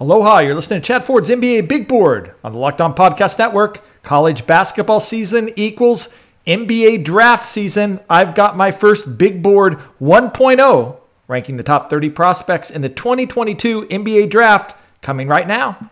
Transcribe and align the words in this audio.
Aloha, 0.00 0.38
you're 0.38 0.54
listening 0.54 0.80
to 0.80 0.86
Chad 0.86 1.04
Ford's 1.04 1.28
NBA 1.28 1.68
Big 1.68 1.86
Board 1.86 2.34
on 2.42 2.52
the 2.52 2.58
Locked 2.58 2.80
On 2.80 2.94
Podcast 2.94 3.38
Network. 3.38 3.84
College 4.02 4.46
basketball 4.46 5.00
season 5.00 5.50
equals 5.54 6.16
NBA 6.46 7.04
draft 7.04 7.46
season. 7.46 8.00
I've 8.10 8.34
got 8.34 8.56
my 8.56 8.72
first 8.72 9.16
Big 9.16 9.42
Board 9.42 9.78
1.0, 10.00 10.96
ranking 11.28 11.56
the 11.56 11.62
top 11.62 11.88
30 11.88 12.10
prospects 12.10 12.70
in 12.70 12.82
the 12.82 12.88
2022 12.88 13.82
NBA 13.82 14.28
draft, 14.30 14.76
coming 15.02 15.28
right 15.28 15.46
now. 15.46 15.90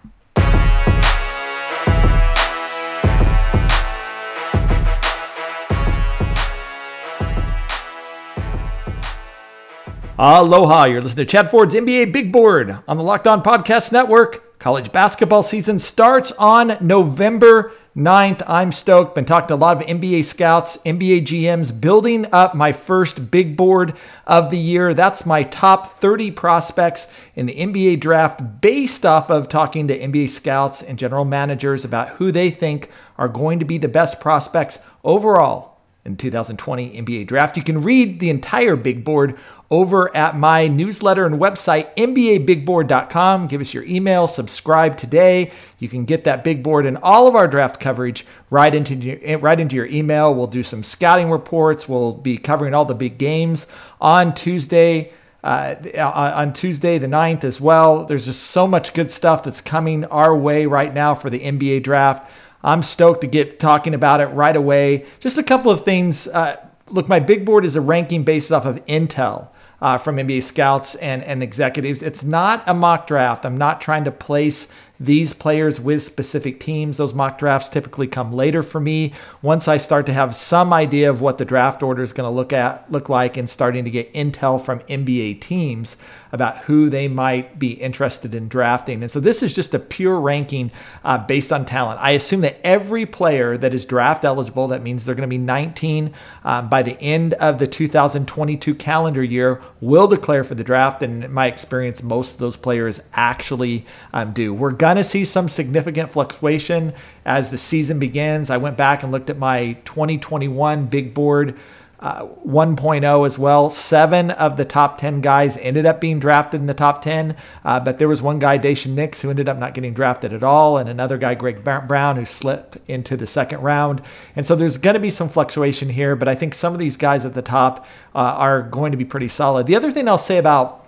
Aloha, 10.22 10.84
you're 10.84 11.00
listening 11.00 11.24
to 11.24 11.32
Chad 11.32 11.50
Ford's 11.50 11.74
NBA 11.74 12.12
Big 12.12 12.30
Board 12.30 12.76
on 12.86 12.98
the 12.98 13.02
Locked 13.02 13.26
On 13.26 13.42
Podcast 13.42 13.90
Network. 13.90 14.58
College 14.58 14.92
basketball 14.92 15.42
season 15.42 15.78
starts 15.78 16.30
on 16.32 16.76
November 16.82 17.72
9th. 17.96 18.42
I'm 18.46 18.70
stoked. 18.70 19.14
Been 19.14 19.24
talking 19.24 19.48
to 19.48 19.54
a 19.54 19.56
lot 19.56 19.80
of 19.80 19.88
NBA 19.88 20.26
scouts, 20.26 20.76
NBA 20.84 21.22
GMs, 21.22 21.80
building 21.80 22.26
up 22.32 22.54
my 22.54 22.70
first 22.70 23.30
big 23.30 23.56
board 23.56 23.94
of 24.26 24.50
the 24.50 24.58
year. 24.58 24.92
That's 24.92 25.24
my 25.24 25.42
top 25.42 25.86
30 25.86 26.32
prospects 26.32 27.10
in 27.34 27.46
the 27.46 27.54
NBA 27.54 28.00
draft 28.00 28.60
based 28.60 29.06
off 29.06 29.30
of 29.30 29.48
talking 29.48 29.88
to 29.88 29.98
NBA 29.98 30.28
scouts 30.28 30.82
and 30.82 30.98
general 30.98 31.24
managers 31.24 31.82
about 31.82 32.08
who 32.10 32.30
they 32.30 32.50
think 32.50 32.90
are 33.16 33.26
going 33.26 33.58
to 33.58 33.64
be 33.64 33.78
the 33.78 33.88
best 33.88 34.20
prospects 34.20 34.80
overall 35.02 35.70
in 36.04 36.16
2020 36.16 37.02
NBA 37.02 37.26
draft. 37.26 37.56
You 37.56 37.62
can 37.62 37.82
read 37.82 38.20
the 38.20 38.30
entire 38.30 38.76
big 38.76 39.04
board 39.04 39.38
over 39.70 40.14
at 40.16 40.36
my 40.36 40.66
newsletter 40.66 41.24
and 41.26 41.36
website, 41.36 41.94
NBABigBoard.com. 41.94 43.46
Give 43.46 43.60
us 43.60 43.72
your 43.72 43.84
email, 43.84 44.26
subscribe 44.26 44.96
today. 44.96 45.52
You 45.78 45.88
can 45.88 46.04
get 46.04 46.24
that 46.24 46.42
big 46.42 46.62
board 46.62 46.86
and 46.86 46.98
all 46.98 47.28
of 47.28 47.36
our 47.36 47.46
draft 47.46 47.78
coverage 47.78 48.26
right 48.50 48.74
into 48.74 48.96
your, 48.96 49.38
right 49.38 49.60
into 49.60 49.76
your 49.76 49.86
email. 49.86 50.34
We'll 50.34 50.48
do 50.48 50.64
some 50.64 50.82
scouting 50.82 51.30
reports. 51.30 51.88
We'll 51.88 52.12
be 52.12 52.36
covering 52.36 52.74
all 52.74 52.84
the 52.84 52.94
big 52.94 53.16
games 53.16 53.68
on 54.00 54.34
Tuesday. 54.34 55.12
Uh, 55.42 55.74
on 55.96 56.52
Tuesday 56.52 56.98
the 56.98 57.06
9th 57.06 57.44
as 57.44 57.62
well. 57.62 58.04
There's 58.04 58.26
just 58.26 58.42
so 58.42 58.66
much 58.66 58.92
good 58.92 59.08
stuff 59.08 59.42
that's 59.42 59.62
coming 59.62 60.04
our 60.04 60.36
way 60.36 60.66
right 60.66 60.92
now 60.92 61.14
for 61.14 61.30
the 61.30 61.40
NBA 61.40 61.82
draft. 61.82 62.30
I'm 62.62 62.82
stoked 62.82 63.22
to 63.22 63.26
get 63.26 63.58
talking 63.58 63.94
about 63.94 64.20
it 64.20 64.26
right 64.26 64.54
away. 64.54 65.06
Just 65.18 65.38
a 65.38 65.42
couple 65.42 65.72
of 65.72 65.82
things. 65.82 66.28
Uh, 66.28 66.56
look, 66.90 67.08
my 67.08 67.20
big 67.20 67.46
board 67.46 67.64
is 67.64 67.74
a 67.74 67.80
ranking 67.80 68.22
based 68.22 68.52
off 68.52 68.66
of 68.66 68.84
Intel. 68.84 69.48
Uh, 69.82 69.96
from 69.96 70.16
NBA 70.16 70.42
scouts 70.42 70.94
and, 70.96 71.22
and 71.24 71.42
executives. 71.42 72.02
It's 72.02 72.22
not 72.22 72.62
a 72.66 72.74
mock 72.74 73.06
draft. 73.06 73.46
I'm 73.46 73.56
not 73.56 73.80
trying 73.80 74.04
to 74.04 74.10
place 74.10 74.70
these 75.00 75.32
players 75.32 75.80
with 75.80 76.02
specific 76.02 76.60
teams. 76.60 76.98
Those 76.98 77.14
mock 77.14 77.38
drafts 77.38 77.70
typically 77.70 78.06
come 78.06 78.34
later 78.34 78.62
for 78.62 78.80
me. 78.80 79.14
Once 79.40 79.66
I 79.66 79.78
start 79.78 80.04
to 80.06 80.12
have 80.12 80.36
some 80.36 80.74
idea 80.74 81.08
of 81.08 81.22
what 81.22 81.38
the 81.38 81.46
draft 81.46 81.82
order 81.82 82.02
is 82.02 82.12
going 82.12 82.28
to 82.28 82.34
look 82.34 82.52
at 82.52 82.90
look 82.92 83.08
like 83.08 83.38
and 83.38 83.48
starting 83.48 83.84
to 83.84 83.90
get 83.90 84.12
intel 84.12 84.62
from 84.62 84.80
NBA 84.80 85.40
teams 85.40 85.96
about 86.32 86.58
who 86.58 86.90
they 86.90 87.08
might 87.08 87.58
be 87.58 87.72
interested 87.72 88.34
in 88.34 88.48
drafting. 88.48 89.02
And 89.02 89.10
so 89.10 89.20
this 89.20 89.42
is 89.42 89.54
just 89.54 89.74
a 89.74 89.78
pure 89.78 90.20
ranking 90.20 90.70
uh, 91.02 91.18
based 91.18 91.52
on 91.52 91.64
talent. 91.64 92.00
I 92.00 92.10
assume 92.10 92.42
that 92.42 92.64
every 92.64 93.06
player 93.06 93.56
that 93.56 93.74
is 93.74 93.84
draft 93.84 94.24
eligible, 94.24 94.68
that 94.68 94.82
means 94.82 95.04
they're 95.04 95.14
going 95.14 95.28
to 95.28 95.28
be 95.28 95.38
19 95.38 96.12
um, 96.44 96.68
by 96.68 96.82
the 96.82 97.00
end 97.00 97.34
of 97.34 97.58
the 97.58 97.66
2022 97.66 98.74
calendar 98.74 99.24
year, 99.24 99.60
will 99.80 100.06
declare 100.06 100.44
for 100.44 100.54
the 100.54 100.64
draft. 100.64 101.02
And 101.02 101.24
in 101.24 101.32
my 101.32 101.46
experience, 101.46 102.02
most 102.02 102.34
of 102.34 102.40
those 102.40 102.56
players 102.56 103.02
actually 103.14 103.86
um, 104.12 104.32
do. 104.32 104.54
We're 104.54 104.70
going 104.70 104.89
to 104.96 105.04
see 105.04 105.24
some 105.24 105.48
significant 105.48 106.10
fluctuation 106.10 106.92
as 107.24 107.50
the 107.50 107.58
season 107.58 107.98
begins. 107.98 108.50
I 108.50 108.56
went 108.56 108.76
back 108.76 109.02
and 109.02 109.12
looked 109.12 109.30
at 109.30 109.38
my 109.38 109.74
2021 109.84 110.86
big 110.86 111.14
board. 111.14 111.56
Uh, 112.00 112.26
1.0 112.46 113.26
as 113.26 113.38
well. 113.38 113.68
Seven 113.68 114.30
of 114.30 114.56
the 114.56 114.64
top 114.64 114.96
10 114.96 115.20
guys 115.20 115.58
ended 115.58 115.84
up 115.84 116.00
being 116.00 116.18
drafted 116.18 116.58
in 116.58 116.66
the 116.66 116.72
top 116.72 117.02
10, 117.02 117.36
uh, 117.62 117.78
but 117.78 117.98
there 117.98 118.08
was 118.08 118.22
one 118.22 118.38
guy, 118.38 118.58
Daishen 118.58 118.94
Nix, 118.94 119.20
who 119.20 119.28
ended 119.28 119.50
up 119.50 119.58
not 119.58 119.74
getting 119.74 119.92
drafted 119.92 120.32
at 120.32 120.42
all, 120.42 120.78
and 120.78 120.88
another 120.88 121.18
guy, 121.18 121.34
Greg 121.34 121.62
Brown, 121.62 122.16
who 122.16 122.24
slipped 122.24 122.78
into 122.88 123.18
the 123.18 123.26
second 123.26 123.60
round. 123.60 124.00
And 124.34 124.46
so 124.46 124.56
there's 124.56 124.78
going 124.78 124.94
to 124.94 125.00
be 125.00 125.10
some 125.10 125.28
fluctuation 125.28 125.90
here, 125.90 126.16
but 126.16 126.26
I 126.26 126.34
think 126.34 126.54
some 126.54 126.72
of 126.72 126.78
these 126.78 126.96
guys 126.96 127.26
at 127.26 127.34
the 127.34 127.42
top 127.42 127.84
uh, 128.14 128.18
are 128.18 128.62
going 128.62 128.92
to 128.92 128.96
be 128.96 129.04
pretty 129.04 129.28
solid. 129.28 129.66
The 129.66 129.76
other 129.76 129.90
thing 129.90 130.08
I'll 130.08 130.16
say 130.16 130.38
about 130.38 130.86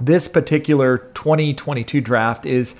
this 0.00 0.26
particular 0.26 0.98
2022 1.14 2.00
draft 2.00 2.46
is 2.46 2.74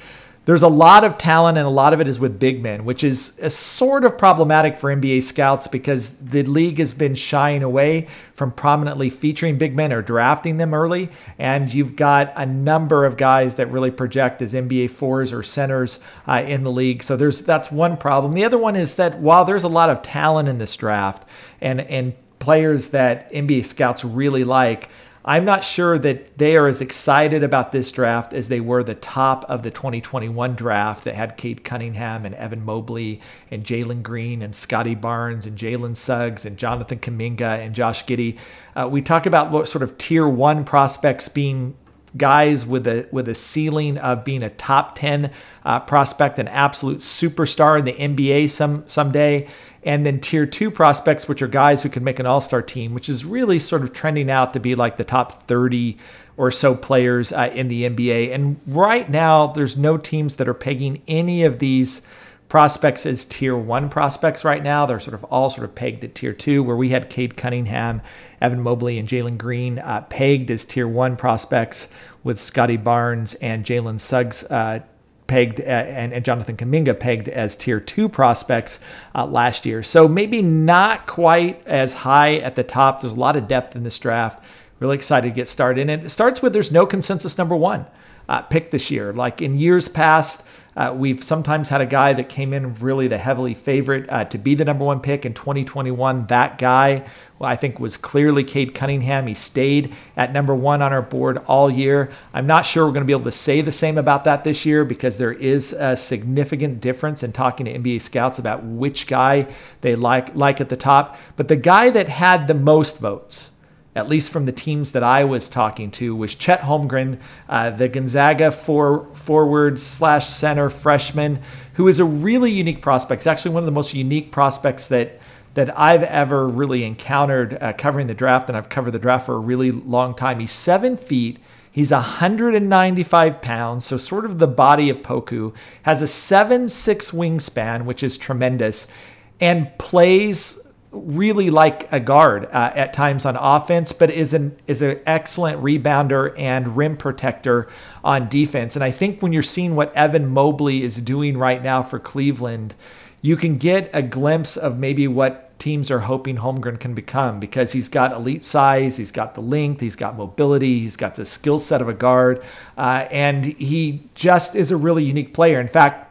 there's 0.45 0.63
a 0.63 0.69
lot 0.69 1.05
of 1.05 1.19
talent 1.19 1.57
and 1.57 1.67
a 1.67 1.71
lot 1.71 1.93
of 1.93 2.01
it 2.01 2.09
is 2.09 2.19
with 2.19 2.41
big 2.41 2.63
men, 2.63 2.85
which 2.85 3.05
is 3.05 3.39
a 3.41 3.49
sort 3.49 4.05
of 4.05 4.19
problematic 4.19 4.77
for 4.77 4.95
NBA 4.95 5.23
scouts 5.23 5.69
because 5.69 6.19
the 6.19 6.43
league 6.43 6.79
has 6.79 6.93
been 6.93 7.15
shying 7.15 7.63
away 7.63 8.09
from 8.35 8.51
prominently 8.51 9.09
featuring 9.09 9.57
big 9.57 9.77
men 9.77 9.93
or 9.93 10.03
drafting 10.03 10.57
them 10.57 10.75
early. 10.75 11.11
And 11.39 11.73
you've 11.73 11.95
got 11.95 12.33
a 12.35 12.45
number 12.45 13.05
of 13.05 13.17
guys 13.17 13.55
that 13.55 13.71
really 13.71 13.93
project 13.93 14.43
as 14.43 14.53
NBA 14.53 14.91
fours 14.91 15.33
or 15.33 15.45
centers 15.45 16.01
uh, 16.27 16.43
in 16.45 16.65
the 16.65 16.73
league. 16.73 17.05
So 17.05 17.17
there's 17.17 17.43
that's 17.43 17.71
one 17.71 17.97
problem. 17.97 18.35
The 18.35 18.45
other 18.45 18.59
one 18.59 18.75
is 18.75 18.97
that 18.97 19.21
while 19.21 19.45
there's 19.45 19.65
a 19.65 19.69
lot 19.69 19.91
of 19.91 20.03
talent 20.03 20.49
in 20.49 20.59
this 20.59 20.77
draft 20.77 21.25
and 21.61 21.81
and 21.83 22.15
players 22.43 22.89
that 22.89 23.31
NBA 23.33 23.65
scouts 23.65 24.05
really 24.05 24.43
like, 24.43 24.89
I'm 25.25 25.45
not 25.45 25.63
sure 25.63 25.99
that 25.99 26.37
they 26.39 26.57
are 26.57 26.67
as 26.67 26.81
excited 26.81 27.45
about 27.45 27.71
this 27.71 27.93
draft 27.93 28.35
as 28.35 28.49
they 28.49 28.61
were 28.61 28.83
the 28.83 28.95
top 28.95 29.45
of 29.49 29.63
the 29.63 29.71
2021 29.71 30.57
draft 30.57 31.05
that 31.05 31.15
had 31.15 31.37
Cade 31.37 31.63
Cunningham 31.63 32.27
and 32.27 32.35
Evan 32.35 32.65
Mobley 32.65 33.21
and 33.51 33.63
Jalen 33.63 34.03
Green 34.03 34.43
and 34.43 34.53
Scottie 34.53 34.97
Barnes 34.97 35.47
and 35.47 35.57
Jalen 35.57 35.97
Suggs 35.97 36.45
and 36.45 36.57
Jonathan 36.57 36.99
Kuminga 36.99 37.61
and 37.61 37.75
Josh 37.75 38.05
Giddey. 38.05 38.39
Uh, 38.75 38.89
we 38.91 39.01
talk 39.01 39.27
about 39.27 39.69
sort 39.69 39.83
of 39.83 39.97
tier 39.97 40.27
one 40.27 40.65
prospects 40.65 41.29
being 41.29 41.77
guys 42.17 42.67
with 42.67 42.87
a 42.87 43.09
with 43.11 43.29
a 43.29 43.35
ceiling 43.35 43.99
of 43.99 44.25
being 44.25 44.43
a 44.43 44.51
top 44.51 44.95
10 44.97 45.31
uh, 45.65 45.81
prospect, 45.81 46.39
an 46.39 46.49
absolute 46.49 46.99
superstar 46.99 47.79
in 47.79 47.85
the 47.85 47.93
NBA 47.93 48.51
some 48.51 48.85
someday 48.87 49.49
and 49.85 50.07
then 50.07 50.21
tier 50.21 50.47
two 50.47 50.71
prospects, 50.71 51.29
which 51.29 51.43
are 51.43 51.49
guys 51.49 51.83
who 51.83 51.89
can 51.89 52.05
make 52.05 52.19
an 52.19 52.27
all 52.27 52.41
star 52.41 52.63
team, 52.63 52.95
which 52.95 53.09
is 53.09 53.25
really 53.25 53.59
sort 53.59 53.83
of 53.83 53.93
trending 53.93 54.31
out 54.31 54.53
to 54.53 54.61
be 54.61 54.75
like 54.75 54.97
the 54.97 55.05
top 55.05 55.33
30 55.33 55.97
or 56.37 56.51
so 56.51 56.75
players 56.75 57.33
uh, 57.33 57.51
in 57.55 57.69
the 57.69 57.85
NBA. 57.85 58.33
And 58.33 58.61
right 58.67 59.09
now, 59.09 59.49
there's 59.49 59.77
no 59.77 59.99
teams 59.99 60.37
that 60.37 60.49
are 60.49 60.55
pegging 60.55 61.03
any 61.09 61.45
of 61.45 61.59
these 61.59 62.07
prospects 62.49 63.07
as 63.07 63.25
tier 63.25 63.57
one 63.57 63.89
prospects 63.89 64.45
right 64.45 64.63
now. 64.63 64.85
They're 64.85 65.01
sort 65.01 65.15
of 65.15 65.25
all 65.25 65.51
sort 65.51 65.65
of 65.65 65.75
pegged 65.75 66.05
at 66.05 66.15
tier 66.15 66.33
two, 66.35 66.63
where 66.63 66.77
we 66.77 66.91
had 66.91 67.09
Cade 67.09 67.37
Cunningham, 67.37 68.03
Evan 68.41 68.61
Mobley, 68.61 68.99
and 68.99 69.09
Jalen 69.09 69.39
Green 69.39 69.79
uh, 69.79 70.03
pegged 70.03 70.51
as 70.51 70.65
tier 70.65 70.87
one 70.87 71.17
prospects, 71.17 71.89
with 72.25 72.39
Scottie 72.39 72.77
Barnes 72.77 73.35
and 73.35 73.65
Jalen 73.65 73.99
Suggs 73.99 74.45
uh, 74.45 74.81
pegged 75.27 75.61
uh, 75.61 75.65
and, 75.65 76.13
and, 76.13 76.25
Jonathan 76.25 76.57
Kuminga 76.57 76.99
pegged 76.99 77.29
as 77.29 77.57
tier 77.57 77.81
two 77.81 78.09
prospects 78.09 78.81
uh, 79.15 79.25
last 79.27 79.65
year. 79.65 79.83
So 79.83 80.09
maybe 80.09 80.43
not 80.43 81.07
quite 81.07 81.67
as 81.67 81.93
high 81.93 82.37
at 82.37 82.55
the 82.55 82.65
top. 82.65 83.01
There's 83.01 83.13
a 83.13 83.21
lot 83.21 83.37
of 83.37 83.49
depth 83.49 83.77
in 83.77 83.83
this 83.83 83.99
draft. 83.99 84.45
Really 84.81 84.97
excited 84.97 85.29
to 85.29 85.35
get 85.35 85.49
started. 85.49 85.89
And 85.89 86.05
it 86.05 86.11
starts 86.11 86.43
with 86.43 86.53
there's 86.53 86.73
no 86.73 86.87
consensus 86.87 87.39
number 87.39 87.57
one 87.57 87.87
uh, 88.29 88.43
pick 88.43 88.71
this 88.71 88.91
year. 88.91 89.13
Like 89.13 89.41
in 89.41 89.57
years 89.59 89.89
past, 89.89 90.47
uh, 90.75 90.95
we've 90.97 91.23
sometimes 91.23 91.69
had 91.69 91.81
a 91.81 91.87
guy 91.87 92.13
that 92.15 92.29
came 92.29 92.53
in 92.53 92.75
really 92.77 93.07
the 93.07 93.19
heavily 93.19 93.53
favorite 93.53 94.09
uh, 94.09 94.25
to 94.25 94.39
be 94.39 94.55
the 94.55 94.65
number 94.65 94.85
one 94.85 95.01
pick 95.01 95.27
in 95.27 95.35
2021. 95.35 96.27
That 96.27 96.57
guy, 96.57 97.05
well, 97.39 97.51
I 97.51 97.57
think, 97.57 97.79
was 97.79 97.99
clearly 97.99 98.43
Cade 98.43 98.75
Cunningham. 98.75 99.27
He 99.27 99.35
stayed 99.35 99.93
at 100.17 100.33
number 100.33 100.55
one 100.55 100.81
on 100.81 100.93
our 100.93 101.03
board 101.03 101.39
all 101.47 101.71
year. 101.71 102.11
I'm 102.33 102.47
not 102.47 102.65
sure 102.65 102.87
we're 102.87 102.93
going 102.93 103.03
to 103.03 103.07
be 103.07 103.13
able 103.13 103.25
to 103.25 103.33
say 103.33 103.61
the 103.61 103.73
same 103.73 103.99
about 103.99 104.25
that 104.25 104.45
this 104.45 104.65
year 104.65 104.85
because 104.85 105.19
there 105.19 105.33
is 105.33 105.75
a 105.75 105.95
significant 105.95 106.81
difference 106.81 107.23
in 107.23 107.33
talking 107.33 107.67
to 107.67 107.79
NBA 107.79 108.01
scouts 108.01 108.39
about 108.39 108.65
which 108.65 109.07
guy 109.07 109.53
they 109.83 109.95
like 109.95 110.35
like 110.35 110.61
at 110.61 110.71
the 110.71 110.77
top. 110.77 111.19
But 111.37 111.49
the 111.49 111.57
guy 111.57 111.91
that 111.91 112.09
had 112.09 112.47
the 112.47 112.55
most 112.55 112.99
votes 112.99 113.52
at 113.95 114.09
least 114.09 114.33
from 114.33 114.47
the 114.47 114.53
teams 114.53 114.93
that 114.93 115.03
I 115.03 115.25
was 115.25 115.49
talking 115.49 115.91
to, 115.93 116.17
was 116.17 116.35
Chet 116.35 116.61
Holmgren, 116.61 117.21
uh, 117.49 117.71
the 117.71 117.89
Gonzaga 117.89 118.51
for, 118.51 119.07
forward 119.15 119.79
slash 119.79 120.27
center 120.27 120.71
freshman, 120.71 121.41
who 121.75 121.89
is 121.89 122.01
a 122.01 122.05
really 122.05 122.51
unique 122.51 122.83
prospect. 122.83 123.23
He's 123.23 123.27
actually 123.27 123.55
one 123.55 123.63
of 123.63 123.67
the 123.67 123.73
most 123.73 123.95
unique 123.95 124.33
prospects 124.33 124.89
that 124.89 125.21
that 125.55 125.79
I've 125.79 126.03
ever 126.03 126.49
really 126.49 126.85
encountered 126.85 127.59
uh, 127.63 127.75
covering 127.75 128.07
the 128.07 128.15
draft, 128.15 128.49
and 128.49 128.57
I've 128.57 128.69
covered 128.69 128.93
the 128.93 128.99
draft 128.99 129.27
for 129.27 129.35
a 129.35 129.39
really 129.39 129.71
long 129.71 130.15
time. 130.15 130.41
He's 130.41 130.53
seven 130.53 130.97
feet. 130.97 131.39
He's 131.71 131.91
195 131.91 133.41
pounds, 133.41 133.85
so 133.87 133.97
sort 133.97 134.25
of 134.25 134.39
the 134.39 134.47
body 134.47 134.91
of 134.91 134.99
Poku. 134.99 135.55
Has 135.83 136.03
a 136.03 136.07
7'6 136.07 137.15
wingspan, 137.15 137.85
which 137.85 138.03
is 138.03 138.19
tremendous, 138.19 138.93
and 139.41 139.77
plays 139.79 140.62
really 140.93 141.49
like 141.49 141.91
a 141.91 141.99
guard 141.99 142.45
uh, 142.47 142.71
at 142.75 142.93
times 142.93 143.25
on 143.25 143.37
offense, 143.37 143.93
but 143.93 144.11
is 144.11 144.35
an 144.35 144.57
is 144.67 144.83
an 144.83 145.01
excellent 145.07 145.63
rebounder 145.63 146.39
and 146.39 146.77
rim 146.77 146.97
protector 146.97 147.69
on 148.05 148.29
defense. 148.29 148.77
And 148.77 148.85
I 148.85 148.91
think 148.91 149.23
when 149.23 149.33
you're 149.33 149.43
seeing 149.43 149.75
what 149.75 149.95
Evan 149.97 150.29
Mobley 150.29 150.83
is 150.83 151.01
doing 151.01 151.39
right 151.39 151.63
now 151.63 151.83
for 151.83 151.99
Cleveland, 151.99 152.75
you 153.23 153.37
can 153.37 153.57
get 153.57 153.91
a 153.95 154.03
glimpse 154.03 154.57
of 154.57 154.79
maybe 154.79 155.09
what 155.09 155.59
teams 155.59 155.93
are 155.93 156.01
hoping 156.01 156.37
Holmgren 156.37 156.79
can 156.79 156.93
become 156.93 157.39
because 157.39 157.73
he's 157.73 157.89
got 157.89 158.13
elite 158.13 158.43
size, 158.43 158.97
he's 158.97 159.13
got 159.13 159.35
the 159.35 159.41
length, 159.41 159.81
he's 159.81 159.95
got 159.95 160.17
mobility, 160.17 160.81
he's 160.81 160.97
got 160.97 161.15
the 161.15 161.25
skill 161.25 161.59
set 161.59 161.81
of 161.81 161.89
a 161.89 161.95
guard, 161.95 162.43
uh, 162.77 163.07
and 163.13 163.45
he 163.45 164.03
just 164.15 164.57
is 164.57 164.73
a 164.73 164.77
really 164.77 165.05
unique 165.05 165.33
player. 165.33 165.61
In 165.61 165.69
fact, 165.69 166.11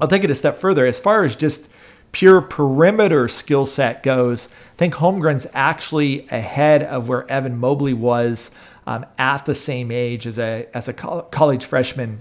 I'll 0.00 0.08
take 0.08 0.24
it 0.24 0.30
a 0.30 0.34
step 0.34 0.56
further. 0.56 0.86
As 0.86 0.98
far 0.98 1.22
as 1.22 1.36
just 1.36 1.70
pure 2.12 2.40
perimeter 2.40 3.26
skill 3.26 3.66
set 3.66 4.02
goes, 4.02 4.48
I 4.74 4.76
think 4.76 4.94
Holmgren's 4.94 5.46
actually 5.54 6.26
ahead 6.28 6.82
of 6.82 7.08
where 7.08 7.30
Evan 7.30 7.58
Mobley 7.58 7.94
was 7.94 8.50
um, 8.86 9.06
at 9.18 9.46
the 9.46 9.54
same 9.54 9.90
age 9.90 10.26
as 10.26 10.38
a 10.38 10.66
as 10.74 10.88
a 10.88 10.92
college 10.92 11.64
freshman, 11.64 12.20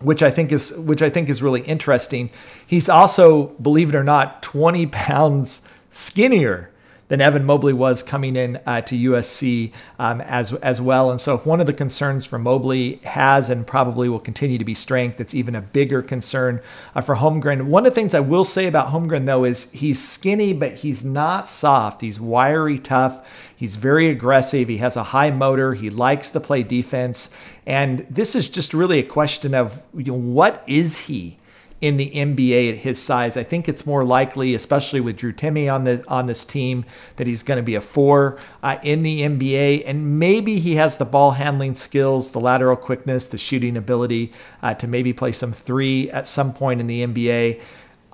which 0.00 0.22
I 0.22 0.30
think 0.30 0.52
is 0.52 0.76
which 0.78 1.02
I 1.02 1.10
think 1.10 1.28
is 1.28 1.42
really 1.42 1.62
interesting. 1.62 2.30
He's 2.66 2.88
also, 2.88 3.48
believe 3.60 3.90
it 3.90 3.94
or 3.94 4.04
not, 4.04 4.42
20 4.42 4.86
pounds 4.86 5.68
skinnier 5.90 6.70
than 7.08 7.20
Evan 7.20 7.44
Mobley 7.44 7.72
was 7.72 8.02
coming 8.02 8.36
in 8.36 8.60
uh, 8.66 8.80
to 8.82 8.96
USC 9.10 9.72
um, 9.98 10.20
as 10.22 10.52
as 10.54 10.80
well. 10.80 11.10
And 11.10 11.20
so, 11.20 11.34
if 11.34 11.46
one 11.46 11.60
of 11.60 11.66
the 11.66 11.72
concerns 11.72 12.24
for 12.24 12.38
Mobley 12.38 13.00
has 13.04 13.50
and 13.50 13.66
probably 13.66 14.08
will 14.08 14.20
continue 14.20 14.58
to 14.58 14.64
be 14.64 14.74
strength, 14.74 15.20
it's 15.20 15.34
even 15.34 15.54
a 15.54 15.60
bigger 15.60 16.02
concern 16.02 16.60
uh, 16.94 17.00
for 17.00 17.16
Holmgren. 17.16 17.66
One 17.66 17.86
of 17.86 17.92
the 17.92 17.94
things 17.94 18.14
I 18.14 18.20
will 18.20 18.44
say 18.44 18.66
about 18.66 18.88
Holmgren 18.88 19.26
though 19.26 19.44
is 19.44 19.70
he's 19.72 20.02
skinny, 20.02 20.52
but 20.52 20.72
he's 20.72 21.04
not 21.04 21.48
soft. 21.48 22.00
He's 22.00 22.20
wiry, 22.20 22.78
tough. 22.78 23.52
He's 23.56 23.76
very 23.76 24.08
aggressive. 24.08 24.68
He 24.68 24.78
has 24.78 24.96
a 24.96 25.02
high 25.02 25.30
motor. 25.30 25.74
He 25.74 25.90
likes 25.90 26.30
to 26.30 26.40
play 26.40 26.62
defense. 26.62 27.36
And 27.66 28.06
this 28.10 28.34
is 28.34 28.50
just 28.50 28.74
really 28.74 28.98
a 28.98 29.04
question 29.04 29.54
of 29.54 29.82
you 29.96 30.12
know, 30.12 30.18
what 30.18 30.62
is 30.66 30.98
he? 30.98 31.38
In 31.84 31.98
the 31.98 32.10
NBA 32.12 32.70
at 32.70 32.76
his 32.78 32.98
size. 32.98 33.36
I 33.36 33.42
think 33.42 33.68
it's 33.68 33.84
more 33.84 34.04
likely, 34.04 34.54
especially 34.54 35.02
with 35.02 35.18
Drew 35.18 35.34
Timme 35.34 35.70
on 35.70 35.84
the 35.84 36.02
on 36.08 36.24
this 36.24 36.46
team, 36.46 36.86
that 37.16 37.26
he's 37.26 37.42
going 37.42 37.58
to 37.58 37.62
be 37.62 37.74
a 37.74 37.80
four 37.82 38.38
uh, 38.62 38.78
in 38.82 39.02
the 39.02 39.20
NBA, 39.20 39.86
and 39.86 40.18
maybe 40.18 40.58
he 40.60 40.76
has 40.76 40.96
the 40.96 41.04
ball 41.04 41.32
handling 41.32 41.74
skills, 41.74 42.30
the 42.30 42.40
lateral 42.40 42.74
quickness, 42.74 43.26
the 43.26 43.36
shooting 43.36 43.76
ability 43.76 44.32
uh, 44.62 44.72
to 44.72 44.88
maybe 44.88 45.12
play 45.12 45.30
some 45.30 45.52
three 45.52 46.10
at 46.10 46.26
some 46.26 46.54
point 46.54 46.80
in 46.80 46.86
the 46.86 47.04
NBA. 47.06 47.60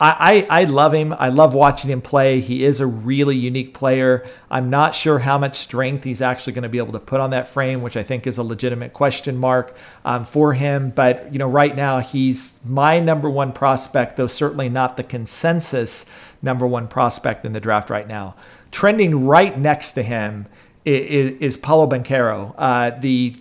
I, 0.01 0.47
I, 0.51 0.63
I 0.63 0.65
love 0.65 0.95
him. 0.95 1.13
I 1.13 1.29
love 1.29 1.53
watching 1.53 1.91
him 1.91 2.01
play. 2.01 2.41
He 2.41 2.65
is 2.65 2.81
a 2.81 2.87
really 2.87 3.37
unique 3.37 3.75
player. 3.75 4.27
I'm 4.51 4.71
not 4.71 4.95
sure 4.95 5.19
how 5.19 5.37
much 5.37 5.57
strength 5.57 6.05
he's 6.05 6.23
actually 6.23 6.55
going 6.55 6.63
to 6.63 6.71
be 6.71 6.79
able 6.79 6.93
to 6.93 6.99
put 6.99 7.21
on 7.21 7.31
that 7.31 7.47
frame, 7.47 7.83
which 7.83 7.99
I 7.99 8.03
think 8.03 8.27
is 8.27 8.39
a 8.39 8.43
legitimate 8.43 8.95
question 8.95 9.37
mark 9.37 9.77
um, 10.05 10.25
for 10.25 10.55
him. 10.55 10.91
But 10.91 11.33
you 11.33 11.39
know, 11.39 11.49
right 11.49 11.77
now 11.77 11.99
he's 11.99 12.61
my 12.65 12.99
number 12.99 13.29
one 13.29 13.53
prospect, 13.53 14.17
though 14.17 14.27
certainly 14.27 14.71
not 14.71 14.97
the 14.97 15.05
consensus 15.05 16.07
number 16.41 16.67
one 16.67 16.89
prospect 16.89 17.45
in 17.45 17.53
the 17.53 17.61
draft 17.61 17.91
right 17.91 18.09
now. 18.09 18.35
Trending 18.71 19.27
right 19.27 19.59
next 19.59 19.93
to 19.93 20.03
him 20.03 20.47
is, 20.85 21.33
is 21.33 21.57
Paolo 21.59 21.87
Banchero, 21.87 22.55
uh, 22.57 22.91
the 22.99 23.37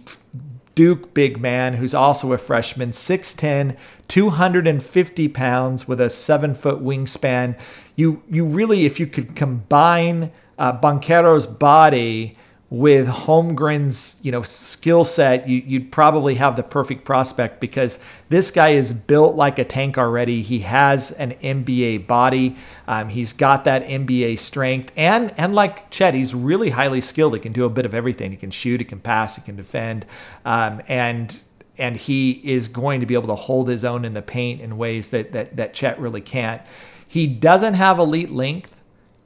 Duke 0.79 1.13
big 1.13 1.41
man 1.41 1.73
who's 1.73 1.93
also 1.93 2.31
a 2.31 2.37
freshman, 2.37 2.91
6'10, 2.91 3.77
250 4.07 5.27
pounds 5.27 5.89
with 5.89 5.99
a 5.99 6.09
seven 6.09 6.55
foot 6.55 6.81
wingspan. 6.81 7.59
You, 7.97 8.23
you 8.29 8.45
really, 8.45 8.85
if 8.85 8.97
you 8.97 9.05
could 9.05 9.35
combine 9.35 10.31
uh, 10.57 10.71
Banchero's 10.71 11.45
body 11.45 12.33
with 12.71 13.07
Holmgren's, 13.07 14.19
you 14.24 14.31
know, 14.31 14.44
skill 14.44 15.04
set, 15.04 15.48
you, 15.50 15.80
would 15.80 15.92
probably 15.92 16.36
have 16.36 16.56
the 16.56 16.62
perfect 16.62 17.04
prospect 17.04 17.60
because 17.60 18.00
this 18.30 18.51
guy 18.51 18.69
is 18.69 18.94
built 18.94 19.36
like 19.36 19.57
a 19.57 19.66
tank 19.66 19.98
already. 19.98 20.44
He 20.44 20.60
has 20.60 21.12
an 21.13 21.31
NBA 21.31 22.06
body. 22.06 22.57
Um, 22.88 23.10
he's 23.10 23.33
got 23.33 23.63
that 23.63 23.83
NBA 23.86 24.38
strength, 24.38 24.94
and 24.95 25.33
and 25.38 25.56
like 25.56 25.89
Chet, 25.89 26.13
he's 26.13 26.36
really 26.36 26.69
highly 26.69 27.01
skilled. 27.01 27.33
He 27.33 27.39
can 27.39 27.54
do 27.54 27.66
a 27.66 27.69
bit 27.69 27.86
of 27.86 27.95
everything. 27.95 28.31
He 28.31 28.38
can 28.38 28.51
shoot, 28.51 28.80
he 28.80 28.86
can 28.86 29.00
pass, 29.00 29.36
he 29.36 29.42
can 29.42 29.56
defend, 29.56 30.06
um, 30.45 30.81
and 30.88 31.42
and 31.80 31.98
he 31.98 32.31
is 32.44 32.68
going 32.68 33.00
to 33.00 33.06
be 33.06 33.15
able 33.15 33.30
to 33.30 33.36
hold 33.36 33.68
his 33.68 33.83
own 33.83 34.06
in 34.06 34.13
the 34.13 34.22
paint 34.22 34.62
in 34.62 34.77
ways 34.77 35.10
that 35.10 35.31
that 35.31 35.57
that 35.57 35.74
Chet 35.74 36.00
really 36.00 36.22
can't. 36.22 36.62
He 37.07 37.25
doesn't 37.25 37.74
have 37.74 37.98
elite 37.98 38.30
length. 38.30 38.78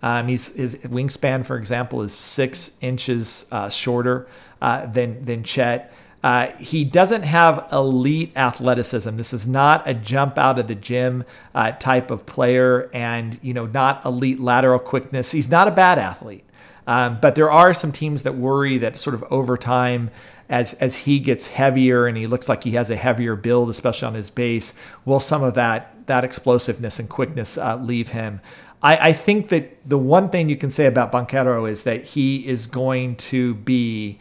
Um, 0.03 0.27
he's, 0.27 0.53
his 0.53 0.75
wingspan, 0.75 1.45
for 1.45 1.55
example, 1.55 2.01
is 2.01 2.13
six 2.13 2.77
inches 2.81 3.45
uh, 3.51 3.69
shorter 3.69 4.27
uh, 4.61 4.85
than 4.85 5.23
than 5.23 5.43
Chet. 5.43 5.93
Uh, 6.21 6.47
he 6.57 6.85
doesn't 6.85 7.23
have 7.23 7.67
elite 7.71 8.31
athleticism. 8.37 9.17
This 9.17 9.33
is 9.33 9.47
not 9.47 9.87
a 9.87 9.93
jump 9.93 10.37
out 10.37 10.59
of 10.59 10.67
the 10.67 10.75
gym 10.75 11.23
uh, 11.55 11.71
type 11.71 12.11
of 12.11 12.25
player, 12.25 12.89
and 12.93 13.39
you 13.41 13.53
know, 13.53 13.65
not 13.65 14.05
elite 14.05 14.39
lateral 14.39 14.79
quickness. 14.79 15.31
He's 15.31 15.49
not 15.49 15.69
a 15.69 15.71
bad 15.71 15.99
athlete, 15.99 16.43
um, 16.85 17.17
but 17.21 17.35
there 17.35 17.51
are 17.51 17.73
some 17.73 17.93
teams 17.93 18.23
that 18.23 18.35
worry 18.35 18.77
that 18.79 18.97
sort 18.97 19.13
of 19.15 19.23
over 19.31 19.55
time, 19.55 20.11
as 20.49 20.73
as 20.75 20.97
he 20.97 21.19
gets 21.19 21.47
heavier 21.47 22.07
and 22.07 22.17
he 22.17 22.27
looks 22.27 22.49
like 22.49 22.63
he 22.63 22.71
has 22.71 22.89
a 22.89 22.97
heavier 22.97 23.37
build, 23.37 23.69
especially 23.69 24.07
on 24.07 24.15
his 24.15 24.29
base, 24.29 24.77
will 25.05 25.21
some 25.21 25.43
of 25.43 25.53
that 25.53 25.95
that 26.07 26.25
explosiveness 26.25 26.99
and 26.99 27.07
quickness 27.09 27.57
uh, 27.57 27.77
leave 27.77 28.09
him? 28.09 28.41
I, 28.83 29.09
I 29.09 29.13
think 29.13 29.49
that 29.49 29.89
the 29.89 29.97
one 29.97 30.29
thing 30.29 30.49
you 30.49 30.57
can 30.57 30.69
say 30.69 30.85
about 30.85 31.11
Banchero 31.11 31.69
is 31.69 31.83
that 31.83 32.03
he 32.03 32.45
is 32.45 32.67
going 32.67 33.15
to 33.15 33.55
be 33.55 34.19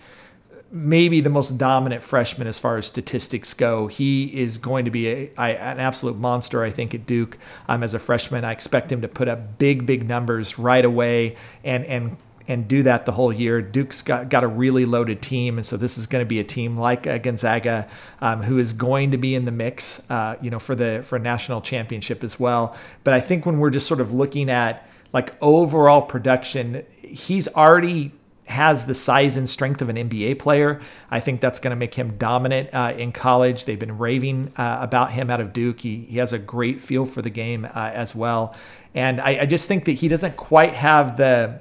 maybe 0.71 1.21
the 1.21 1.29
most 1.29 1.59
dominant 1.59 2.03
freshman 2.03 2.47
as 2.47 2.59
far 2.59 2.79
as 2.79 2.87
statistics 2.87 3.53
go. 3.53 3.89
He 3.89 4.41
is 4.41 4.57
going 4.57 4.87
to 4.87 4.91
be 4.91 5.09
a, 5.09 5.31
a, 5.37 5.61
an 5.61 5.81
absolute 5.81 6.17
monster, 6.17 6.63
I 6.65 6.71
think, 6.71 6.95
at 6.95 7.05
Duke 7.05 7.37
um, 7.69 7.83
as 7.83 7.93
a 7.93 7.99
freshman. 7.99 8.45
I 8.45 8.53
expect 8.53 8.91
him 8.91 9.03
to 9.03 9.09
put 9.09 9.29
up 9.29 9.59
big, 9.59 9.85
big 9.85 10.09
numbers 10.09 10.59
right 10.59 10.85
away 10.85 11.37
and 11.63 11.85
and 11.85 12.17
and 12.49 12.67
do 12.67 12.83
that 12.83 13.07
the 13.07 13.13
whole 13.13 13.33
year. 13.33 13.63
Duke's 13.63 14.03
got, 14.03 14.29
got 14.29 14.45
a 14.45 14.47
really 14.47 14.85
loaded 14.85 15.23
team, 15.23 15.59
and 15.59 15.67
so 15.67 15.77
this 15.77 15.99
is 15.99 16.07
going 16.07 16.25
to 16.25 16.29
be 16.29 16.41
a 16.41 16.45
team 16.45 16.77
like 16.77 17.07
uh, 17.07 17.19
Gonzaga, 17.19 17.89
um, 18.21 18.43
who 18.43 18.59
is 18.59 18.73
going 18.73 19.13
to 19.13 19.17
be 19.17 19.35
in 19.35 19.45
the 19.45 19.53
mix, 19.53 20.09
uh, 20.11 20.37
you 20.41 20.51
know, 20.51 20.59
for 20.59 20.75
the 20.75 21.03
for 21.03 21.17
a 21.17 21.21
national 21.21 21.61
championship 21.61 22.25
as 22.25 22.39
well. 22.39 22.77
But 23.05 23.15
I 23.15 23.21
think 23.21 23.47
when 23.47 23.59
we're 23.59 23.71
just 23.71 23.87
sort 23.87 24.01
of 24.01 24.13
looking 24.13 24.51
at 24.51 24.87
like 25.13 25.35
overall 25.43 26.03
production, 26.03 26.85
he's 27.03 27.49
already 27.49 28.13
has 28.47 28.87
the 28.87 28.95
size 28.95 29.37
and 29.37 29.49
strength 29.49 29.81
of 29.83 29.89
an 29.89 29.97
NBA 29.97 30.39
player. 30.39 30.81
I 31.11 31.21
think 31.21 31.41
that's 31.41 31.61
going 31.61 31.71
to 31.71 31.77
make 31.77 31.95
him 31.95 32.17
dominant 32.19 32.71
uh, 32.73 32.93
in 32.97 33.13
college. 33.13 33.65
They've 33.65 33.79
been 33.79 33.99
raving 33.99 34.53
uh, 34.57 34.79
about 34.81 35.13
him 35.13 35.31
out 35.31 35.41
of 35.41 35.53
Duke. 35.53 35.81
He, 35.81 35.99
he 35.99 36.19
has 36.19 36.33
a 36.33 36.39
great 36.39 36.81
feel 36.81 37.07
for 37.07 37.23
the 37.23 37.31
game 37.31 37.65
uh, 37.65 37.71
as 37.75 38.15
well. 38.15 38.55
And 38.95 39.21
I, 39.21 39.41
I, 39.43 39.47
just 39.47 39.69
think 39.69 39.87
that 39.87 39.93
he 39.93 40.09
doesn't 40.09 40.37
quite 40.37 40.73
have 40.75 41.17
the 41.17 41.61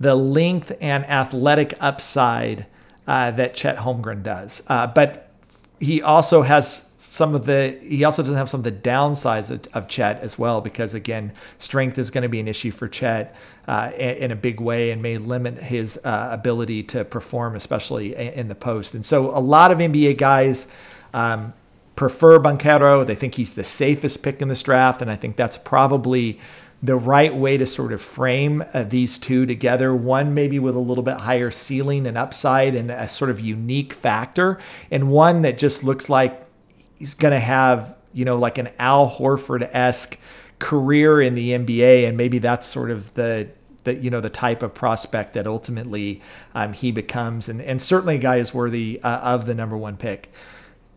the 0.00 0.14
length 0.14 0.72
and 0.80 1.04
athletic 1.06 1.74
upside 1.80 2.66
uh, 3.06 3.30
that 3.32 3.54
Chet 3.54 3.78
Holmgren 3.78 4.22
does. 4.22 4.62
Uh, 4.68 4.86
but 4.86 5.28
he 5.80 6.02
also 6.02 6.42
has 6.42 6.92
some 6.98 7.34
of 7.34 7.46
the 7.46 7.78
he 7.82 8.04
also 8.04 8.22
doesn't 8.22 8.36
have 8.36 8.50
some 8.50 8.60
of 8.60 8.64
the 8.64 8.72
downsides 8.72 9.50
of, 9.50 9.66
of 9.74 9.88
Chet 9.88 10.20
as 10.20 10.38
well 10.38 10.60
because 10.60 10.94
again 10.94 11.32
strength 11.58 11.98
is 11.98 12.10
going 12.10 12.22
to 12.22 12.28
be 12.28 12.40
an 12.40 12.48
issue 12.48 12.70
for 12.70 12.88
Chet 12.88 13.34
uh, 13.66 13.92
in 13.96 14.30
a 14.30 14.36
big 14.36 14.60
way 14.60 14.90
and 14.90 15.00
may 15.00 15.16
limit 15.16 15.56
his 15.56 15.98
uh, 16.04 16.28
ability 16.32 16.82
to 16.84 17.04
perform 17.04 17.54
especially 17.54 18.14
in 18.14 18.48
the 18.48 18.54
post 18.54 18.94
and 18.94 19.04
so 19.04 19.36
a 19.36 19.40
lot 19.40 19.70
of 19.70 19.78
NBA 19.78 20.18
guys 20.18 20.70
um, 21.14 21.54
prefer 21.94 22.38
Banchero 22.40 23.06
they 23.06 23.14
think 23.14 23.36
he's 23.36 23.52
the 23.52 23.64
safest 23.64 24.22
pick 24.22 24.42
in 24.42 24.48
this 24.48 24.62
draft 24.62 25.00
and 25.00 25.10
I 25.10 25.16
think 25.16 25.36
that's 25.36 25.56
probably 25.56 26.40
the 26.82 26.96
right 26.96 27.34
way 27.34 27.56
to 27.56 27.66
sort 27.66 27.92
of 27.92 28.00
frame 28.00 28.64
uh, 28.72 28.84
these 28.84 29.18
two 29.18 29.46
together. 29.46 29.94
One 29.94 30.34
maybe 30.34 30.58
with 30.58 30.76
a 30.76 30.80
little 30.80 31.02
bit 31.02 31.18
higher 31.18 31.50
ceiling 31.50 32.06
and 32.06 32.16
upside 32.16 32.74
and 32.74 32.90
a 32.90 33.08
sort 33.08 33.30
of 33.30 33.40
unique 33.40 33.92
factor, 33.92 34.58
and 34.90 35.10
one 35.10 35.42
that 35.42 35.58
just 35.58 35.82
looks 35.82 36.08
like 36.08 36.44
he's 36.98 37.14
going 37.14 37.32
to 37.32 37.40
have, 37.40 37.96
you 38.12 38.24
know, 38.24 38.36
like 38.36 38.58
an 38.58 38.68
Al 38.78 39.10
Horford 39.10 39.68
esque 39.72 40.18
career 40.58 41.20
in 41.20 41.34
the 41.34 41.50
NBA. 41.50 42.06
And 42.06 42.16
maybe 42.16 42.38
that's 42.38 42.66
sort 42.66 42.90
of 42.90 43.12
the, 43.14 43.48
the 43.84 43.94
you 43.94 44.10
know, 44.10 44.20
the 44.20 44.30
type 44.30 44.62
of 44.62 44.74
prospect 44.74 45.34
that 45.34 45.46
ultimately 45.46 46.22
um, 46.54 46.72
he 46.72 46.92
becomes. 46.92 47.48
And, 47.48 47.60
and 47.60 47.80
certainly 47.80 48.16
a 48.16 48.18
guy 48.18 48.36
is 48.36 48.52
worthy 48.54 49.00
uh, 49.02 49.18
of 49.18 49.46
the 49.46 49.54
number 49.54 49.76
one 49.76 49.96
pick 49.96 50.32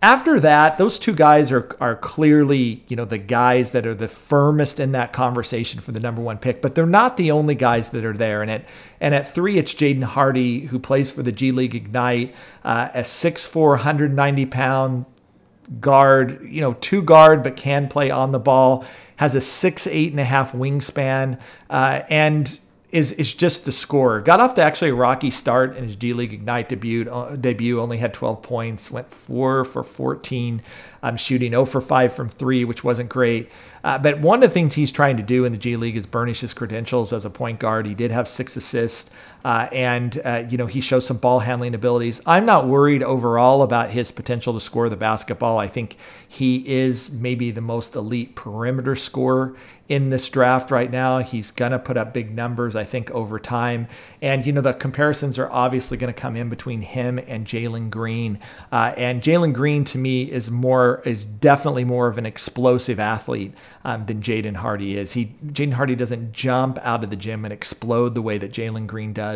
after 0.02 0.40
that, 0.40 0.80
those 0.80 0.98
two 0.98 1.14
guys 1.14 1.52
are 1.52 1.70
are 1.80 1.96
clearly, 1.96 2.84
you 2.88 2.96
know, 2.96 3.06
the 3.06 3.20
guys 3.20 3.72
that 3.72 3.86
are 3.86 3.94
the 3.94 4.08
firmest 4.08 4.80
in 4.80 4.94
that 4.94 5.14
conversation 5.14 5.80
for 5.80 5.92
the 5.92 6.00
number 6.00 6.22
one 6.22 6.40
pick, 6.40 6.62
but 6.62 6.74
they're 6.74 6.88
not 6.88 7.18
the 7.18 7.32
only 7.32 7.54
guys 7.54 7.90
that 7.90 8.04
are 8.04 8.14
there. 8.14 8.42
And 8.42 8.50
at 8.50 8.66
and 9.00 9.14
at 9.14 9.32
three, 9.32 9.58
it's 9.58 9.74
Jaden 9.74 10.04
Hardy, 10.04 10.62
who 10.62 10.80
plays 10.80 11.12
for 11.12 11.22
the 11.22 11.32
G 11.32 11.52
League 11.52 11.76
Ignite, 11.76 12.34
uh, 12.64 12.90
a 12.96 13.02
6'4", 13.02 13.70
190 13.70 14.46
pound 14.48 15.06
guard, 15.80 16.42
you 16.44 16.62
know, 16.62 16.74
two 16.74 17.04
guard, 17.04 17.44
but 17.44 17.56
can 17.56 17.88
play 17.88 18.10
on 18.10 18.32
the 18.32 18.40
ball. 18.40 18.86
Has 19.18 19.36
a 19.36 19.42
six, 19.42 19.86
eight 19.86 20.12
and 20.12 20.20
a 20.20 20.26
half 20.26 20.54
wingspan, 20.54 21.40
uh, 21.70 22.02
and 22.10 22.60
is 22.92 23.14
is 23.14 23.34
just 23.34 23.66
the 23.66 23.72
scorer. 23.72 24.22
Got 24.22 24.40
off 24.40 24.54
to 24.56 24.62
actually 24.62 24.90
a 24.90 24.96
rocky 24.96 25.32
start 25.32 25.78
in 25.78 25.84
his 25.84 25.96
G 25.96 26.14
League 26.14 26.34
Ignite 26.34 26.70
debut. 26.70 27.10
Uh, 27.10 27.36
debut 27.36 27.80
only 27.80 27.98
had 27.98 28.14
12 28.14 28.42
points. 28.42 28.92
Went 28.92 29.12
four 29.12 29.64
for 29.64 29.84
14. 29.84 30.62
I'm 31.04 31.12
um, 31.12 31.18
shooting 31.18 31.52
0 31.52 31.66
for 31.66 31.82
5 31.82 32.14
from 32.14 32.30
three, 32.30 32.64
which 32.64 32.84
wasn't 32.84 33.10
great. 33.10 33.50
Uh, 33.84 33.98
but 33.98 34.20
one 34.20 34.44
of 34.44 34.50
the 34.50 34.54
things 34.54 34.76
he's 34.76 34.92
trying 34.92 35.18
to 35.18 35.24
do 35.24 35.46
in 35.46 35.52
the 35.52 35.58
G 35.58 35.76
League 35.76 35.96
is 35.96 36.06
burnish 36.06 36.42
his 36.42 36.54
credentials 36.54 37.12
as 37.14 37.26
a 37.26 37.30
point 37.30 37.60
guard. 37.60 37.88
He 37.88 37.96
did 37.96 38.12
have 38.12 38.28
six 38.28 38.56
assists, 38.56 39.16
uh, 39.44 39.68
and 39.72 40.20
uh, 40.24 40.44
you 40.50 40.58
know 40.58 40.68
he 40.68 40.82
shows 40.82 41.06
some 41.06 41.18
ball 41.18 41.40
handling 41.40 41.76
abilities. 41.76 42.22
I'm 42.26 42.46
not 42.46 42.68
worried 42.68 43.04
overall 43.04 43.62
about 43.62 43.90
his 43.90 44.12
potential 44.12 44.54
to 44.54 44.60
score 44.60 44.90
the 44.90 44.98
basketball. 44.98 45.58
I 45.58 45.68
think 45.68 45.98
he 46.28 46.68
is 46.68 47.20
maybe 47.22 47.52
the 47.52 47.62
most 47.62 47.96
elite 47.96 48.36
perimeter 48.36 48.96
scorer 48.96 49.56
in 49.92 50.10
this 50.10 50.30
draft 50.30 50.72
right 50.72 50.90
now. 50.90 51.20
He's 51.20 51.52
going 51.52 51.74
to 51.74 51.80
put 51.80 51.98
up 51.98 52.14
big 52.14 52.34
numbers, 52.34 52.78
I 52.78 52.86
think, 52.86 53.12
over 53.12 53.38
time. 53.40 53.90
And, 54.22 54.46
you 54.46 54.54
know, 54.54 54.62
the 54.62 54.74
comparisons 54.74 55.38
are 55.38 55.52
obviously 55.52 55.98
going 55.98 56.14
to 56.14 56.18
come 56.18 56.38
in 56.38 56.48
between 56.48 56.80
him 56.80 57.20
and 57.28 57.46
Jalen 57.46 57.90
Green. 57.90 58.40
Uh, 58.72 58.94
and 58.96 59.22
Jalen 59.22 59.52
Green, 59.52 59.84
to 59.84 59.98
me, 59.98 60.32
is 60.32 60.50
more, 60.50 61.02
is 61.04 61.26
definitely 61.26 61.84
more 61.84 62.08
of 62.08 62.18
an 62.18 62.26
explosive 62.26 63.02
athlete 63.02 63.54
um, 63.84 64.06
than 64.06 64.22
Jaden 64.22 64.56
Hardy 64.56 64.98
is. 64.98 65.12
He, 65.12 65.36
Jaden 65.48 65.74
Hardy 65.74 65.96
doesn't 65.96 66.32
jump 66.32 66.80
out 66.84 67.04
of 67.04 67.10
the 67.10 67.18
gym 67.18 67.44
and 67.44 67.54
explode 67.54 68.16
the 68.16 68.22
way 68.22 68.38
that 68.38 68.54
Jalen 68.54 68.88
Green 68.88 69.12
does. 69.12 69.31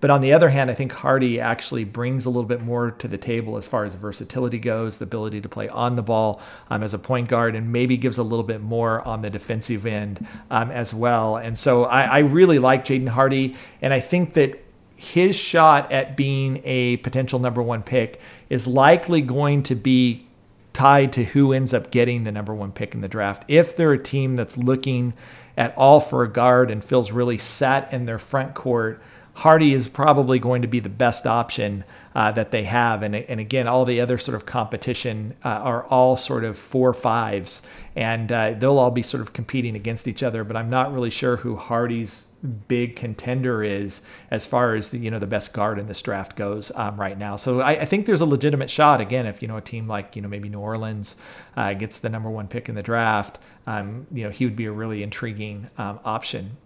But 0.00 0.10
on 0.10 0.20
the 0.20 0.32
other 0.32 0.48
hand, 0.48 0.70
I 0.70 0.74
think 0.74 0.92
Hardy 0.92 1.40
actually 1.40 1.84
brings 1.84 2.26
a 2.26 2.30
little 2.30 2.48
bit 2.48 2.62
more 2.62 2.90
to 2.92 3.08
the 3.08 3.18
table 3.18 3.56
as 3.56 3.66
far 3.66 3.84
as 3.84 3.94
versatility 3.94 4.58
goes, 4.58 4.98
the 4.98 5.04
ability 5.04 5.40
to 5.40 5.48
play 5.48 5.68
on 5.68 5.96
the 5.96 6.02
ball 6.02 6.40
um, 6.70 6.82
as 6.82 6.94
a 6.94 6.98
point 6.98 7.28
guard, 7.28 7.54
and 7.54 7.72
maybe 7.72 7.96
gives 7.96 8.18
a 8.18 8.22
little 8.22 8.44
bit 8.44 8.60
more 8.60 9.00
on 9.06 9.20
the 9.20 9.30
defensive 9.30 9.86
end 9.86 10.26
um, 10.50 10.70
as 10.70 10.94
well. 10.94 11.36
And 11.36 11.56
so 11.58 11.84
I, 11.84 12.02
I 12.02 12.18
really 12.18 12.58
like 12.58 12.84
Jaden 12.84 13.08
Hardy, 13.08 13.56
and 13.82 13.92
I 13.92 14.00
think 14.00 14.34
that 14.34 14.60
his 14.96 15.36
shot 15.36 15.92
at 15.92 16.16
being 16.16 16.60
a 16.64 16.96
potential 16.98 17.38
number 17.38 17.62
one 17.62 17.82
pick 17.82 18.20
is 18.48 18.66
likely 18.66 19.20
going 19.20 19.62
to 19.64 19.74
be 19.74 20.26
tied 20.72 21.12
to 21.12 21.24
who 21.24 21.52
ends 21.52 21.72
up 21.72 21.90
getting 21.90 22.24
the 22.24 22.32
number 22.32 22.54
one 22.54 22.72
pick 22.72 22.94
in 22.94 23.00
the 23.00 23.08
draft. 23.08 23.44
If 23.48 23.76
they're 23.76 23.92
a 23.92 24.02
team 24.02 24.36
that's 24.36 24.56
looking 24.56 25.14
at 25.56 25.76
all 25.76 26.00
for 26.00 26.24
a 26.24 26.28
guard 26.28 26.70
and 26.70 26.82
feels 26.82 27.12
really 27.12 27.38
set 27.38 27.92
in 27.92 28.06
their 28.06 28.18
front 28.18 28.54
court, 28.54 29.00
Hardy 29.34 29.74
is 29.74 29.88
probably 29.88 30.38
going 30.38 30.62
to 30.62 30.68
be 30.68 30.80
the 30.80 30.88
best 30.88 31.26
option 31.26 31.84
uh, 32.14 32.30
that 32.32 32.52
they 32.52 32.62
have. 32.62 33.02
And, 33.02 33.16
and 33.16 33.40
again, 33.40 33.66
all 33.66 33.84
the 33.84 34.00
other 34.00 34.16
sort 34.16 34.36
of 34.36 34.46
competition 34.46 35.34
uh, 35.44 35.48
are 35.48 35.84
all 35.86 36.16
sort 36.16 36.44
of 36.44 36.56
four 36.56 36.94
fives, 36.94 37.66
and 37.96 38.30
uh, 38.30 38.54
they'll 38.54 38.78
all 38.78 38.92
be 38.92 39.02
sort 39.02 39.20
of 39.20 39.32
competing 39.32 39.74
against 39.74 40.06
each 40.06 40.22
other. 40.22 40.44
But 40.44 40.56
I'm 40.56 40.70
not 40.70 40.92
really 40.92 41.10
sure 41.10 41.38
who 41.38 41.56
Hardy's 41.56 42.30
big 42.68 42.94
contender 42.94 43.62
is 43.62 44.02
as 44.30 44.46
far 44.46 44.74
as 44.74 44.90
the 44.90 44.98
you 44.98 45.10
know 45.10 45.18
the 45.18 45.26
best 45.26 45.54
guard 45.54 45.78
in 45.78 45.86
this 45.86 46.02
draft 46.02 46.36
goes 46.36 46.70
um, 46.76 47.00
right 47.00 47.18
now. 47.18 47.36
So 47.36 47.60
I, 47.60 47.70
I, 47.70 47.84
think 47.86 48.04
there's 48.04 48.20
a 48.20 48.26
legitimate 48.26 48.68
shot 48.68 49.00
again 49.00 49.24
if 49.24 49.40
you 49.40 49.48
know 49.48 49.56
a 49.56 49.62
team 49.62 49.88
like 49.88 50.14
you 50.14 50.20
know 50.20 50.28
maybe 50.28 50.50
New 50.50 50.60
Orleans 50.60 51.16
uh, 51.56 51.72
gets 51.72 51.98
the 51.98 52.10
number 52.10 52.28
one 52.28 52.46
pick 52.46 52.68
in 52.68 52.74
the 52.74 52.82
draft. 52.82 53.38
Um, 53.66 54.06
you 54.12 54.24
know 54.24 54.30
he 54.30 54.44
would 54.44 54.56
be 54.56 54.66
a 54.66 54.72
really 54.72 55.02
intriguing 55.02 55.70
um, 55.78 56.00
option. 56.04 56.58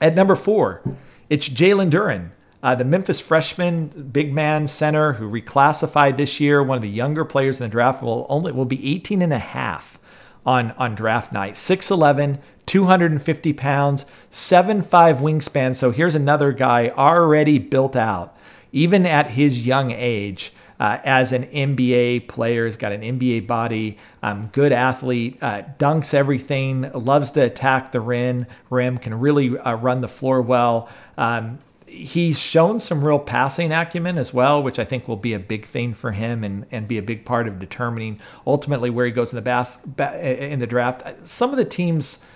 At 0.00 0.14
number 0.14 0.34
four, 0.34 0.82
it's 1.30 1.48
Jalen 1.48 1.90
Duren. 1.90 2.30
Uh, 2.62 2.74
the 2.74 2.84
Memphis 2.84 3.20
freshman, 3.20 3.86
big 3.86 4.32
man 4.32 4.66
center 4.66 5.12
who 5.12 5.30
reclassified 5.30 6.16
this 6.16 6.40
year, 6.40 6.62
one 6.62 6.76
of 6.76 6.82
the 6.82 6.88
younger 6.88 7.24
players 7.24 7.60
in 7.60 7.66
the 7.66 7.70
draft, 7.70 8.02
will 8.02 8.26
only 8.28 8.50
will 8.50 8.64
be 8.64 8.94
18 8.94 9.22
and 9.22 9.32
a 9.32 9.38
half 9.38 9.98
on, 10.44 10.72
on 10.72 10.94
draft 10.94 11.32
night. 11.32 11.54
6'11, 11.54 12.40
250 12.66 13.52
pounds, 13.52 14.06
7'5 14.30 14.82
wingspan. 15.20 15.76
So 15.76 15.92
here's 15.92 16.16
another 16.16 16.50
guy 16.50 16.88
already 16.88 17.58
built 17.58 17.94
out, 17.94 18.36
even 18.72 19.06
at 19.06 19.30
his 19.30 19.66
young 19.66 19.92
age. 19.92 20.52
Uh, 20.80 20.98
as 21.04 21.32
an 21.32 21.44
NBA 21.46 22.28
player, 22.28 22.64
has 22.64 22.76
got 22.76 22.92
an 22.92 23.02
NBA 23.02 23.48
body, 23.48 23.98
um, 24.22 24.48
good 24.52 24.70
athlete, 24.70 25.36
uh, 25.42 25.62
dunks 25.78 26.14
everything, 26.14 26.90
loves 26.92 27.32
to 27.32 27.40
attack 27.40 27.90
the 27.90 28.00
rim, 28.00 28.46
rim 28.70 28.96
can 28.98 29.18
really 29.18 29.58
uh, 29.58 29.74
run 29.74 30.00
the 30.00 30.08
floor 30.08 30.40
well. 30.40 30.88
Um, 31.16 31.58
he's 31.88 32.38
shown 32.40 32.78
some 32.80 33.02
real 33.02 33.18
passing 33.18 33.72
acumen 33.72 34.18
as 34.18 34.32
well, 34.32 34.62
which 34.62 34.78
I 34.78 34.84
think 34.84 35.08
will 35.08 35.16
be 35.16 35.34
a 35.34 35.38
big 35.38 35.64
thing 35.64 35.94
for 35.94 36.12
him 36.12 36.44
and, 36.44 36.66
and 36.70 36.86
be 36.86 36.98
a 36.98 37.02
big 37.02 37.24
part 37.24 37.48
of 37.48 37.58
determining 37.58 38.20
ultimately 38.46 38.90
where 38.90 39.06
he 39.06 39.12
goes 39.12 39.32
in 39.32 39.36
the 39.36 39.42
bas- 39.42 39.84
in 40.20 40.58
the 40.58 40.66
draft. 40.66 41.26
Some 41.26 41.50
of 41.50 41.56
the 41.56 41.64
teams 41.64 42.26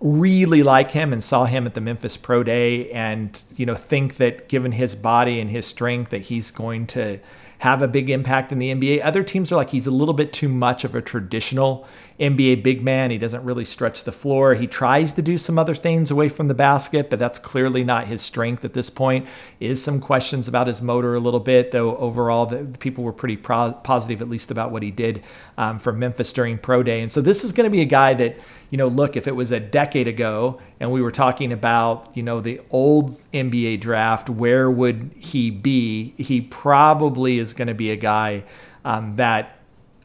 really 0.00 0.62
like 0.62 0.90
him 0.90 1.12
and 1.12 1.22
saw 1.22 1.44
him 1.44 1.66
at 1.66 1.74
the 1.74 1.80
Memphis 1.80 2.16
Pro 2.16 2.42
Day 2.42 2.90
and 2.90 3.42
you 3.56 3.64
know 3.64 3.74
think 3.74 4.16
that 4.16 4.48
given 4.48 4.72
his 4.72 4.94
body 4.94 5.40
and 5.40 5.48
his 5.48 5.66
strength 5.66 6.10
that 6.10 6.22
he's 6.22 6.50
going 6.50 6.86
to 6.88 7.18
have 7.64 7.80
a 7.80 7.88
big 7.88 8.10
impact 8.10 8.52
in 8.52 8.58
the 8.58 8.74
NBA. 8.74 9.00
Other 9.02 9.22
teams 9.22 9.50
are 9.50 9.56
like 9.56 9.70
he's 9.70 9.86
a 9.86 9.90
little 9.90 10.12
bit 10.12 10.34
too 10.34 10.50
much 10.50 10.84
of 10.84 10.94
a 10.94 11.00
traditional 11.00 11.86
NBA 12.20 12.62
big 12.62 12.82
man. 12.82 13.10
He 13.10 13.18
doesn't 13.18 13.44
really 13.44 13.64
stretch 13.64 14.04
the 14.04 14.12
floor. 14.12 14.54
He 14.54 14.66
tries 14.66 15.12
to 15.14 15.22
do 15.22 15.36
some 15.36 15.58
other 15.58 15.74
things 15.74 16.10
away 16.10 16.28
from 16.28 16.48
the 16.48 16.54
basket, 16.54 17.10
but 17.10 17.18
that's 17.18 17.38
clearly 17.38 17.82
not 17.82 18.06
his 18.06 18.22
strength 18.22 18.64
at 18.64 18.72
this 18.72 18.88
point. 18.88 19.26
Is 19.58 19.82
some 19.82 20.00
questions 20.00 20.46
about 20.46 20.66
his 20.66 20.80
motor 20.80 21.14
a 21.14 21.20
little 21.20 21.40
bit, 21.40 21.72
though 21.72 21.96
overall 21.96 22.46
the, 22.46 22.64
people 22.78 23.02
were 23.02 23.12
pretty 23.12 23.36
pro- 23.36 23.72
positive 23.72 24.22
at 24.22 24.28
least 24.28 24.50
about 24.50 24.70
what 24.70 24.82
he 24.82 24.90
did 24.90 25.24
um, 25.58 25.78
for 25.78 25.92
Memphis 25.92 26.32
during 26.32 26.56
pro 26.58 26.82
day. 26.82 27.00
And 27.00 27.10
so 27.10 27.20
this 27.20 27.42
is 27.42 27.52
going 27.52 27.64
to 27.64 27.70
be 27.70 27.82
a 27.82 27.86
guy 27.86 28.14
that 28.14 28.36
you 28.74 28.78
know, 28.78 28.88
look, 28.88 29.16
if 29.16 29.28
it 29.28 29.36
was 29.36 29.52
a 29.52 29.60
decade 29.60 30.08
ago 30.08 30.60
and 30.80 30.90
we 30.90 31.00
were 31.00 31.12
talking 31.12 31.52
about, 31.52 32.10
you 32.16 32.24
know, 32.24 32.40
the 32.40 32.60
old 32.70 33.10
NBA 33.32 33.80
draft, 33.80 34.28
where 34.28 34.68
would 34.68 35.12
he 35.16 35.52
be? 35.52 36.12
He 36.18 36.40
probably 36.40 37.38
is 37.38 37.54
going 37.54 37.68
to 37.68 37.74
be 37.74 37.92
a 37.92 37.96
guy 37.96 38.42
um, 38.84 39.14
that 39.14 39.58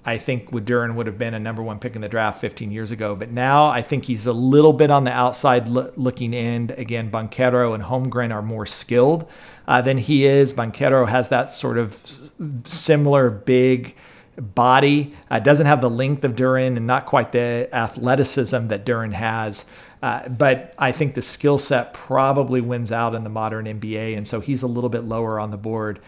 I 0.09 0.17
think 0.17 0.49
Duren 0.49 0.95
would 0.95 1.05
have 1.05 1.19
been 1.19 1.35
a 1.35 1.39
number 1.39 1.61
one 1.61 1.79
pick 1.79 1.95
in 1.95 2.01
the 2.01 2.09
draft 2.09 2.41
15 2.41 2.71
years 2.71 2.91
ago. 2.91 3.15
But 3.15 3.29
now 3.29 3.67
I 3.67 3.83
think 3.83 4.05
he's 4.05 4.25
a 4.25 4.33
little 4.33 4.73
bit 4.73 4.89
on 4.89 5.03
the 5.03 5.11
outside 5.11 5.69
lo- 5.69 5.91
looking 5.95 6.33
in. 6.33 6.71
Again, 6.77 7.11
Banchero 7.11 7.75
and 7.75 7.83
Holmgren 7.83 8.33
are 8.33 8.41
more 8.41 8.65
skilled 8.65 9.29
uh, 9.67 9.81
than 9.81 9.97
he 9.97 10.25
is. 10.25 10.51
Banchero 10.51 11.07
has 11.07 11.29
that 11.29 11.51
sort 11.51 11.77
of 11.77 11.93
similar 12.65 13.29
big 13.29 13.95
body, 14.35 15.13
uh, 15.29 15.39
doesn't 15.39 15.67
have 15.67 15.81
the 15.81 15.89
length 15.89 16.23
of 16.23 16.35
Duren 16.35 16.75
and 16.77 16.87
not 16.87 17.05
quite 17.05 17.31
the 17.31 17.69
athleticism 17.71 18.67
that 18.67 18.85
Duren 18.85 19.13
has. 19.13 19.69
Uh, 20.01 20.27
but 20.29 20.73
I 20.79 20.91
think 20.91 21.13
the 21.13 21.21
skill 21.21 21.59
set 21.59 21.93
probably 21.93 22.61
wins 22.61 22.91
out 22.91 23.13
in 23.13 23.23
the 23.23 23.29
modern 23.29 23.65
NBA. 23.65 24.17
And 24.17 24.27
so 24.27 24.39
he's 24.39 24.63
a 24.63 24.67
little 24.67 24.89
bit 24.89 25.03
lower 25.03 25.39
on 25.39 25.51
the 25.51 25.57
board. 25.57 25.99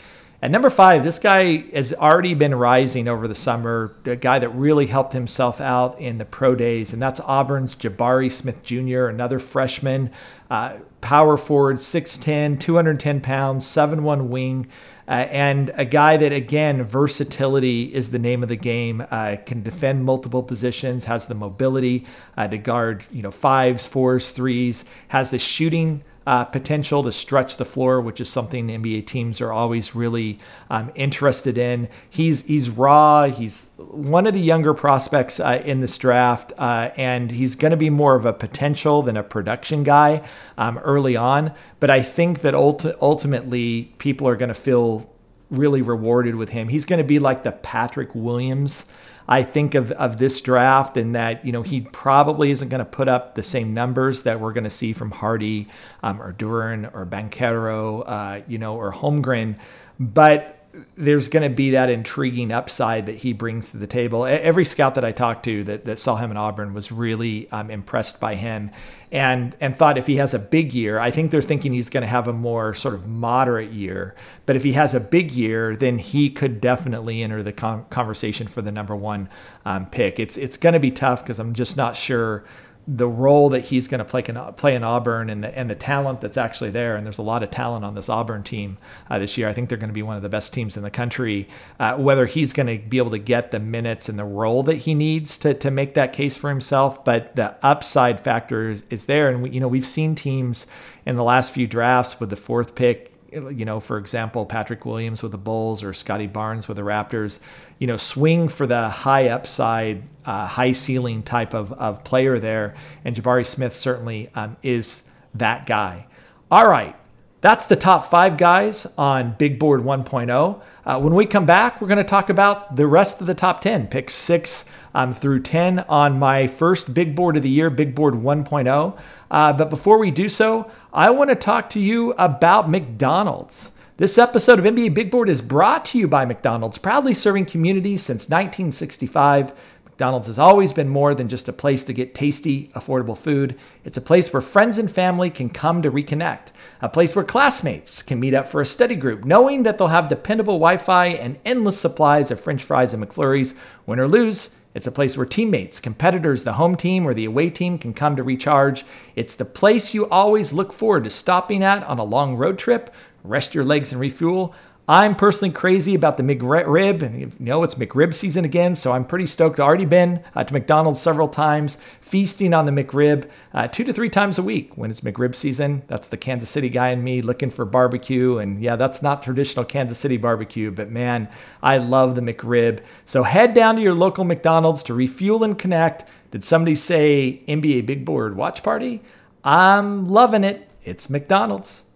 At 0.44 0.50
number 0.50 0.72
five, 0.72 1.04
this 1.04 1.20
guy 1.20 1.58
has 1.72 1.94
already 1.94 2.34
been 2.34 2.56
rising 2.56 3.08
over 3.08 3.28
the 3.28 3.36
summer, 3.36 3.94
a 4.06 4.16
guy 4.16 4.40
that 4.40 4.50
really 4.50 4.88
helped 4.88 5.14
himself 5.14 5.62
out 5.62 6.00
in 6.00 6.18
the 6.18 6.26
pro 6.26 6.56
days, 6.56 6.94
and 6.94 7.02
that's 7.02 7.20
Auburn's 7.20 7.76
Jabari 7.76 8.32
Smith 8.32 8.64
Jr., 8.64 9.06
another 9.06 9.38
freshman, 9.38 10.10
uh, 10.50 10.78
power 11.00 11.38
forward, 11.38 11.76
6'10, 11.76 12.60
210 12.60 13.22
pounds, 13.22 13.68
7'1 13.68 14.30
wing. 14.30 14.68
Uh, 15.08 15.28
and 15.30 15.72
a 15.76 15.86
guy 15.86 16.18
that 16.18 16.32
again 16.32 16.82
versatility 16.82 17.94
is 17.94 18.10
the 18.10 18.20
name 18.20 18.42
of 18.42 18.50
the 18.50 18.56
game 18.56 19.06
uh, 19.12 19.36
can 19.46 19.62
defend 19.62 20.06
multiple 20.06 20.42
positions 20.42 21.06
has 21.06 21.26
the 21.26 21.34
mobility 21.34 22.06
uh, 22.38 22.48
to 22.48 22.58
guard 22.58 23.04
you 23.12 23.22
know 23.22 23.32
fives 23.32 23.88
fours 23.88 24.30
threes 24.30 24.86
has 25.10 25.32
the 25.32 25.40
shooting 25.40 26.02
uh, 26.28 26.46
potential 26.46 27.02
to 27.04 27.12
stretch 27.12 27.58
the 27.58 27.66
floor, 27.66 28.00
which 28.00 28.22
is 28.22 28.30
something 28.30 28.68
NBA 28.68 29.08
teams 29.08 29.42
are 29.42 29.52
always 29.52 29.96
really 29.96 30.40
um, 30.70 30.92
interested 30.96 31.58
in. 31.58 31.90
He's 32.10 32.46
he's 32.46 32.70
raw. 32.70 33.24
He's 33.24 33.72
one 33.78 34.28
of 34.28 34.34
the 34.34 34.40
younger 34.40 34.74
prospects 34.74 35.40
uh, 35.40 35.62
in 35.66 35.82
this 35.82 35.98
draft, 35.98 36.54
uh, 36.58 36.92
and 36.96 37.32
he's 37.32 37.56
going 37.56 37.72
to 37.72 37.78
be 37.78 37.90
more 37.90 38.16
of 38.16 38.26
a 38.26 38.34
potential 38.34 39.02
than 39.02 39.18
a 39.18 39.24
production 39.24 39.84
guy 39.84 40.28
um, 40.58 40.78
early 40.80 41.16
on. 41.16 41.54
But 41.80 41.90
I 41.90 42.02
think 42.02 42.42
that 42.42 42.54
ulti- 42.54 42.96
ultimately 43.02 43.94
people 43.98 44.28
are 44.28 44.36
going 44.36 44.50
to 44.50 44.54
feel 44.54 45.10
really 45.50 45.82
rewarded 45.82 46.36
with 46.36 46.50
him. 46.50 46.70
He's 46.70 46.86
going 46.86 47.00
to 47.00 47.08
be 47.08 47.20
like 47.20 47.44
the 47.44 47.52
Patrick 47.52 48.14
Williams 48.14 48.86
I 49.28 49.44
think 49.44 49.76
of, 49.76 49.92
of 49.92 50.18
this 50.18 50.42
draft 50.42 50.98
and 50.98 51.16
that, 51.16 51.46
you 51.46 51.52
know, 51.52 51.62
he 51.62 51.82
probably 51.82 52.52
isn't 52.52 52.70
going 52.70 52.80
to 52.80 52.86
put 52.86 53.08
up 53.08 53.36
the 53.36 53.44
same 53.44 53.74
numbers 53.74 54.24
that 54.24 54.40
we're 54.40 54.54
going 54.54 54.66
to 54.66 54.70
see 54.70 54.94
from 54.94 55.12
Hardy 55.12 55.68
um, 56.04 56.22
or 56.22 56.34
Duren 56.34 56.94
or 56.94 57.06
Banchero, 57.06 58.04
uh, 58.06 58.42
you 58.48 58.58
know, 58.58 58.76
or 58.76 58.92
Holmgren. 58.92 59.58
But 60.00 60.61
there's 60.96 61.28
going 61.28 61.50
to 61.50 61.56
be 61.56 61.72
that 61.72 61.90
intriguing 61.90 62.52
upside 62.52 63.06
that 63.08 63.16
he 63.16 63.34
brings 63.34 63.72
to 63.72 63.78
the 63.78 63.88
table. 63.88 64.26
Every 64.26 64.66
scout 64.66 64.96
that 64.96 65.04
I 65.04 65.12
talked 65.12 65.46
to 65.46 65.64
that, 65.66 65.86
that 65.86 66.00
saw 66.00 66.16
him 66.16 66.32
in 66.32 66.38
Auburn 66.38 66.74
was 66.74 66.92
really 66.92 67.50
um, 67.52 67.70
impressed 67.70 68.22
by 68.22 68.36
him 68.36 68.72
and 69.12 69.56
and 69.60 69.76
thought 69.76 69.98
if 69.98 70.08
he 70.08 70.16
has 70.18 70.34
a 70.34 70.40
big 70.40 70.74
year, 70.74 70.98
I 70.98 71.12
think 71.12 71.32
they're 71.32 71.42
thinking 71.42 71.74
he's 71.74 71.90
going 71.90 72.02
to 72.02 72.08
have 72.08 72.28
a 72.28 72.34
more 72.34 72.74
sort 72.74 72.94
of 72.94 73.08
moderate 73.08 73.72
year. 73.72 74.16
But 74.46 74.56
if 74.56 74.64
he 74.64 74.72
has 74.74 74.94
a 74.94 75.02
big 75.02 75.32
year, 75.32 75.76
then 75.76 75.98
he 75.98 76.30
could 76.30 76.62
definitely 76.62 77.22
enter 77.22 77.44
the 77.44 77.52
con- 77.52 77.86
conversation 77.90 78.48
for 78.48 78.62
the 78.62 78.72
number 78.72 78.96
one 78.96 79.30
um, 79.66 79.86
pick. 79.88 80.20
It's 80.20 80.38
it's 80.38 80.56
going 80.56 80.74
to 80.74 80.80
be 80.80 80.92
tough 80.92 81.24
because 81.24 81.40
I'm 81.40 81.54
just 81.54 81.76
not 81.76 81.98
sure 81.98 82.46
the 82.88 83.08
role 83.08 83.50
that 83.50 83.66
he's 83.66 83.88
going 83.88 84.00
to 84.00 84.06
play 84.06 84.24
play 84.58 84.76
in 84.76 84.84
Auburn 84.84 85.30
and 85.30 85.44
the, 85.44 85.58
and 85.58 85.70
the 85.70 85.76
talent 85.76 86.22
that's 86.22 86.38
actually 86.38 86.72
there. 86.72 86.96
And 86.96 87.06
there's 87.06 87.20
a 87.20 87.24
lot 87.24 87.44
of 87.44 87.52
talent 87.52 87.86
on 87.86 87.96
this 87.96 88.10
Auburn 88.10 88.44
team 88.44 88.78
uh, 89.10 89.20
this 89.20 89.38
year. 89.38 89.48
I 89.48 89.54
think 89.54 89.70
they're 89.70 89.78
going 89.78 89.90
to 89.90 89.94
be 89.94 90.02
one 90.02 90.16
of 90.16 90.24
the 90.24 90.30
best 90.30 90.54
teams 90.54 90.78
in 90.78 90.84
the 90.84 90.92
country. 90.92 91.48
Uh, 91.80 91.98
whether 91.98 92.26
he's 92.26 92.54
going 92.54 92.68
to 92.68 92.84
be 92.84 92.98
able 92.98 93.12
to 93.12 93.20
get 93.20 93.52
the 93.52 93.60
minutes 93.60 94.10
and 94.10 94.18
the 94.18 94.26
role 94.26 94.64
that 94.64 94.78
he 94.78 94.96
needs 94.96 95.38
to, 95.40 95.54
to 95.54 95.70
make 95.70 95.94
that 95.94 96.14
case 96.14 96.38
for 96.38 96.50
himself, 96.50 97.06
but 97.06 97.36
the 97.36 97.56
upside 97.64 98.20
factor 98.20 98.70
is, 98.70 98.84
is 98.90 99.06
there. 99.06 99.30
And 99.30 99.44
we, 99.44 99.52
you 99.52 99.60
know 99.60 99.68
we've 99.68 99.86
seen 99.86 100.16
teams 100.16 100.68
in 101.06 101.16
the 101.16 101.24
last 101.24 101.54
few 101.54 101.68
drafts 101.68 102.20
with 102.20 102.30
the 102.30 102.36
fourth 102.36 102.76
pick 102.76 103.11
you 103.32 103.66
know, 103.66 103.80
for 103.80 103.98
example, 103.98 104.46
Patrick 104.46 104.86
Williams 104.86 105.24
with 105.24 105.32
the 105.32 105.38
Bulls 105.38 105.84
or 105.84 105.94
Scottie 105.94 106.28
Barnes 106.28 106.68
with 106.68 106.78
the 106.78 106.84
Raptors, 106.84 107.40
you 107.80 107.88
know, 107.88 107.98
swing 107.98 108.50
for 108.50 108.68
the 108.68 108.90
high 108.90 109.30
upside, 109.30 110.04
uh, 110.26 110.46
high 110.46 110.74
ceiling 110.74 111.24
type 111.24 111.54
of, 111.54 111.72
of 111.74 112.04
player 112.04 112.40
there. 112.40 112.76
And 113.06 113.16
Jabari 113.16 113.46
Smith 113.46 113.76
certainly 113.76 114.30
um, 114.36 114.58
is 114.64 115.10
that 115.36 115.66
guy. 115.66 116.08
All 116.50 116.68
right. 116.68 116.96
That's 117.42 117.66
the 117.66 117.76
top 117.76 118.06
five 118.06 118.38
guys 118.38 118.86
on 119.00 119.34
Big 119.40 119.58
Board 119.58 119.82
1.0. 119.82 120.62
Uh, 120.86 121.00
when 121.00 121.16
we 121.16 121.26
come 121.26 121.48
back, 121.48 121.82
we're 121.82 121.88
going 121.88 121.98
to 121.98 122.04
talk 122.04 122.30
about 122.30 122.76
the 122.76 122.86
rest 122.86 123.20
of 123.20 123.26
the 123.26 123.34
top 123.34 123.62
10, 123.62 123.88
picks 123.88 124.14
six 124.14 124.70
um, 124.94 125.12
through 125.12 125.42
10 125.42 125.80
on 125.80 126.20
my 126.20 126.46
first 126.46 126.94
Big 126.94 127.16
Board 127.16 127.38
of 127.38 127.42
the 127.42 127.50
year, 127.50 127.72
Big 127.72 127.96
Board 127.96 128.14
1.0. 128.14 129.00
Uh, 129.32 129.54
but 129.54 129.72
before 129.72 129.98
we 129.98 130.12
do 130.12 130.30
so, 130.30 130.70
I 130.94 131.10
want 131.12 131.30
to 131.30 131.38
talk 131.38 131.70
to 131.70 131.80
you 131.80 132.12
about 132.18 132.70
McDonald's. 132.70 133.72
This 133.96 134.18
episode 134.18 134.60
of 134.60 134.66
NBA 134.66 134.94
Big 134.94 135.10
Board 135.10 135.30
is 135.30 135.42
brought 135.42 135.86
to 135.86 135.98
you 135.98 136.06
by 136.06 136.26
McDonald's, 136.26 136.78
proudly 136.78 137.14
serving 137.14 137.46
communities 137.46 138.02
since 138.02 138.28
1965. 138.28 139.54
McDonald's 139.86 140.28
has 140.28 140.38
always 140.38 140.74
been 140.74 140.90
more 140.90 141.16
than 141.16 141.30
just 141.30 141.48
a 141.48 141.54
place 141.54 141.86
to 141.86 141.94
get 141.94 142.14
tasty, 142.14 142.68
affordable 142.76 143.18
food. 143.18 143.58
It's 143.86 143.96
a 143.96 144.02
place 144.02 144.34
where 144.34 144.42
friends 144.42 144.80
and 144.80 144.92
family 144.92 145.30
can 145.30 145.50
come 145.50 145.82
to 145.82 145.90
reconnect, 145.90 146.52
a 146.82 146.90
place 146.90 147.16
where 147.16 147.24
classmates 147.24 148.04
can 148.04 148.20
meet 148.20 148.34
up 148.34 148.46
for 148.46 148.60
a 148.60 148.66
study 148.66 148.98
group, 148.98 149.24
knowing 149.24 149.64
that 149.64 149.78
they'll 149.78 149.88
have 149.88 150.10
dependable 150.10 150.56
Wi 150.56 150.76
Fi 150.76 151.06
and 151.06 151.40
endless 151.46 151.80
supplies 151.80 152.32
of 152.32 152.40
French 152.42 152.64
fries 152.64 152.94
and 152.94 153.02
McFlurries. 153.02 153.58
Win 153.86 154.00
or 154.00 154.10
lose, 154.10 154.61
it's 154.74 154.88
a 154.88 154.92
place 154.92 155.18
where 155.18 155.26
teammates, 155.26 155.80
competitors, 155.80 156.44
the 156.44 156.54
home 156.54 156.76
team 156.76 157.06
or 157.06 157.14
the 157.14 157.26
away 157.26 157.50
team 157.50 157.78
can 157.78 157.94
come 157.94 158.16
to 158.16 158.24
recharge. 158.24 158.86
It's 159.16 159.36
the 159.36 159.46
place 159.46 159.94
you 159.94 160.08
always 160.10 160.54
look 160.54 160.72
forward 160.72 161.04
to 161.04 161.10
stopping 161.10 161.64
at 161.64 161.84
on 161.84 162.00
a 162.00 162.04
long 162.04 162.36
road 162.36 162.58
trip, 162.58 162.94
rest 163.24 163.54
your 163.54 163.66
legs 163.66 163.92
and 163.92 164.00
refuel. 164.00 164.56
I'm 164.92 165.16
personally 165.16 165.54
crazy 165.54 165.96
about 165.96 166.18
the 166.18 166.24
McRib, 166.24 167.02
and 167.02 167.18
you 167.18 167.32
know 167.40 167.64
it's 167.64 167.76
McRib 167.76 168.14
season 168.14 168.44
again, 168.44 168.76
so 168.76 168.92
I'm 168.92 169.06
pretty 169.06 169.26
stoked. 169.26 169.58
I've 169.58 169.66
already 169.66 169.86
been 169.86 170.22
uh, 170.36 170.44
to 170.44 170.54
McDonald's 170.54 171.00
several 171.00 171.30
times, 171.30 171.82
feasting 172.02 172.54
on 172.54 172.66
the 172.66 172.74
McRib 172.74 173.30
uh, 173.54 173.70
two 173.70 173.86
to 173.86 173.94
three 173.94 174.10
times 174.10 174.38
a 174.38 174.44
week 174.44 174.78
when 174.78 174.90
it's 174.90 175.00
McRib 175.00 175.34
season. 175.34 175.84
That's 175.88 176.10
the 176.10 176.18
Kansas 176.18 176.50
City 176.50 176.68
guy 176.68 176.90
in 176.90 177.06
me 177.06 177.22
looking 177.22 177.50
for 177.52 177.64
barbecue, 177.64 178.40
and 178.40 178.62
yeah, 178.62 178.76
that's 178.76 179.02
not 179.02 179.24
traditional 179.24 179.64
Kansas 179.64 179.98
City 179.98 180.18
barbecue, 180.18 180.72
but 180.72 180.92
man, 180.92 181.30
I 181.64 181.78
love 181.78 182.16
the 182.16 182.22
McRib. 182.22 182.82
So 183.06 183.24
head 183.24 183.54
down 183.54 183.78
to 183.78 183.82
your 183.82 183.96
local 183.96 184.26
McDonald's 184.26 184.84
to 184.84 184.94
refuel 184.94 185.46
and 185.46 185.58
connect. 185.58 186.04
Did 186.32 186.44
somebody 186.44 186.76
say 186.76 187.44
NBA 187.48 187.86
Big 187.86 188.04
Board 188.04 188.36
watch 188.36 188.62
party? 188.62 189.02
I'm 189.46 190.10
loving 190.10 190.44
it. 190.44 190.70
It's 190.84 191.10
McDonald's. 191.10 191.91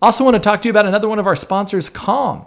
Also, 0.00 0.22
want 0.22 0.34
to 0.34 0.40
talk 0.40 0.62
to 0.62 0.68
you 0.68 0.70
about 0.70 0.86
another 0.86 1.08
one 1.08 1.18
of 1.18 1.26
our 1.26 1.34
sponsors, 1.34 1.90
Calm. 1.90 2.46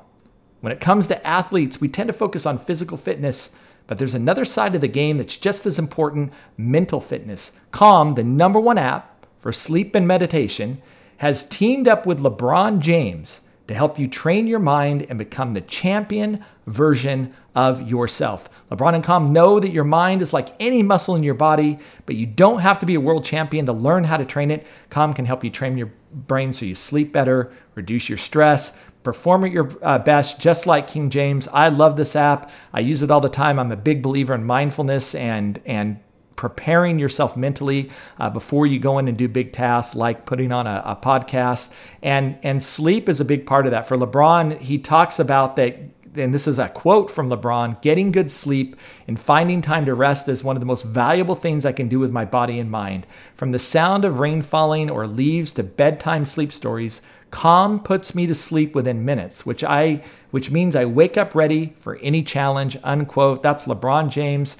When 0.61 0.71
it 0.71 0.79
comes 0.79 1.07
to 1.07 1.27
athletes, 1.27 1.81
we 1.81 1.89
tend 1.89 2.07
to 2.07 2.13
focus 2.13 2.45
on 2.45 2.57
physical 2.57 2.95
fitness, 2.95 3.59
but 3.87 3.97
there's 3.97 4.15
another 4.15 4.45
side 4.45 4.73
of 4.73 4.79
the 4.79 4.87
game 4.87 5.17
that's 5.17 5.35
just 5.35 5.65
as 5.65 5.77
important 5.77 6.31
mental 6.55 7.01
fitness. 7.01 7.59
Calm, 7.71 8.13
the 8.13 8.23
number 8.23 8.59
one 8.59 8.77
app 8.77 9.25
for 9.39 9.51
sleep 9.51 9.95
and 9.95 10.07
meditation, 10.07 10.81
has 11.17 11.43
teamed 11.49 11.89
up 11.89 12.05
with 12.05 12.21
LeBron 12.21 12.79
James 12.79 13.41
to 13.67 13.73
help 13.73 13.99
you 13.99 14.07
train 14.07 14.47
your 14.47 14.59
mind 14.59 15.05
and 15.09 15.19
become 15.19 15.53
the 15.53 15.61
champion 15.61 16.45
version 16.67 17.33
of 17.53 17.81
yourself. 17.89 18.49
LeBron 18.71 18.95
and 18.95 19.03
Calm 19.03 19.33
know 19.33 19.59
that 19.59 19.71
your 19.71 19.83
mind 19.83 20.21
is 20.21 20.31
like 20.31 20.55
any 20.61 20.83
muscle 20.83 21.17
in 21.17 21.23
your 21.23 21.33
body, 21.33 21.79
but 22.05 22.15
you 22.15 22.25
don't 22.25 22.59
have 22.59 22.79
to 22.79 22.85
be 22.85 22.95
a 22.95 23.01
world 23.01 23.25
champion 23.25 23.65
to 23.65 23.73
learn 23.73 24.05
how 24.05 24.15
to 24.15 24.23
train 24.23 24.51
it. 24.51 24.65
Calm 24.89 25.13
can 25.13 25.25
help 25.25 25.43
you 25.43 25.49
train 25.49 25.77
your 25.77 25.91
brain 26.13 26.53
so 26.53 26.65
you 26.65 26.75
sleep 26.75 27.11
better, 27.11 27.51
reduce 27.75 28.09
your 28.09 28.17
stress, 28.17 28.79
perform 29.03 29.45
at 29.45 29.51
your 29.51 29.71
uh, 29.81 29.99
best, 29.99 30.39
just 30.39 30.67
like 30.67 30.87
King 30.87 31.09
James. 31.09 31.47
I 31.47 31.69
love 31.69 31.97
this 31.97 32.15
app. 32.15 32.49
I 32.73 32.81
use 32.81 33.01
it 33.01 33.11
all 33.11 33.21
the 33.21 33.29
time. 33.29 33.59
I'm 33.59 33.71
a 33.71 33.77
big 33.77 34.01
believer 34.01 34.33
in 34.35 34.43
mindfulness 34.43 35.15
and 35.15 35.61
and 35.65 35.99
preparing 36.35 36.97
yourself 36.97 37.37
mentally 37.37 37.91
uh, 38.19 38.27
before 38.27 38.65
you 38.65 38.79
go 38.79 38.97
in 38.97 39.07
and 39.07 39.15
do 39.15 39.27
big 39.27 39.53
tasks 39.53 39.95
like 39.95 40.25
putting 40.25 40.51
on 40.51 40.65
a, 40.65 40.81
a 40.85 40.95
podcast 40.95 41.71
and 42.01 42.35
and 42.41 42.59
sleep 42.63 43.07
is 43.07 43.19
a 43.19 43.25
big 43.25 43.45
part 43.45 43.67
of 43.67 43.71
that 43.71 43.85
for 43.85 43.95
lebron 43.95 44.59
he 44.59 44.79
talks 44.79 45.19
about 45.19 45.55
that 45.55 45.77
and 46.15 46.33
this 46.33 46.47
is 46.47 46.59
a 46.59 46.69
quote 46.69 47.09
from 47.09 47.29
LeBron 47.29 47.81
getting 47.81 48.11
good 48.11 48.29
sleep 48.29 48.75
and 49.07 49.19
finding 49.19 49.61
time 49.61 49.85
to 49.85 49.93
rest 49.93 50.27
is 50.27 50.43
one 50.43 50.55
of 50.55 50.59
the 50.59 50.65
most 50.65 50.83
valuable 50.83 51.35
things 51.35 51.65
I 51.65 51.71
can 51.71 51.87
do 51.87 51.99
with 51.99 52.11
my 52.11 52.25
body 52.25 52.59
and 52.59 52.69
mind. 52.69 53.07
From 53.35 53.51
the 53.51 53.59
sound 53.59 54.05
of 54.05 54.19
rain 54.19 54.41
falling 54.41 54.89
or 54.89 55.07
leaves 55.07 55.53
to 55.53 55.63
bedtime 55.63 56.25
sleep 56.25 56.51
stories, 56.51 57.05
calm 57.29 57.79
puts 57.79 58.13
me 58.13 58.27
to 58.27 58.35
sleep 58.35 58.75
within 58.75 59.05
minutes, 59.05 59.45
which 59.45 59.63
I 59.63 60.03
which 60.31 60.51
means 60.51 60.75
I 60.75 60.85
wake 60.85 61.17
up 61.17 61.35
ready 61.35 61.73
for 61.77 61.97
any 61.97 62.23
challenge, 62.23 62.77
unquote. 62.83 63.43
That's 63.43 63.65
LeBron 63.65 64.09
James. 64.09 64.57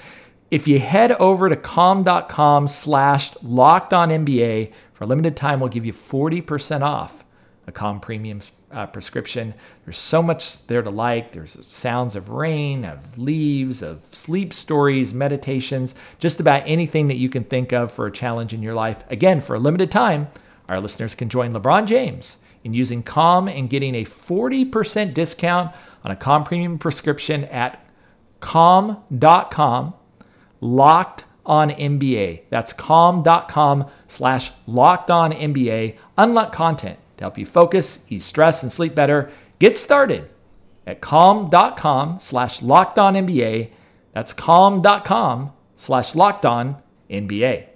If 0.50 0.68
you 0.68 0.80
head 0.80 1.14
over 1.14 1.48
to 1.48 1.56
calm.com 1.56 2.68
slash 2.68 3.42
locked 3.42 3.94
on 3.94 4.10
NBA 4.10 4.74
for 4.94 5.06
a 5.06 5.08
limited 5.08 5.38
time, 5.38 5.62
we'll 5.62 5.70
give 5.70 5.86
you 5.86 5.94
40% 5.94 6.82
off 6.82 7.24
a 7.68 7.72
Calm 7.72 8.02
Premium 8.02 8.42
uh, 8.71 8.88
prescription. 8.88 9.53
There's 9.86 9.97
so 9.97 10.21
much 10.21 10.67
there 10.67 10.81
to 10.81 10.89
like. 10.89 11.31
There's 11.31 11.65
sounds 11.67 12.15
of 12.15 12.29
rain, 12.29 12.86
of 12.86 13.17
leaves, 13.17 13.81
of 13.81 14.01
sleep 14.01 14.53
stories, 14.53 15.13
meditations, 15.13 15.95
just 16.19 16.39
about 16.39 16.63
anything 16.65 17.07
that 17.07 17.17
you 17.17 17.29
can 17.29 17.43
think 17.43 17.71
of 17.71 17.91
for 17.91 18.07
a 18.07 18.12
challenge 18.12 18.53
in 18.53 18.62
your 18.62 18.73
life. 18.73 19.03
Again, 19.10 19.39
for 19.39 19.55
a 19.55 19.60
limited 19.60 19.91
time, 19.91 20.27
our 20.67 20.79
listeners 20.79 21.15
can 21.15 21.29
join 21.29 21.53
LeBron 21.53 21.86
James 21.86 22.38
in 22.63 22.73
using 22.73 23.03
Calm 23.03 23.47
and 23.47 23.69
getting 23.69 23.95
a 23.95 24.05
40% 24.05 25.13
discount 25.13 25.75
on 26.03 26.12
a 26.12 26.15
Calm 26.15 26.43
Premium 26.43 26.77
prescription 26.77 27.45
at 27.45 27.86
calm.com 28.39 29.93
locked 30.62 31.25
on 31.45 31.71
NBA. 31.71 32.43
That's 32.49 32.71
calm.com 32.73 33.88
slash 34.07 34.51
locked 34.67 35.10
on 35.10 35.31
NBA. 35.31 35.97
Unlock 36.17 36.53
content 36.53 36.99
to 37.21 37.25
help 37.25 37.38
you 37.38 37.45
focus, 37.45 38.12
ease 38.12 38.25
stress, 38.25 38.63
and 38.63 38.71
sleep 38.71 38.95
better. 38.95 39.29
Get 39.60 39.77
started 39.77 40.27
at 40.88 41.01
calm.com 41.01 42.19
slash 42.19 42.62
locked 42.63 42.97
NBA. 42.97 43.69
That's 44.12 44.34
calm.com 44.34 45.53
slash 45.75 46.15
locked 46.15 46.43
NBA. 46.43 47.67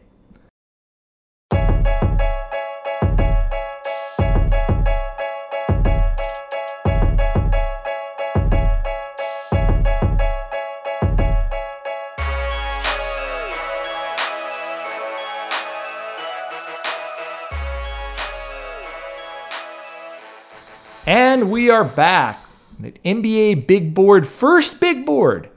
We 21.66 21.72
are 21.72 21.84
back. 21.84 22.46
The 22.80 22.92
NBA 22.92 23.66
Big 23.66 23.96
Board, 23.96 24.28
first 24.28 24.80
big 24.80 25.04
board 25.04 25.50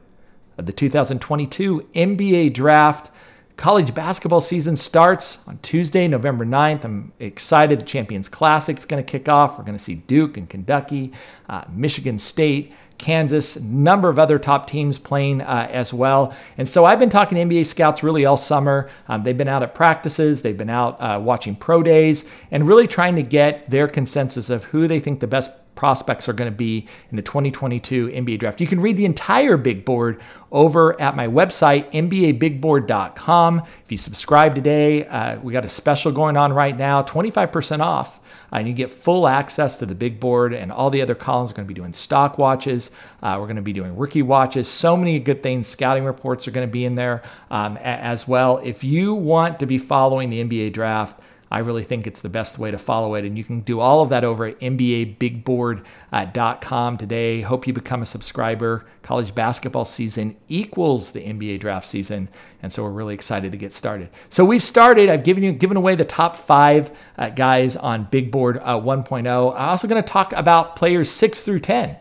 of 0.57 0.65
the 0.65 0.73
2022 0.73 1.81
NBA 1.95 2.55
Draft. 2.55 3.11
College 3.59 3.95
basketball 3.95 4.41
season 4.41 4.75
starts 4.75 5.47
on 5.47 5.59
Tuesday, 5.59 6.09
November 6.09 6.47
9th. 6.47 6.85
I'm 6.85 7.13
excited. 7.19 7.81
The 7.81 7.85
Champions 7.85 8.31
Classic 8.31 8.75
is 8.75 8.87
going 8.87 9.05
to 9.05 9.07
kick 9.07 9.29
off. 9.29 9.59
We're 9.59 9.65
going 9.65 9.77
to 9.77 9.85
see 9.85 9.97
Duke 9.97 10.39
and 10.39 10.49
Kentucky, 10.49 11.13
uh, 11.47 11.65
Michigan 11.71 12.19
State, 12.19 12.73
Kansas, 12.97 13.61
number 13.63 14.09
of 14.09 14.19
other 14.19 14.39
top 14.39 14.67
teams 14.67 14.99
playing 14.99 15.43
uh, 15.43 15.69
as 15.71 15.93
well. 15.93 16.35
And 16.57 16.67
so 16.67 16.87
I've 16.87 16.99
been 16.99 17.11
talking 17.11 17.37
to 17.37 17.55
NBA 17.55 17.67
scouts 17.67 18.03
really 18.03 18.25
all 18.25 18.39
summer. 18.39 18.89
Um, 19.09 19.25
they've 19.25 19.37
been 19.37 19.47
out 19.47 19.63
at 19.63 19.75
practices, 19.75 20.41
they've 20.41 20.57
been 20.57 20.71
out 20.71 21.01
uh, 21.01 21.21
watching 21.23 21.55
pro 21.55 21.83
days, 21.83 22.33
and 22.51 22.67
really 22.67 22.87
trying 22.87 23.17
to 23.17 23.23
get 23.23 23.69
their 23.69 23.89
consensus 23.89 24.49
of 24.49 24.65
who 24.65 24.89
they 24.89 25.01
think 25.01 25.21
the 25.21 25.27
best 25.27 25.68
prospects 25.79 26.29
are 26.29 26.33
going 26.33 26.51
to 26.51 26.57
be 26.57 26.89
in 27.11 27.17
the 27.17 27.23
2022 27.23 28.09
NBA 28.09 28.41
draft. 28.41 28.61
You 28.61 28.67
can 28.67 28.81
read 28.81 28.97
the 28.97 29.05
entire 29.05 29.57
big 29.57 29.85
board 29.85 30.21
over 30.51 31.01
at 31.01 31.15
my 31.15 31.29
website, 31.29 31.89
NBABigBoard.com. 31.93 33.63
If 33.85 33.93
you 33.93 33.97
subscribe 33.97 34.57
today, 34.57 35.07
uh, 35.07 35.39
we 35.39 35.53
got 35.53 35.65
a 35.65 35.69
special 35.69 36.11
going 36.11 36.37
on 36.37 36.53
right 36.53 36.77
now 36.77 37.03
25% 37.03 37.79
off 37.79 38.19
uh, 38.53 38.57
and 38.57 38.67
you 38.67 38.75
get 38.75 38.91
full 38.91 39.29
access 39.29 39.77
to 39.77 39.87
the 39.87 39.95
big 39.95 40.19
board 40.19 40.53
and 40.53 40.73
all 40.73 40.91
the 40.91 41.01
other 41.01 41.15
columns. 41.15 41.53
We're 41.53 41.59
going 41.59 41.69
to 41.69 41.75
be 41.75 41.81
doing 41.81 41.93
stock 41.93 42.39
watches. 42.39 42.91
Uh, 43.23 43.37
we're 43.39 43.47
going 43.47 43.57
to 43.57 43.63
be 43.63 43.73
doing 43.73 43.97
rookie 43.97 44.23
watches. 44.23 44.67
So 44.67 44.97
many 44.97 45.21
good 45.21 45.45
things. 45.45 45.69
Scouting 45.69 46.05
reports 46.05 46.49
are 46.49 46.51
going 46.51 46.67
to 46.67 46.73
be 46.73 46.85
in 46.85 46.97
there 46.97 47.23
um, 47.53 47.77
as 47.77 48.27
well. 48.27 48.59
If 48.59 48.83
you 48.83 49.15
want 49.15 49.61
to 49.61 49.67
be 49.67 49.79
following 49.79 50.29
the 50.29 50.43
NBA 50.43 50.73
draft, 50.73 51.21
I 51.51 51.61
really 51.61 51.83
think 51.83 52.07
it's 52.07 52.21
the 52.21 52.29
best 52.29 52.59
way 52.59 52.71
to 52.71 52.77
follow 52.79 53.15
it. 53.15 53.25
And 53.25 53.39
you 53.39 53.45
can 53.45 53.61
do 53.61 53.81
all 53.81 54.03
of 54.03 54.11
that 54.11 54.23
over 54.25 54.45
at 54.47 54.61
NBABigBoard.com 54.61 56.99
today. 56.99 57.41
Hope 57.41 57.67
you 57.67 57.73
become 57.73 58.03
a 58.03 58.07
subscriber. 58.07 58.85
College 59.03 59.35
basketball 59.35 59.87
season 59.87 60.37
equals 60.49 61.13
the 61.13 61.21
NBA 61.21 61.61
draft 61.61 61.87
season. 61.87 62.29
And 62.63 62.71
so 62.73 62.83
we're 62.85 62.91
really 62.91 63.15
excited 63.15 63.53
to 63.53 63.59
get 63.59 63.73
started. 63.73 64.11
So 64.29 64.45
we've 64.45 64.63
started. 64.63 65.09
I've 65.09 65.25
given 65.25 65.43
you 65.43 65.53
given 65.53 65.79
away 65.79 65.95
the 65.95 66.05
top 66.05 66.37
five 66.37 66.91
uh, 67.17 67.31
guys 67.31 67.77
on 67.77 68.05
Big 68.05 68.31
Board 68.31 68.59
uh, 68.59 68.79
1.0. 68.79 69.27
I'm 69.27 69.69
also 69.69 69.89
going 69.89 70.03
to 70.03 70.09
talk 70.09 70.35
about 70.35 70.77
players 70.77 71.11
6 71.11 71.41
through 71.43 71.61
10 71.61 71.97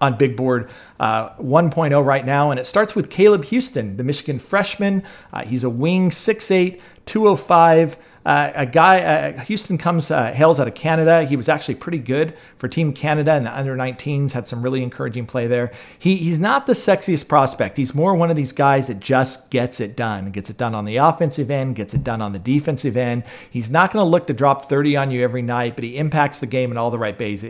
on 0.00 0.16
Big 0.16 0.36
Board 0.36 0.70
uh, 1.00 1.30
1.0 1.36 2.04
right 2.04 2.26
now. 2.26 2.50
And 2.50 2.60
it 2.60 2.66
starts 2.66 2.94
with 2.94 3.10
Caleb 3.10 3.44
Houstan, 3.44 3.96
the 3.96 4.04
Michigan 4.04 4.38
freshman. 4.38 5.02
Uh, 5.32 5.44
he's 5.44 5.64
a 5.64 5.70
wing, 5.70 6.10
6'8, 6.10 6.80
205. 7.06 7.96
Uh, 8.24 8.50
a 8.54 8.66
guy, 8.66 9.00
uh, 9.00 9.32
Houstan 9.44 9.78
comes, 9.78 10.10
uh, 10.10 10.32
hails 10.32 10.58
out 10.58 10.66
of 10.66 10.74
Canada. 10.74 11.24
He 11.24 11.36
was 11.36 11.48
actually 11.48 11.74
pretty 11.74 11.98
good 11.98 12.34
for 12.56 12.68
Team 12.68 12.92
Canada 12.92 13.36
in 13.36 13.44
the 13.44 13.56
under 13.56 13.76
19s, 13.76 14.32
had 14.32 14.48
some 14.48 14.62
really 14.62 14.82
encouraging 14.82 15.26
play 15.26 15.46
there. 15.46 15.72
He, 15.98 16.16
he's 16.16 16.40
not 16.40 16.66
the 16.66 16.72
sexiest 16.72 17.28
prospect. 17.28 17.76
He's 17.76 17.94
more 17.94 18.14
one 18.14 18.30
of 18.30 18.36
these 18.36 18.52
guys 18.52 18.86
that 18.86 19.00
just 19.00 19.50
gets 19.50 19.78
it 19.78 19.94
done, 19.94 20.30
gets 20.30 20.48
it 20.48 20.56
done 20.56 20.74
on 20.74 20.86
the 20.86 20.96
offensive 20.96 21.50
end, 21.50 21.76
gets 21.76 21.92
it 21.92 22.02
done 22.02 22.22
on 22.22 22.32
the 22.32 22.38
defensive 22.38 22.96
end. 22.96 23.24
He's 23.50 23.70
not 23.70 23.92
going 23.92 24.04
to 24.04 24.08
look 24.08 24.26
to 24.28 24.32
drop 24.32 24.70
30 24.70 24.96
on 24.96 25.10
you 25.10 25.22
every 25.22 25.42
night, 25.42 25.74
but 25.74 25.84
he 25.84 25.98
impacts 25.98 26.38
the 26.38 26.46
game 26.46 26.70
in 26.70 26.78
all 26.78 26.90
the 26.90 26.98
right 26.98 27.18
ways, 27.18 27.44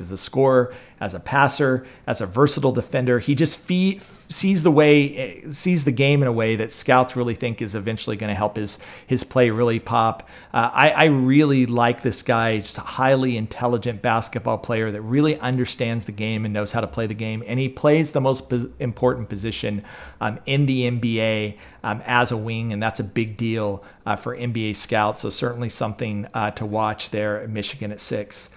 as 0.00 0.10
a 0.10 0.16
scorer, 0.16 0.74
as 1.00 1.14
a 1.14 1.20
passer, 1.20 1.86
as 2.06 2.20
a 2.20 2.26
versatile 2.26 2.72
defender. 2.72 3.20
He 3.20 3.34
just 3.34 3.58
fee- 3.60 4.00
sees 4.28 4.62
the 4.62 4.70
way, 4.70 5.42
sees 5.52 5.84
the 5.84 5.92
game 5.92 6.22
in 6.22 6.28
a 6.28 6.32
way 6.32 6.56
that 6.56 6.72
scouts 6.72 7.16
really 7.16 7.34
think 7.34 7.62
is 7.62 7.74
eventually 7.74 8.16
going 8.16 8.28
to 8.28 8.34
help 8.34 8.56
his 8.56 8.78
his 9.06 9.24
play 9.24 9.50
really 9.50 9.78
pop. 9.78 10.28
Uh, 10.52 10.70
I, 10.72 10.90
I 10.90 11.04
really 11.04 11.66
like 11.66 12.02
this 12.02 12.22
guy, 12.22 12.58
just 12.58 12.78
a 12.78 12.82
highly 12.82 13.36
intelligent 13.36 14.02
basketball 14.02 14.58
player 14.58 14.90
that 14.90 15.02
really 15.02 15.38
understands 15.38 16.04
the 16.04 16.12
game 16.12 16.44
and 16.44 16.52
knows 16.52 16.72
how 16.72 16.80
to 16.80 16.86
play 16.86 17.06
the 17.06 17.14
game, 17.14 17.42
and 17.46 17.60
he 17.60 17.68
plays 17.68 18.12
the 18.12 18.20
most 18.20 18.50
pos- 18.50 18.66
important 18.78 19.28
position 19.28 19.84
um, 20.20 20.38
in 20.46 20.66
the 20.66 20.90
NBA 20.90 21.58
um, 21.84 22.02
as 22.06 22.32
a 22.32 22.36
wing, 22.36 22.72
and 22.72 22.82
that's 22.82 23.00
a 23.00 23.04
big 23.04 23.36
deal 23.36 23.84
uh, 24.04 24.16
for 24.16 24.36
NBA 24.36 24.76
scouts. 24.76 25.22
So 25.22 25.30
certainly 25.30 25.68
something 25.68 26.26
uh, 26.34 26.50
to 26.52 26.66
watch 26.66 27.10
there 27.10 27.40
at 27.40 27.50
Michigan 27.50 27.92
at 27.92 28.00
six. 28.00 28.50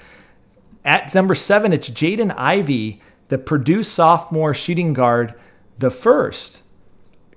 At 0.86 1.14
number 1.14 1.36
seven, 1.36 1.74
it's 1.74 1.90
Jaden 1.90 2.34
Ivey, 2.38 3.02
the 3.28 3.38
Purdue 3.38 3.84
sophomore 3.84 4.54
shooting 4.54 4.94
guard, 4.94 5.36
the 5.80 5.90
first 5.90 6.64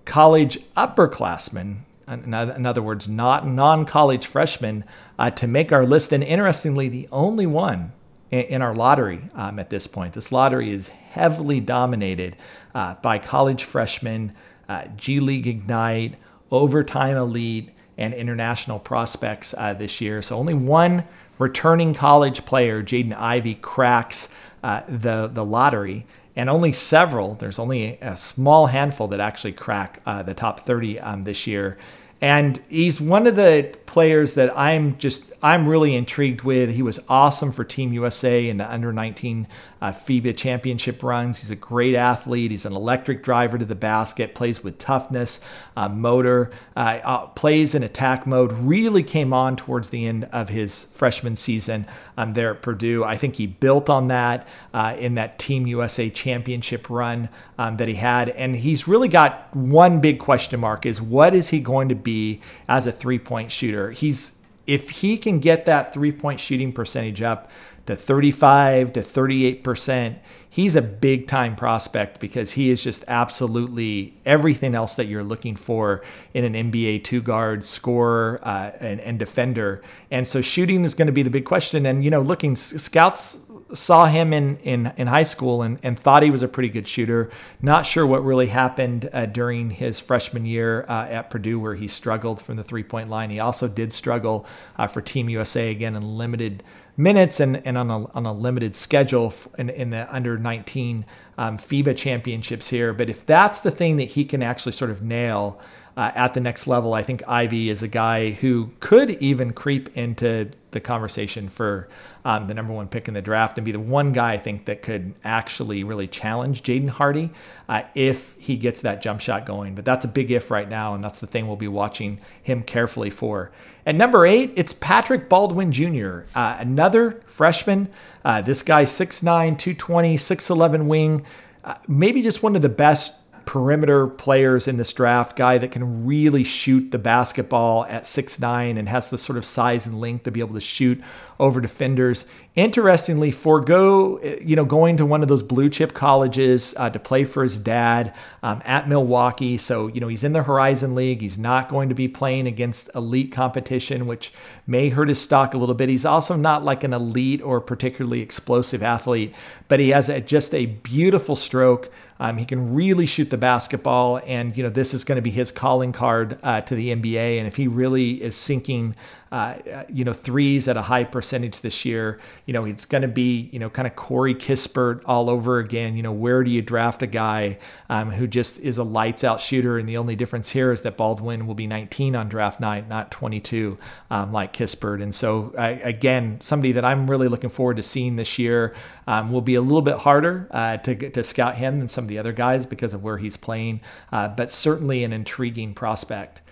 college 0.05 0.59
upperclassman, 0.76 1.78
in 2.09 2.66
other 2.66 2.83
words, 2.83 3.09
not 3.09 3.46
non 3.46 3.87
college 3.87 4.26
freshman, 4.26 4.85
uh, 5.18 5.31
to 5.31 5.46
make 5.46 5.72
our 5.72 5.87
list. 5.87 6.12
And 6.12 6.22
interestingly, 6.22 6.88
the 6.88 7.09
only 7.12 7.46
one 7.46 7.92
in, 8.33 8.62
our 8.62 8.74
lottery 8.74 9.20
um, 9.35 9.59
at 9.59 9.70
this 9.70 9.87
point. 9.87 10.14
This 10.14 10.33
lottery 10.33 10.70
is 10.70 10.88
heavily 10.88 11.61
dominated 11.61 12.37
uh, 12.74 12.94
by 12.96 13.18
college 13.18 13.64
freshmen, 13.64 14.33
uh, 14.68 14.87
G 14.96 15.20
League 15.20 15.46
Ignite, 15.46 16.16
Overtime 16.50 17.16
Elite, 17.16 17.70
and 17.98 18.14
international 18.14 18.78
prospects 18.78 19.55
uh, 19.57 19.74
this 19.74 20.00
year. 20.00 20.22
So 20.22 20.38
only 20.38 20.55
one 20.55 21.05
returning 21.38 21.92
college 21.92 22.44
player, 22.46 22.83
Jaden 22.83 23.12
Ivey, 23.12 23.55
cracks 23.57 24.35
uh, 24.62 24.83
the, 24.88 25.28
the 25.28 25.44
lottery. 25.44 26.07
And 26.35 26.49
only 26.49 26.73
several, 26.73 27.35
there's 27.35 27.59
only 27.59 27.99
a 28.01 28.16
small 28.16 28.66
handful 28.66 29.09
that 29.09 29.21
actually 29.21 29.53
crack 29.53 30.01
uh, 30.07 30.23
the 30.23 30.35
top 30.35 30.61
30 30.61 30.99
um, 31.01 31.25
this 31.25 31.47
year. 31.47 31.77
And 32.21 32.61
he's 32.68 33.01
one 33.01 33.27
of 33.27 33.37
the 33.37 33.77
players 33.87 34.35
that 34.35 34.57
I'm 34.57 34.97
just 34.97 35.32
I'm 35.42 35.68
really 35.68 35.96
intrigued 35.96 36.42
with. 36.42 36.70
He 36.70 36.83
was 36.83 37.05
awesome 37.09 37.50
for 37.50 37.64
Team 37.64 37.92
USA 37.92 38.48
in 38.48 38.59
the 38.59 38.72
under 38.72 38.92
19 38.92 39.48
uh, 39.81 39.90
FIBA 39.90 40.37
championship 40.37 41.02
runs. 41.02 41.40
He's 41.40 41.50
a 41.50 41.57
great 41.57 41.96
athlete. 41.96 42.52
He's 42.52 42.66
an 42.66 42.74
electric 42.74 43.24
driver 43.24 43.59
to 43.59 43.64
the 43.64 43.74
basket. 43.74 44.35
Plays 44.35 44.62
with 44.62 44.78
toughness, 44.78 45.44
uh, 45.76 45.88
motor. 45.88 46.50
Uh, 46.76 47.00
uh 47.02 47.26
plays 47.26 47.74
in 47.74 47.83
attack 47.83 48.26
mode. 48.26 48.52
Really 48.52 49.02
came 49.02 49.33
on 49.33 49.57
towards 49.57 49.90
the 49.90 50.07
end 50.07 50.24
of 50.33 50.48
his 50.48 50.85
freshman 50.85 51.35
season 51.35 51.87
um, 52.16 52.31
there 52.31 52.52
at 52.52 52.62
Purdue. 52.62 53.02
I 53.02 53.16
think 53.16 53.37
he 53.37 53.48
built 53.48 53.90
on 53.90 54.09
that 54.09 54.46
uh, 54.72 54.96
in 54.98 55.16
that 55.16 55.38
Team 55.38 55.66
USA 55.66 56.09
championship 56.09 56.88
run 56.88 57.28
um, 57.59 57.78
that 57.78 57.88
he 57.88 57.94
had. 57.94 58.28
And 58.28 58.55
he's 58.55 58.87
really 58.87 59.09
got 59.09 59.55
one 59.57 60.00
big 60.00 60.20
question 60.20 60.61
mark: 60.61 60.87
is 60.87 61.02
what 61.02 61.35
is 61.35 61.48
he 61.48 61.59
going 61.59 61.88
to 61.88 61.96
be 61.96 62.40
as 62.68 62.87
a 62.87 62.92
three 62.92 63.18
point 63.18 63.50
shooter? 63.50 63.72
shooter. 63.72 63.90
He's 63.90 64.41
if 64.66 64.90
he 64.90 65.16
can 65.18 65.38
get 65.40 65.66
that 65.66 65.92
three 65.92 66.12
point 66.12 66.40
shooting 66.40 66.72
percentage 66.72 67.22
up 67.22 67.51
to 67.87 67.96
35 67.96 68.92
to 68.92 69.03
38 69.03 69.64
percent, 69.64 70.18
he's 70.48 70.77
a 70.77 70.83
big 70.83 71.27
time 71.27 71.57
prospect 71.57 72.20
because 72.20 72.53
he 72.53 72.70
is 72.70 72.83
just 72.85 73.05
absolutely 73.09 74.14
everything 74.25 74.75
else 74.75 74.94
that 74.96 75.07
you're 75.07 75.25
looking 75.25 75.57
for 75.57 76.03
in 76.35 76.44
an 76.44 76.70
NBA 76.70 77.05
two 77.05 77.22
guard 77.22 77.64
scorer 77.64 78.40
uh, 78.42 78.70
and, 78.81 79.01
and 79.01 79.18
defender. 79.18 79.83
And 80.11 80.27
so 80.27 80.40
shooting 80.40 80.85
is 80.85 80.94
going 80.94 81.07
to 81.07 81.12
be 81.12 81.22
the 81.22 81.31
big 81.31 81.44
question. 81.44 81.87
And 81.87 82.05
you 82.05 82.11
know, 82.11 82.20
looking 82.20 82.55
scouts 82.55 83.46
saw 83.73 84.07
him 84.07 84.33
in, 84.33 84.57
in, 84.59 84.93
in 84.97 85.07
high 85.07 85.23
school 85.23 85.63
and, 85.63 85.79
and 85.83 85.99
thought 85.99 86.23
he 86.23 86.31
was 86.31 86.43
a 86.43 86.49
pretty 86.49 86.69
good 86.69 86.87
shooter. 86.87 87.31
Not 87.61 87.87
sure 87.87 88.07
what 88.07 88.25
really 88.25 88.49
happened 88.49 89.09
uh, 89.13 89.27
during 89.27 89.71
his 89.71 90.01
freshman 90.01 90.47
year 90.47 90.85
uh, 90.89 91.07
at 91.09 91.31
Purdue, 91.31 91.59
where 91.59 91.75
he 91.75 91.89
struggled 91.89 92.41
from 92.41 92.57
the 92.57 92.65
three 92.65 92.83
point 92.83 93.11
line. 93.11 93.31
He 93.31 93.41
also 93.41 93.69
did 93.69 93.93
struggle 93.93 94.47
uh, 94.77 94.87
for 94.87 95.01
Team 95.01 95.29
USA 95.29 95.71
again 95.71 95.97
in 95.97 96.17
limited 96.17 96.63
minutes 96.97 97.41
and, 97.41 97.67
and 97.67 97.79
on, 97.79 97.91
a, 97.91 98.11
on 98.13 98.27
a 98.27 98.33
limited 98.33 98.77
schedule 98.77 99.33
in, 99.59 99.71
in 99.71 99.91
the 99.91 100.15
under 100.15 100.37
19 100.37 101.07
um, 101.39 101.57
FIBA 101.57 101.97
championships 101.97 102.69
here. 102.69 102.93
But 102.93 103.09
if 103.09 103.25
that's 103.25 103.61
the 103.61 103.71
thing 103.71 103.97
that 103.97 104.05
he 104.05 104.25
can 104.25 104.43
actually 104.43 104.73
sort 104.73 104.91
of 104.91 105.03
nail, 105.03 105.61
uh, 105.96 106.11
at 106.14 106.35
the 106.35 106.40
next 106.40 106.66
level. 106.66 106.94
I 106.94 107.02
think 107.02 107.26
Ivey 107.28 107.68
is 107.68 107.83
a 107.83 107.88
guy 107.88 108.31
who 108.31 108.70
could 108.81 109.11
even 109.22 109.52
creep 109.52 109.96
into 109.96 110.50
the 110.70 110.81
conversation 110.81 111.48
for 111.48 111.88
um, 112.24 112.46
the 112.46 112.55
number 112.55 112.72
one 112.72 112.88
pick 112.88 113.09
in 113.09 113.14
the 113.14 113.20
draft 113.20 113.59
and 113.59 113.64
be 113.64 113.72
the 113.72 113.81
one 113.81 114.12
guy 114.12 114.33
I 114.33 114.38
think 114.38 114.64
that 114.64 114.81
could 114.81 115.14
actually 115.22 115.85
really 115.85 116.09
challenge 116.09 116.62
Jaden 116.62 116.88
Hardy 116.88 117.31
uh, 117.68 117.83
if 117.94 118.37
he 118.38 118.57
gets 118.57 118.81
that 118.81 119.02
jump 119.02 119.20
shot 119.20 119.44
going. 119.44 119.74
But 119.74 119.85
that's 119.85 120.05
a 120.05 120.09
big 120.09 120.31
if 120.31 120.50
right 120.50 120.68
now, 120.68 120.94
and 120.94 121.05
that's 121.05 121.18
the 121.18 121.26
thing 121.26 121.46
we'll 121.46 121.57
be 121.57 121.68
watching 121.68 122.18
him 122.42 122.62
carefully 122.62 123.11
for. 123.11 123.50
At 123.85 123.96
number 123.96 124.24
eight, 124.24 124.52
it's 124.57 124.72
Patrick 124.72 125.28
Baldwin 125.28 125.72
Jr., 125.72 126.20
uh, 126.35 126.57
another 126.59 127.22
freshman. 127.26 127.88
Uh, 128.24 128.40
this 128.40 128.62
guy, 128.62 128.85
6'9, 128.85 129.24
220, 129.59 130.16
6'11 130.16 130.87
wing. 130.87 131.26
Uh, 131.64 131.74
maybe 131.87 132.22
just 132.22 132.42
one 132.42 132.57
of 132.57 132.62
the 132.62 132.68
best 132.68 133.22
perimeter 133.44 134.07
players 134.07 134.68
in 134.68 134.76
this 134.76 134.92
draft, 134.92 135.37
guy 135.37 135.59
that 135.59 135.72
can 135.72 136.07
really 136.07 136.44
shoot 136.44 136.90
the 136.90 136.98
basketball 136.98 137.85
at 137.87 138.07
six 138.07 138.40
nine 138.40 138.78
and 138.78 138.88
has 138.88 139.11
the 139.11 139.18
sort 139.18 139.37
of 139.37 139.44
size 139.44 139.87
and 139.87 140.00
length 140.00 140.24
to 140.24 140.31
be 140.31 140.40
able 140.40 140.55
to 140.55 140.61
shoot 140.61 141.00
over 141.38 141.61
defenders. 141.61 142.26
Interestingly, 142.55 143.31
forego 143.31 144.21
you 144.21 144.57
know 144.57 144.67
going 144.67 144.99
to 144.99 145.07
one 145.07 145.23
of 145.23 145.29
those 145.29 145.43
blue 145.43 145.71
chip 145.71 145.95
colleges 145.95 146.75
uh, 146.77 146.91
to 146.91 146.99
play 146.99 147.25
for 147.25 147.43
his 147.43 147.59
dad 147.59 148.15
um, 148.43 148.61
at 148.67 148.87
Milwaukee. 148.87 149.57
So 149.57 149.87
you 149.87 150.03
know 150.03 150.09
he's 150.09 150.23
in 150.23 150.35
the 150.35 150.43
Horizon 150.43 150.95
League. 150.95 151.23
He's 151.23 151.38
not 151.38 151.71
going 151.71 151.88
to 151.88 151.95
be 151.95 152.09
playing 152.09 152.47
against 152.47 152.95
elite 152.95 153.33
competition, 153.33 154.07
which 154.07 154.35
may 154.67 154.91
hurt 154.91 155.09
his 155.09 155.19
stock 155.19 155.55
a 155.55 155.57
little 155.57 155.75
bit. 155.75 155.88
He's 155.88 156.05
also 156.05 156.37
not 156.37 156.62
like 156.62 156.85
an 156.85 156.93
elite 156.93 157.41
or 157.41 157.59
particularly 157.59 158.21
explosive 158.21 158.83
athlete, 158.83 159.35
but 159.69 159.81
he 159.81 159.88
has 159.88 160.11
a, 160.11 160.21
just 160.21 160.53
a 160.53 160.67
beautiful 160.67 161.37
stroke. 161.37 161.91
Um, 162.21 162.37
he 162.37 162.45
can 162.45 162.75
really 162.75 163.07
shoot 163.07 163.31
the 163.31 163.38
basketball, 163.38 164.21
and 164.27 164.55
you 164.55 164.62
know 164.62 164.69
this 164.69 164.93
is 164.93 165.05
going 165.05 165.17
to 165.17 165.23
be 165.23 165.31
his 165.31 165.53
calling 165.53 165.93
card 165.93 166.38
uh, 166.43 166.61
to 166.61 166.75
the 166.75 166.95
NBA. 166.95 167.38
And 167.38 167.47
if 167.47 167.57
he 167.57 167.67
really 167.67 168.23
is 168.23 168.37
sinking 168.37 168.95
uh, 169.33 169.85
you 169.88 170.05
know, 170.05 170.12
threes 170.12 170.68
at 170.68 170.77
a 170.77 170.83
high 170.83 171.05
percentage 171.05 171.62
this 171.62 171.87
year. 171.87 172.21
You 172.45 172.53
know, 172.53 172.66
it's 172.66 172.85
going 172.85 173.01
to 173.01 173.09
be, 173.09 173.49
you 173.51 173.59
know, 173.59 173.71
kind 173.71 173.88
of 173.88 173.97
Corey 173.97 174.35
Kispert 174.35 175.03
all 175.07 175.31
over 175.31 175.59
again. 175.59 175.97
You 175.97 176.03
know, 176.03 176.12
where 176.12 176.45
do 176.45 176.51
you 176.51 176.61
draft 176.61 177.03
a 177.03 177.07
guy 177.07 177.59
um, 177.88 178.11
who 178.11 178.27
just 178.27 178.61
is 178.61 178.77
a 178.77 178.85
lights 178.85 179.25
out 179.25 179.40
shooter? 179.40 179.79
And 179.79 179.88
the 179.88 179.97
only 179.97 180.16
difference 180.16 180.51
here 180.51 180.71
is 180.71 180.83
that 180.83 180.99
Baldwin 180.99 181.47
will 181.47 181.55
be 181.55 181.66
19 181.66 182.14
on 182.14 182.29
draft 182.29 182.61
night, 182.61 182.90
not 182.90 183.11
22 183.11 183.79
um, 184.11 184.33
like 184.33 184.53
Kispert. 184.53 185.03
And 185.03 185.14
so, 185.14 185.55
I, 185.57 185.71
again, 185.71 186.38
somebody 186.42 186.73
that 186.73 186.85
I'm 186.85 187.11
really 187.11 187.29
looking 187.29 187.49
forward 187.49 187.77
to 187.77 187.83
seeing 187.83 188.16
this 188.16 188.38
year 188.38 188.75
um, 189.07 189.33
will 189.33 189.40
be 189.40 189.55
a 189.55 189.62
little 189.62 189.81
bit 189.81 189.97
harder 189.97 190.47
uh, 190.51 190.77
to, 190.77 191.09
to 191.09 191.25
scout 191.25 191.55
him 191.55 191.79
than 191.79 191.88
some 191.88 192.05
of 192.05 192.09
the 192.09 192.18
other 192.18 192.35
guys 192.35 192.66
because 192.66 192.92
of 192.92 193.03
where 193.03 193.16
he's 193.16 193.38
playing, 193.38 193.81
uh, 194.12 194.29
but 194.29 194.51
certainly 194.51 195.05
an 195.05 195.14
intriguing 195.14 195.73
prospect. 195.73 196.42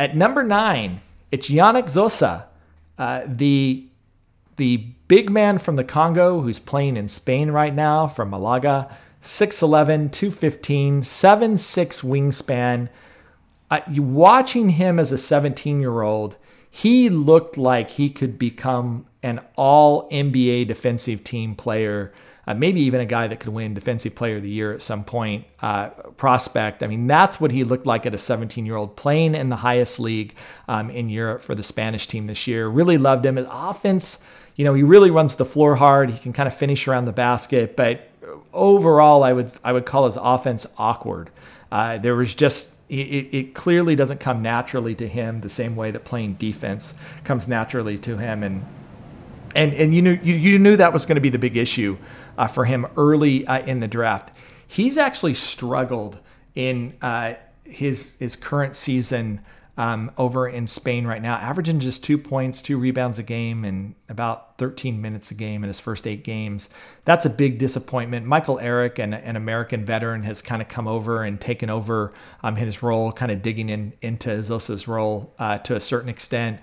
At 0.00 0.16
number 0.16 0.42
nine, 0.42 1.00
it's 1.30 1.50
Yannick 1.50 1.84
Nzosa, 1.84 2.46
uh, 2.98 3.22
the 3.26 3.88
the 4.56 4.76
big 5.08 5.30
man 5.30 5.58
from 5.58 5.76
the 5.76 5.84
Congo 5.84 6.40
who's 6.40 6.60
playing 6.60 6.96
in 6.96 7.08
Spain 7.08 7.50
right 7.50 7.74
now 7.74 8.06
from 8.06 8.30
Malaga. 8.30 8.88
6'11, 9.20 10.12
215, 10.12 11.00
7'6 11.00 12.04
wingspan. 12.04 12.88
Uh, 13.70 13.80
watching 13.96 14.68
him 14.70 15.00
as 15.00 15.10
a 15.10 15.18
17 15.18 15.80
year 15.80 16.02
old, 16.02 16.36
he 16.70 17.08
looked 17.08 17.56
like 17.56 17.90
he 17.90 18.10
could 18.10 18.38
become 18.38 19.06
an 19.22 19.40
all 19.56 20.08
NBA 20.10 20.66
defensive 20.66 21.24
team 21.24 21.54
player 21.54 22.12
uh, 22.46 22.54
maybe 22.54 22.80
even 22.82 23.00
a 23.00 23.06
guy 23.06 23.26
that 23.26 23.40
could 23.40 23.52
win 23.52 23.74
Defensive 23.74 24.14
Player 24.14 24.36
of 24.36 24.42
the 24.42 24.50
Year 24.50 24.72
at 24.72 24.82
some 24.82 25.04
point, 25.04 25.44
uh, 25.62 25.88
prospect. 26.16 26.82
I 26.82 26.86
mean, 26.86 27.06
that's 27.06 27.40
what 27.40 27.50
he 27.50 27.64
looked 27.64 27.86
like 27.86 28.06
at 28.06 28.14
a 28.14 28.18
17 28.18 28.66
year 28.66 28.76
old 28.76 28.96
playing 28.96 29.34
in 29.34 29.48
the 29.48 29.56
highest 29.56 30.00
league 30.00 30.34
um, 30.68 30.90
in 30.90 31.08
Europe 31.08 31.42
for 31.42 31.54
the 31.54 31.62
Spanish 31.62 32.06
team 32.06 32.26
this 32.26 32.46
year. 32.46 32.68
Really 32.68 32.98
loved 32.98 33.24
him. 33.24 33.36
His 33.36 33.46
offense, 33.50 34.26
you 34.56 34.64
know, 34.64 34.74
he 34.74 34.82
really 34.82 35.10
runs 35.10 35.36
the 35.36 35.44
floor 35.44 35.76
hard. 35.76 36.10
He 36.10 36.18
can 36.18 36.32
kind 36.32 36.46
of 36.46 36.54
finish 36.54 36.86
around 36.88 37.06
the 37.06 37.12
basket, 37.12 37.76
but 37.76 38.08
overall, 38.52 39.22
I 39.22 39.32
would 39.32 39.50
I 39.62 39.72
would 39.72 39.86
call 39.86 40.06
his 40.06 40.16
offense 40.16 40.66
awkward. 40.78 41.30
Uh, 41.70 41.98
there 41.98 42.14
was 42.14 42.34
just 42.34 42.80
it, 42.90 43.34
it, 43.34 43.54
clearly 43.54 43.96
doesn't 43.96 44.20
come 44.20 44.42
naturally 44.42 44.94
to 44.94 45.08
him 45.08 45.40
the 45.40 45.48
same 45.48 45.74
way 45.74 45.90
that 45.90 46.04
playing 46.04 46.34
defense 46.34 46.94
comes 47.24 47.48
naturally 47.48 47.98
to 47.98 48.16
him, 48.16 48.42
and 48.42 48.64
and 49.54 49.72
and 49.74 49.94
you 49.94 50.02
knew 50.02 50.18
you, 50.22 50.34
you 50.34 50.58
knew 50.58 50.76
that 50.76 50.92
was 50.92 51.06
going 51.06 51.16
to 51.16 51.20
be 51.20 51.30
the 51.30 51.38
big 51.38 51.56
issue 51.56 51.96
uh, 52.36 52.46
for 52.46 52.64
him 52.64 52.86
early 52.96 53.46
uh, 53.46 53.60
in 53.60 53.80
the 53.80 53.88
draft. 53.88 54.36
He's 54.66 54.98
actually 54.98 55.34
struggled 55.34 56.18
in 56.54 56.94
uh, 57.02 57.34
his 57.64 58.16
his 58.18 58.36
current 58.36 58.74
season 58.74 59.40
um, 59.76 60.12
over 60.16 60.46
in 60.48 60.66
Spain 60.66 61.06
right 61.06 61.20
now, 61.20 61.34
averaging 61.34 61.80
just 61.80 62.04
two 62.04 62.16
points, 62.16 62.62
two 62.62 62.78
rebounds 62.78 63.18
a 63.18 63.24
game, 63.24 63.64
and 63.64 63.94
about 64.08 64.56
13 64.58 65.02
minutes 65.02 65.32
a 65.32 65.34
game 65.34 65.64
in 65.64 65.68
his 65.68 65.80
first 65.80 66.06
eight 66.06 66.22
games. 66.22 66.68
That's 67.04 67.26
a 67.26 67.30
big 67.30 67.58
disappointment. 67.58 68.24
Michael 68.24 68.60
Eric, 68.60 69.00
an, 69.00 69.14
an 69.14 69.34
American 69.34 69.84
veteran, 69.84 70.22
has 70.22 70.42
kind 70.42 70.62
of 70.62 70.68
come 70.68 70.86
over 70.86 71.24
and 71.24 71.40
taken 71.40 71.70
over 71.70 72.12
um, 72.42 72.54
his 72.54 72.82
role, 72.82 73.10
kind 73.10 73.32
of 73.32 73.42
digging 73.42 73.68
in 73.68 73.92
into 74.00 74.28
Nzosa's 74.30 74.86
role 74.86 75.34
uh, 75.38 75.58
to 75.58 75.74
a 75.74 75.80
certain 75.80 76.08
extent. 76.08 76.60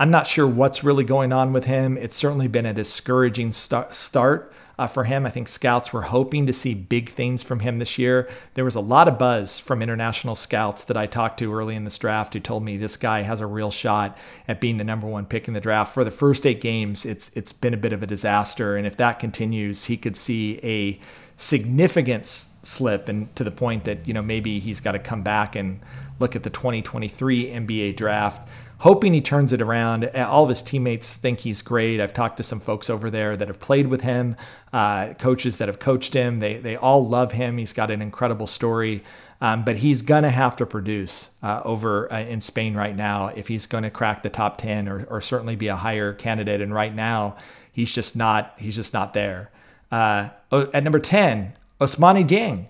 I'm 0.00 0.10
not 0.10 0.26
sure 0.26 0.48
what's 0.48 0.82
really 0.82 1.04
going 1.04 1.30
on 1.30 1.52
with 1.52 1.66
him. 1.66 1.98
It's 1.98 2.16
certainly 2.16 2.48
been 2.48 2.64
a 2.64 2.72
discouraging 2.72 3.52
st- 3.52 3.92
start 3.92 4.50
uh, 4.78 4.86
for 4.86 5.04
him. 5.04 5.26
I 5.26 5.30
think 5.30 5.46
scouts 5.46 5.92
were 5.92 6.00
hoping 6.00 6.46
to 6.46 6.54
see 6.54 6.72
big 6.72 7.10
things 7.10 7.42
from 7.42 7.60
him 7.60 7.78
this 7.78 7.98
year. 7.98 8.26
There 8.54 8.64
was 8.64 8.76
a 8.76 8.80
lot 8.80 9.08
of 9.08 9.18
buzz 9.18 9.60
from 9.60 9.82
international 9.82 10.36
scouts 10.36 10.84
that 10.84 10.96
I 10.96 11.04
talked 11.04 11.38
to 11.40 11.52
early 11.52 11.76
in 11.76 11.84
this 11.84 11.98
draft 11.98 12.32
who 12.32 12.40
told 12.40 12.64
me 12.64 12.78
this 12.78 12.96
guy 12.96 13.20
has 13.20 13.42
a 13.42 13.46
real 13.46 13.70
shot 13.70 14.16
at 14.48 14.58
being 14.58 14.78
the 14.78 14.84
number 14.84 15.06
one 15.06 15.26
pick 15.26 15.48
in 15.48 15.52
the 15.52 15.60
draft. 15.60 15.92
For 15.92 16.02
the 16.02 16.10
first 16.10 16.46
eight 16.46 16.62
games, 16.62 17.04
it's 17.04 17.28
it's 17.36 17.52
been 17.52 17.74
a 17.74 17.76
bit 17.76 17.92
of 17.92 18.02
a 18.02 18.06
disaster, 18.06 18.78
and 18.78 18.86
if 18.86 18.96
that 18.96 19.18
continues, 19.18 19.84
he 19.84 19.98
could 19.98 20.16
see 20.16 20.60
a 20.62 20.98
significant 21.36 22.24
slip 22.24 23.10
and 23.10 23.34
to 23.36 23.44
the 23.44 23.50
point 23.50 23.84
that 23.84 24.08
you 24.08 24.14
know 24.14 24.22
maybe 24.22 24.60
he's 24.60 24.80
got 24.80 24.92
to 24.92 24.98
come 24.98 25.22
back 25.22 25.56
and 25.56 25.80
look 26.18 26.36
at 26.36 26.42
the 26.42 26.50
2023 26.50 27.48
NBA 27.48 27.96
draft 27.96 28.48
hoping 28.80 29.12
he 29.12 29.20
turns 29.20 29.52
it 29.52 29.60
around. 29.62 30.04
All 30.16 30.42
of 30.42 30.48
his 30.48 30.62
teammates 30.62 31.14
think 31.14 31.40
he's 31.40 31.62
great. 31.62 32.00
I've 32.00 32.14
talked 32.14 32.38
to 32.38 32.42
some 32.42 32.60
folks 32.60 32.90
over 32.90 33.10
there 33.10 33.36
that 33.36 33.48
have 33.48 33.60
played 33.60 33.86
with 33.86 34.00
him, 34.00 34.36
uh, 34.72 35.14
coaches 35.14 35.58
that 35.58 35.68
have 35.68 35.78
coached 35.78 36.14
him. 36.14 36.38
They 36.38 36.54
they 36.54 36.76
all 36.76 37.06
love 37.06 37.32
him. 37.32 37.58
He's 37.58 37.72
got 37.72 37.90
an 37.90 38.02
incredible 38.02 38.46
story. 38.46 39.02
Um, 39.42 39.64
but 39.64 39.76
he's 39.76 40.02
going 40.02 40.24
to 40.24 40.30
have 40.30 40.56
to 40.56 40.66
produce 40.66 41.34
uh, 41.42 41.62
over 41.64 42.12
uh, 42.12 42.20
in 42.20 42.42
Spain 42.42 42.74
right 42.74 42.94
now 42.94 43.28
if 43.28 43.48
he's 43.48 43.64
going 43.64 43.84
to 43.84 43.90
crack 43.90 44.22
the 44.22 44.28
top 44.28 44.58
10 44.58 44.86
or, 44.86 45.04
or, 45.08 45.22
certainly 45.22 45.56
be 45.56 45.68
a 45.68 45.76
higher 45.76 46.12
candidate. 46.12 46.60
And 46.60 46.74
right 46.74 46.94
now, 46.94 47.36
he's 47.72 47.90
just 47.90 48.14
not 48.16 48.52
he's 48.58 48.76
just 48.76 48.92
not 48.92 49.14
there. 49.14 49.50
Uh, 49.90 50.28
at 50.52 50.84
number 50.84 50.98
10, 50.98 51.54
Ousmane 51.80 52.28
Dieng 52.28 52.68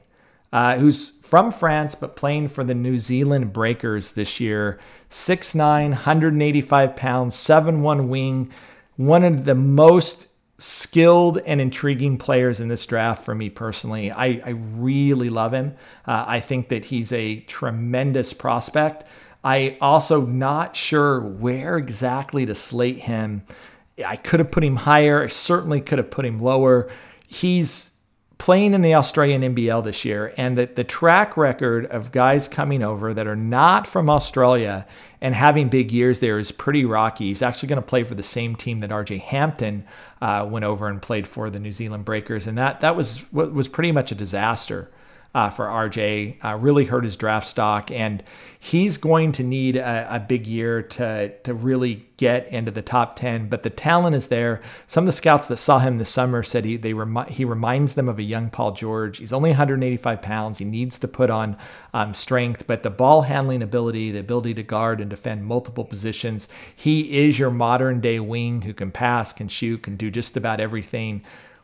uh, 0.53 0.77
who's 0.77 1.21
from 1.21 1.53
France 1.53 1.95
but 1.95 2.17
playing 2.17 2.49
for 2.49 2.65
the 2.65 2.75
New 2.75 2.99
Zealand 2.99 3.53
Breakers 3.53 4.13
this 4.13 4.41
year. 4.41 4.79
6'9, 5.11 5.91
185 5.91 6.97
pounds, 6.97 7.35
7'1 7.37 8.09
wing, 8.09 8.51
one 8.97 9.25
of 9.25 9.45
the 9.45 9.55
most 9.55 10.29
skilled 10.59 11.39
and 11.47 11.61
intriguing 11.61 12.19
players 12.19 12.61
in 12.61 12.69
this 12.69 12.85
draft 12.85 13.25
for 13.25 13.35
me 13.35 13.49
personally. 13.49 14.11
I, 14.11 14.41
I 14.45 14.51
really 14.51 15.31
love 15.31 15.53
him. 15.55 15.75
Uh, 16.07 16.25
I 16.27 16.41
think 16.41 16.69
that 16.69 16.85
he's 16.87 17.13
a 17.13 17.41
tremendous 17.41 18.33
prospect. 18.33 19.05
I 19.43 19.79
also 19.81 20.27
not 20.27 20.77
sure 20.77 21.21
where 21.21 21.79
exactly 21.79 22.45
to 22.45 22.55
slate 22.55 22.99
him. 22.99 23.43
I 24.07 24.17
could 24.17 24.41
have 24.41 24.51
put 24.51 24.63
him 24.63 24.77
higher. 24.77 25.23
I 25.23 25.29
certainly 25.29 25.81
could 25.81 25.99
have 25.99 26.11
put 26.11 26.27
him 26.27 26.41
lower. 26.41 26.91
He's 27.27 28.00
playing 28.41 28.73
in 28.73 28.81
the 28.81 28.95
Australian 28.95 29.43
NBL 29.43 29.85
this 29.85 30.03
year, 30.03 30.33
and 30.39 30.57
that 30.57 30.75
the 30.75 30.83
track 30.83 31.37
record 31.37 31.85
of 31.85 32.11
guys 32.11 32.49
coming 32.49 32.83
over 32.83 33.13
that 33.13 33.27
are 33.27 33.37
not 33.37 33.87
from 33.87 34.09
Australia 34.09 34.87
and 35.21 35.35
having 35.35 35.69
big 35.69 35.93
years 35.93 36.21
there 36.21 36.39
is 36.39 36.51
pretty 36.51 36.87
rocky. 36.87 37.27
He's 37.27 37.43
actually 37.43 37.69
going 37.69 37.83
to 37.83 37.87
play 37.87 38.03
for 38.03 38.15
the 38.15 38.23
same 38.23 38.57
team 38.57 38.79
that 38.79 38.89
RJ 38.89 39.21
Hampton 39.21 39.85
uh, 40.23 40.49
went 40.51 40.65
over 40.65 40.89
and 40.89 41.03
played 41.03 41.29
for, 41.29 41.51
the 41.51 41.61
New 41.61 41.71
Zealand 41.71 42.07
Breakers, 42.07 42.47
and 42.47 42.57
that 42.57 42.81
that 42.81 42.97
was 42.97 43.31
was 43.31 43.69
pretty 43.69 43.93
much 43.93 44.11
a 44.11 44.15
disaster 44.15 44.91
uh, 45.35 45.49
for 45.49 45.67
RJ. 45.67 46.45
Uh, 46.45 46.57
really 46.57 46.87
hurt 46.87 47.05
his 47.05 47.17
draft 47.17 47.47
stock, 47.47 47.91
and 47.91 48.23
he's 48.59 48.97
going 48.97 49.31
to 49.33 49.45
need 49.45 49.77
a, 49.77 50.17
a, 50.17 50.19
big 50.19 50.47
year 50.47 50.83
to 50.83 51.33
to 51.45 51.55
really 51.55 52.07
get 52.17 52.49
into 52.49 52.71
the 52.73 52.83
top 52.83 53.15
ten. 53.15 53.49
But 53.49 53.63
the 53.63 53.71
talent 53.71 54.17
is 54.17 54.27
there. 54.27 54.61
Some 54.89 55.05
of 55.05 55.07
the 55.07 55.13
scouts 55.13 55.47
that 55.47 55.59
saw 55.59 55.79
him 55.79 55.99
this 55.99 56.11
summer 56.11 56.43
said 56.43 56.65
he 56.65 56.77
they 56.77 56.95
remi- 56.95 57.31
he 57.31 57.45
reminds 57.45 57.95
them 57.95 58.09
of 58.09 58.19
a 58.19 58.25
young 58.25 58.51
Paul 58.51 58.73
George. 58.73 59.19
He's 59.19 59.33
only 59.33 59.51
185 59.51 60.21
pounds. 60.21 60.59
He 60.59 60.65
needs 60.65 60.99
to 60.99 61.09
put 61.09 61.31
on 61.31 61.57
um, 61.95 62.13
strength, 62.13 62.67
but 62.67 62.83
the 62.83 62.91
ball 62.91 63.23
handling 63.23 63.63
ability, 63.63 64.11
the 64.11 64.21
ability 64.21 64.55
to 64.55 64.63
guard 64.65 65.01
and 65.01 65.09
defend 65.09 65.47
multiple 65.47 65.85
positions. 65.85 66.49
He 66.75 67.25
is 67.25 67.39
your 67.39 67.51
modern 67.51 68.01
day 68.01 68.19
wing 68.19 68.63
who 68.63 68.75
can 68.75 68.91
pass, 68.91 69.33
can 69.33 69.47
shoot, 69.47 69.85
can 69.85 69.97
do 69.97 70.11
just 70.11 70.37
about 70.37 70.59
everything. 70.59 71.23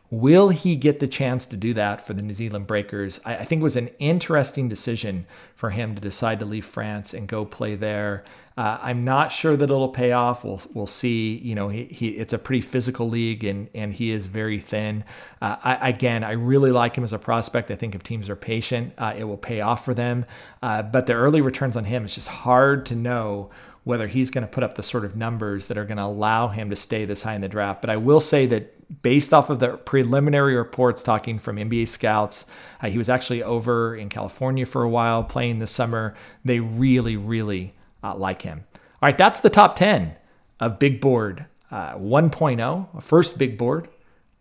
Will 0.09 0.49
he 0.49 0.77
get 0.77 1.01
the 1.01 1.07
chance 1.07 1.45
to 1.47 1.57
do 1.57 1.73
that 1.73 2.01
for 2.01 2.13
the 2.13 2.21
New 2.21 2.33
Zealand 2.33 2.65
Breakers? 2.65 3.19
I, 3.25 3.37
I, 3.37 3.43
think 3.43 3.59
it 3.59 3.63
was 3.63 3.75
an 3.75 3.89
interesting 3.99 4.69
decision 4.69 5.25
for 5.53 5.71
him 5.71 5.95
to 5.95 6.01
decide 6.01 6.39
to 6.39 6.45
leave 6.45 6.63
France 6.63 7.13
and 7.13 7.27
go 7.27 7.43
play 7.43 7.75
there. 7.75 8.23
Uh, 8.55 8.79
I'm 8.81 9.03
not 9.03 9.33
sure 9.33 9.57
that 9.57 9.65
it'll 9.65 9.89
pay 9.89 10.13
off. 10.13 10.45
We'll 10.45 10.61
we'll 10.73 10.87
see. 10.87 11.37
You 11.37 11.55
know, 11.55 11.67
he, 11.67 11.83
he 11.85 12.09
it's 12.09 12.31
a 12.31 12.39
pretty 12.39 12.61
physical 12.61 13.07
league, 13.09 13.43
and 13.43 13.69
and 13.75 13.93
he 13.93 14.09
is 14.11 14.25
very 14.27 14.57
thin. 14.59 15.03
Uh, 15.41 15.57
I, 15.63 15.89
again, 15.89 16.23
I 16.23 16.31
really 16.31 16.71
like 16.71 16.97
him 16.97 17.03
as 17.03 17.13
a 17.13 17.19
prospect. 17.19 17.69
I 17.69 17.75
think 17.75 17.93
if 17.93 18.01
teams 18.01 18.29
are 18.29 18.35
patient, 18.35 18.93
uh, 18.97 19.13
it 19.15 19.25
will 19.25 19.37
pay 19.37 19.61
off 19.61 19.85
for 19.85 19.93
them. 19.93 20.25
Uh, 20.63 20.81
but 20.83 21.05
the 21.05 21.13
early 21.13 21.41
returns 21.41 21.77
on 21.77 21.83
him, 21.83 22.05
it's 22.05 22.15
just 22.15 22.29
hard 22.29 22.85
to 22.87 22.95
know 22.95 23.51
whether 23.87 24.07
he's 24.07 24.29
going 24.29 24.45
to 24.45 24.51
put 24.51 24.63
up 24.65 24.75
the 24.75 24.83
sort 24.83 25.05
of 25.05 25.15
numbers 25.15 25.67
that 25.67 25.77
are 25.77 25.85
going 25.85 25.97
to 25.97 26.03
allow 26.03 26.49
him 26.49 26.69
to 26.69 26.75
stay 26.75 27.05
this 27.05 27.21
high 27.21 27.35
in 27.35 27.41
the 27.41 27.47
draft. 27.47 27.79
But 27.79 27.89
I 27.89 27.95
will 27.95 28.19
say 28.19 28.45
that 28.47 29.01
based 29.01 29.33
off 29.33 29.49
of 29.49 29.59
the 29.59 29.77
preliminary 29.77 30.55
reports 30.55 31.01
talking 31.01 31.39
from 31.39 31.55
NBA 31.55 31.87
scouts, 31.87 32.45
uh, 32.81 32.89
he 32.89 32.97
was 32.97 33.07
actually 33.07 33.43
over 33.43 33.95
in 33.95 34.09
California 34.09 34.65
for 34.65 34.83
a 34.83 34.89
while 34.89 35.23
playing 35.23 35.59
this 35.59 35.71
summer. 35.71 36.15
They 36.43 36.59
really, 36.59 37.15
really 37.15 37.75
uh, 38.03 38.13
like 38.15 38.41
him. 38.41 38.65
All 38.75 39.07
right, 39.07 39.17
that's 39.17 39.39
the 39.39 39.49
top 39.49 39.77
10 39.77 40.15
of 40.59 40.79
Big 40.79 40.99
Board 40.99 41.45
uh, 41.71 41.95
1.0, 41.95 43.03
first 43.03 43.39
big 43.39 43.57
board 43.57 43.87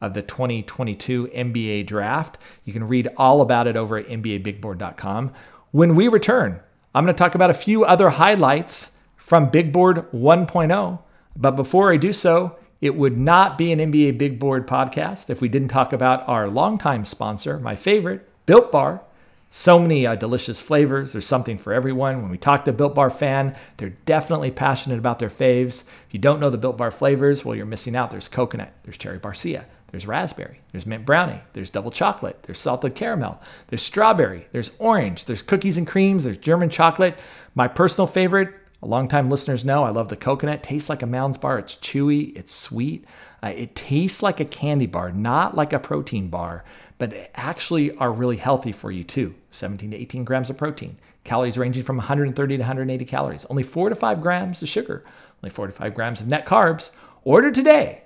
of 0.00 0.14
the 0.14 0.22
2022 0.22 1.28
NBA 1.28 1.87
draft. 1.87 2.38
You 2.64 2.72
can 2.72 2.87
read 2.87 3.09
all 3.16 3.40
about 3.40 3.66
it 3.66 3.76
over 3.76 3.96
at 3.96 4.06
NBABigBoard.com. 4.06 5.32
When 5.70 5.94
we 5.94 6.09
return, 6.09 6.61
I'm 6.94 7.04
going 7.04 7.14
to 7.14 7.18
talk 7.18 7.35
about 7.35 7.50
a 7.50 7.54
few 7.54 7.85
other 7.85 8.11
highlights 8.11 8.95
from 9.26 9.50
Big 9.50 9.72
Board 9.72 10.08
1.0. 10.12 10.98
But 11.34 11.50
before 11.56 11.92
I 11.92 11.96
do 11.96 12.12
so, 12.12 12.56
it 12.80 12.94
would 12.94 13.18
not 13.18 13.58
be 13.58 13.72
an 13.72 13.80
NBA 13.80 14.18
Big 14.18 14.38
Board 14.38 14.68
podcast 14.68 15.30
if 15.30 15.40
we 15.40 15.48
didn't 15.48 15.66
talk 15.66 15.92
about 15.92 16.28
our 16.28 16.46
longtime 16.46 17.04
sponsor, 17.04 17.58
my 17.58 17.74
favorite, 17.74 18.28
Built 18.46 18.70
Bar. 18.70 19.02
So 19.50 19.80
many 19.80 20.06
uh, 20.06 20.14
delicious 20.14 20.60
flavors. 20.60 21.12
There's 21.12 21.26
something 21.26 21.58
for 21.58 21.72
everyone. 21.72 22.22
When 22.22 22.30
we 22.30 22.38
talk 22.38 22.66
to 22.66 22.72
Built 22.72 22.94
Bar 22.94 23.10
fan, 23.10 23.56
they're 23.78 23.96
definitely 24.04 24.52
passionate 24.52 25.00
about 25.00 25.18
their 25.18 25.28
faves. 25.28 25.88
If 26.06 26.12
you 26.12 26.20
don't 26.20 26.38
know 26.38 26.50
the 26.50 26.56
Built 26.56 26.76
Bar 26.76 26.92
flavors, 26.92 27.44
well, 27.44 27.56
you're 27.56 27.66
missing 27.66 27.96
out. 27.96 28.12
There's 28.12 28.28
coconut, 28.28 28.72
there's 28.84 28.96
cherry 28.96 29.18
barcia, 29.18 29.64
there's 29.88 30.06
raspberry, 30.06 30.60
there's 30.70 30.86
mint 30.86 31.04
brownie, 31.04 31.40
there's 31.52 31.70
double 31.70 31.90
chocolate, 31.90 32.44
there's 32.44 32.60
salted 32.60 32.94
caramel, 32.94 33.42
there's 33.66 33.82
strawberry, 33.82 34.46
there's 34.52 34.76
orange, 34.78 35.24
there's 35.24 35.42
cookies 35.42 35.78
and 35.78 35.86
creams, 35.86 36.22
there's 36.22 36.38
German 36.38 36.70
chocolate. 36.70 37.18
My 37.56 37.66
personal 37.66 38.06
favorite, 38.06 38.54
longtime 38.82 39.30
listeners 39.30 39.64
know, 39.64 39.84
I 39.84 39.90
love 39.90 40.08
the 40.08 40.16
coconut. 40.16 40.62
Tastes 40.62 40.90
like 40.90 41.02
a 41.02 41.06
Mounds 41.06 41.38
bar. 41.38 41.58
It's 41.58 41.76
chewy, 41.76 42.36
it's 42.36 42.52
sweet. 42.52 43.06
Uh, 43.42 43.52
it 43.56 43.74
tastes 43.74 44.22
like 44.22 44.40
a 44.40 44.44
candy 44.44 44.86
bar, 44.86 45.12
not 45.12 45.56
like 45.56 45.72
a 45.72 45.78
protein 45.78 46.28
bar, 46.28 46.64
but 46.98 47.30
actually 47.34 47.96
are 47.96 48.12
really 48.12 48.36
healthy 48.36 48.72
for 48.72 48.90
you 48.90 49.04
too. 49.04 49.34
17 49.50 49.92
to 49.92 49.96
18 49.96 50.24
grams 50.24 50.50
of 50.50 50.58
protein, 50.58 50.98
calories 51.24 51.56
ranging 51.56 51.82
from 51.82 51.96
130 51.96 52.56
to 52.56 52.60
180 52.60 53.04
calories, 53.04 53.46
only 53.46 53.62
4 53.62 53.88
to 53.88 53.94
5 53.94 54.20
grams 54.20 54.62
of 54.62 54.68
sugar, 54.68 55.04
only 55.42 55.50
4 55.50 55.66
to 55.66 55.72
5 55.72 55.94
grams 55.94 56.20
of 56.20 56.26
net 56.26 56.44
carbs. 56.44 56.92
Order 57.24 57.50
today 57.50 58.02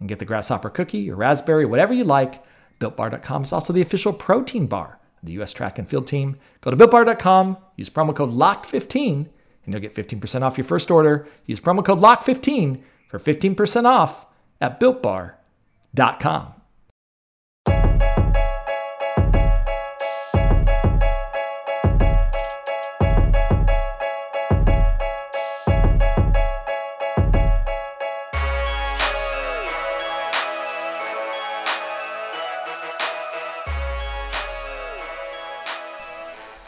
and 0.00 0.08
get 0.08 0.18
the 0.18 0.24
grasshopper 0.24 0.68
cookie 0.70 1.10
or 1.10 1.16
raspberry, 1.16 1.64
whatever 1.64 1.92
you 1.92 2.04
like. 2.04 2.42
BuiltBar.com 2.80 3.44
is 3.44 3.52
also 3.52 3.72
the 3.72 3.82
official 3.82 4.12
protein 4.12 4.66
bar 4.66 4.98
of 5.22 5.26
the 5.26 5.32
U.S. 5.34 5.52
track 5.52 5.78
and 5.78 5.88
field 5.88 6.08
team. 6.08 6.36
Go 6.60 6.70
to 6.70 6.76
BuiltBar.com, 6.76 7.56
use 7.76 7.88
promo 7.88 8.14
code 8.14 8.30
LOCKED15, 8.30 9.28
and 9.64 9.72
you'll 9.72 9.80
get 9.80 9.94
15% 9.94 10.42
off 10.42 10.58
your 10.58 10.64
first 10.64 10.90
order. 10.90 11.26
Use 11.46 11.60
promo 11.60 11.84
code 11.84 12.00
LOCK15 12.00 12.82
for 13.08 13.18
15% 13.18 13.84
off 13.84 14.26
at 14.60 14.80
BuiltBar.com. 14.80 16.61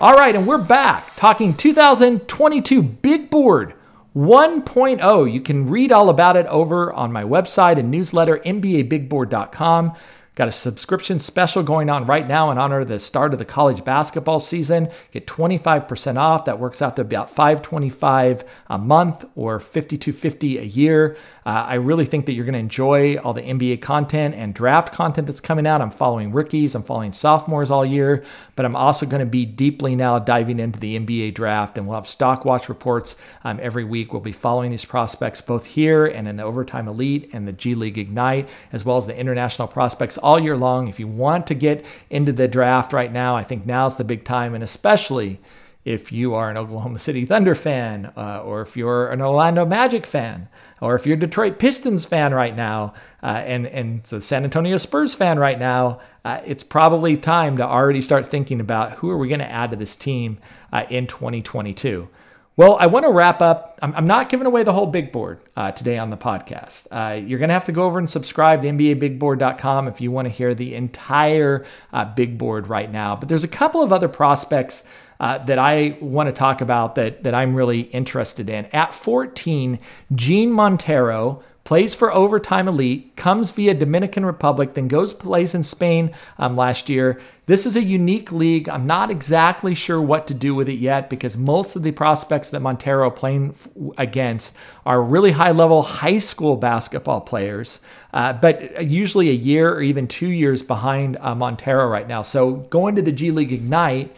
All 0.04 0.12
right, 0.12 0.36
and 0.36 0.46
we're 0.46 0.58
back 0.58 1.16
talking 1.16 1.56
2022 1.56 2.82
Big 2.82 3.30
Board 3.30 3.72
1.0. 4.14 5.32
You 5.32 5.40
can 5.40 5.66
read 5.66 5.92
all 5.92 6.10
about 6.10 6.36
it 6.36 6.44
over 6.44 6.92
on 6.92 7.10
my 7.10 7.24
website 7.24 7.78
and 7.78 7.90
newsletter, 7.90 8.36
NBABigBoard.com. 8.40 9.94
Got 10.36 10.48
a 10.48 10.52
subscription 10.52 11.20
special 11.20 11.62
going 11.62 11.88
on 11.88 12.06
right 12.06 12.26
now 12.26 12.50
in 12.50 12.58
honor 12.58 12.80
of 12.80 12.88
the 12.88 12.98
start 12.98 13.32
of 13.32 13.38
the 13.38 13.44
college 13.44 13.84
basketball 13.84 14.40
season. 14.40 14.88
Get 15.12 15.28
25% 15.28 16.16
off. 16.16 16.46
That 16.46 16.58
works 16.58 16.82
out 16.82 16.96
to 16.96 17.02
about 17.02 17.30
525 17.30 18.42
a 18.66 18.76
month 18.76 19.24
or 19.36 19.60
5250 19.60 20.58
a 20.58 20.62
year. 20.62 21.16
Uh, 21.46 21.64
I 21.68 21.74
really 21.74 22.04
think 22.04 22.26
that 22.26 22.32
you're 22.32 22.46
going 22.46 22.54
to 22.54 22.58
enjoy 22.58 23.16
all 23.18 23.32
the 23.32 23.42
NBA 23.42 23.80
content 23.80 24.34
and 24.34 24.52
draft 24.52 24.92
content 24.92 25.28
that's 25.28 25.40
coming 25.40 25.68
out. 25.68 25.80
I'm 25.80 25.92
following 25.92 26.32
rookies, 26.32 26.74
I'm 26.74 26.82
following 26.82 27.12
sophomores 27.12 27.70
all 27.70 27.86
year, 27.86 28.24
but 28.56 28.64
I'm 28.64 28.74
also 28.74 29.06
going 29.06 29.20
to 29.20 29.26
be 29.26 29.46
deeply 29.46 29.94
now 29.94 30.18
diving 30.18 30.58
into 30.58 30.80
the 30.80 30.98
NBA 30.98 31.34
draft, 31.34 31.78
and 31.78 31.86
we'll 31.86 31.94
have 31.96 32.08
stock 32.08 32.44
watch 32.44 32.68
reports 32.68 33.14
um, 33.44 33.60
every 33.62 33.84
week. 33.84 34.12
We'll 34.12 34.20
be 34.20 34.32
following 34.32 34.72
these 34.72 34.84
prospects 34.84 35.40
both 35.40 35.66
here 35.66 36.06
and 36.06 36.26
in 36.26 36.36
the 36.36 36.42
Overtime 36.42 36.88
Elite 36.88 37.30
and 37.32 37.46
the 37.46 37.52
G 37.52 37.76
League 37.76 37.98
Ignite, 37.98 38.48
as 38.72 38.84
well 38.84 38.96
as 38.96 39.06
the 39.06 39.16
international 39.16 39.68
prospects 39.68 40.18
all 40.24 40.40
year 40.40 40.56
long. 40.56 40.88
If 40.88 40.98
you 40.98 41.06
want 41.06 41.46
to 41.48 41.54
get 41.54 41.87
into 42.10 42.32
the 42.32 42.48
draft 42.48 42.92
right 42.92 43.12
now, 43.12 43.37
I 43.37 43.44
think 43.44 43.66
now's 43.66 43.96
the 43.96 44.04
big 44.04 44.24
time, 44.24 44.54
and 44.54 44.64
especially 44.64 45.38
if 45.84 46.10
you 46.10 46.34
are 46.34 46.50
an 46.50 46.56
Oklahoma 46.56 46.98
City 46.98 47.26
Thunder 47.26 47.54
fan, 47.54 48.10
uh, 48.16 48.42
or 48.42 48.62
if 48.62 48.74
you're 48.74 49.12
an 49.12 49.20
Orlando 49.20 49.66
Magic 49.66 50.06
fan, 50.06 50.48
or 50.80 50.94
if 50.94 51.06
you're 51.06 51.16
a 51.16 51.20
Detroit 51.20 51.58
Pistons 51.58 52.06
fan 52.06 52.32
right 52.32 52.56
now, 52.56 52.94
uh, 53.22 53.42
and 53.44 53.66
and 53.66 54.02
the 54.04 54.22
San 54.22 54.44
Antonio 54.44 54.78
Spurs 54.78 55.14
fan 55.14 55.38
right 55.38 55.58
now, 55.58 56.00
uh, 56.24 56.40
it's 56.46 56.64
probably 56.64 57.18
time 57.18 57.58
to 57.58 57.66
already 57.66 58.00
start 58.00 58.24
thinking 58.24 58.60
about 58.60 58.92
who 58.92 59.10
are 59.10 59.18
we 59.18 59.28
going 59.28 59.40
to 59.40 59.50
add 59.50 59.70
to 59.72 59.76
this 59.76 59.94
team 59.94 60.38
uh, 60.72 60.87
in 60.88 61.06
2022. 61.06 62.08
Well, 62.56 62.76
I 62.78 62.86
want 62.86 63.04
to 63.04 63.10
wrap 63.10 63.42
up. 63.42 63.80
I'm, 63.82 63.92
I'm, 63.96 64.06
not 64.06 64.28
giving 64.28 64.46
away 64.46 64.62
the 64.62 64.72
whole 64.72 64.86
big 64.86 65.10
board 65.10 65.40
uh, 65.56 65.72
today 65.72 65.98
on 65.98 66.10
the 66.10 66.16
podcast. 66.16 66.86
Uh, 66.88 67.14
you're 67.14 67.40
going 67.40 67.48
to 67.48 67.54
have 67.54 67.64
to 67.64 67.72
go 67.72 67.82
over 67.82 67.98
and 67.98 68.08
subscribe 68.08 68.62
to 68.62 68.68
NBABigBoard.com 68.68 69.88
if 69.88 70.00
you 70.00 70.12
want 70.12 70.26
to 70.26 70.30
hear 70.30 70.54
the 70.54 70.76
entire 70.76 71.64
uh, 71.92 72.04
big 72.04 72.38
board 72.38 72.68
right 72.68 72.90
now. 72.90 73.16
But 73.16 73.28
there's 73.28 73.42
a 73.42 73.48
couple 73.48 73.82
of 73.82 73.92
other 73.92 74.06
prospects 74.06 74.88
uh, 75.18 75.38
that 75.38 75.58
I 75.58 75.98
want 76.00 76.28
to 76.28 76.32
talk 76.32 76.60
about 76.60 76.94
that, 76.94 77.24
that 77.24 77.34
I'm 77.34 77.56
really 77.56 77.80
interested 77.80 78.48
in. 78.48 78.66
At 78.66 78.94
14, 78.94 79.80
Jean 80.14 80.52
Montero 80.52 81.42
plays 81.64 81.94
for 81.94 82.12
Overtime 82.12 82.68
Elite, 82.68 83.16
comes 83.16 83.50
via 83.50 83.72
Dominican 83.72 84.27
Republic, 84.27 84.74
then 84.74 84.87
goes 84.87 85.14
plays 85.14 85.55
in 85.55 85.62
Spain 85.62 86.12
um, 86.38 86.57
last 86.57 86.90
year. 86.90 87.18
This 87.46 87.64
is 87.64 87.74
a 87.74 87.83
unique 87.83 88.31
league. 88.31 88.68
I'm 88.68 88.87
not 88.87 89.11
exactly 89.11 89.74
sure 89.74 90.00
what 90.00 90.27
to 90.27 90.35
do 90.35 90.55
with 90.55 90.68
it 90.68 90.74
yet 90.74 91.09
because 91.09 91.38
most 91.38 91.74
of 91.74 91.83
the 91.83 91.92
prospects 91.92 92.50
that 92.50 92.61
Montero 92.61 93.11
playing 93.11 93.55
against 93.96 94.57
are 94.85 95.03
really 95.03 95.33
high 95.33 95.53
level 95.53 95.83
high 95.83 96.18
school 96.18 96.57
basketball 96.57 97.22
players, 97.22 97.81
uh, 98.12 98.35
but 98.35 98.85
usually 98.87 99.31
a 99.31 99.33
year 99.33 99.72
or 99.72 99.81
even 99.81 100.07
two 100.07 100.29
years 100.29 100.62
behind 100.62 101.16
uh, 101.20 101.35
Montero 101.35 101.88
right 101.88 102.07
now. 102.07 102.20
So 102.20 102.53
going 102.53 102.94
to 102.96 103.03
the 103.03 103.12
G 103.12 103.31
League 103.31 103.53
Ignite 103.53 104.14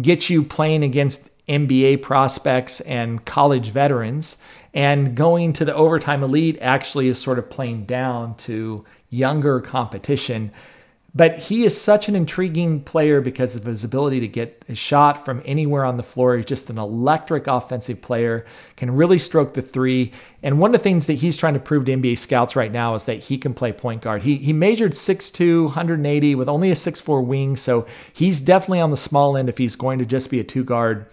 gets 0.00 0.28
you 0.30 0.42
playing 0.42 0.82
against 0.82 1.30
NBA 1.48 2.02
prospects 2.02 2.80
and 2.80 3.24
college 3.24 3.70
veterans. 3.70 4.38
And 4.74 5.16
going 5.16 5.52
to 5.54 5.64
the 5.64 5.74
overtime 5.74 6.22
elite 6.22 6.58
actually 6.60 7.08
is 7.08 7.18
sort 7.18 7.38
of 7.38 7.50
playing 7.50 7.86
down 7.86 8.36
to 8.36 8.84
younger 9.10 9.60
competition. 9.60 10.52
But 11.14 11.38
he 11.38 11.64
is 11.64 11.80
such 11.80 12.08
an 12.08 12.14
intriguing 12.14 12.82
player 12.82 13.22
because 13.22 13.56
of 13.56 13.64
his 13.64 13.82
ability 13.82 14.20
to 14.20 14.28
get 14.28 14.62
a 14.68 14.74
shot 14.74 15.24
from 15.24 15.42
anywhere 15.46 15.84
on 15.84 15.96
the 15.96 16.02
floor. 16.02 16.36
He's 16.36 16.44
just 16.44 16.68
an 16.68 16.76
electric 16.76 17.46
offensive 17.46 18.02
player, 18.02 18.44
can 18.76 18.94
really 18.94 19.18
stroke 19.18 19.54
the 19.54 19.62
three. 19.62 20.12
And 20.42 20.60
one 20.60 20.70
of 20.70 20.72
the 20.74 20.84
things 20.84 21.06
that 21.06 21.14
he's 21.14 21.38
trying 21.38 21.54
to 21.54 21.60
prove 21.60 21.86
to 21.86 21.96
NBA 21.96 22.18
scouts 22.18 22.54
right 22.54 22.70
now 22.70 22.94
is 22.94 23.06
that 23.06 23.20
he 23.20 23.38
can 23.38 23.54
play 23.54 23.72
point 23.72 24.02
guard. 24.02 24.22
He, 24.22 24.36
he 24.36 24.52
measured 24.52 24.92
6'2, 24.92 25.64
180 25.64 26.34
with 26.34 26.48
only 26.48 26.70
a 26.70 26.74
6'4 26.74 27.24
wing. 27.24 27.56
So 27.56 27.86
he's 28.12 28.42
definitely 28.42 28.80
on 28.80 28.90
the 28.90 28.96
small 28.96 29.36
end 29.36 29.48
if 29.48 29.56
he's 29.56 29.76
going 29.76 29.98
to 30.00 30.06
just 30.06 30.30
be 30.30 30.40
a 30.40 30.44
two 30.44 30.62
guard 30.62 31.06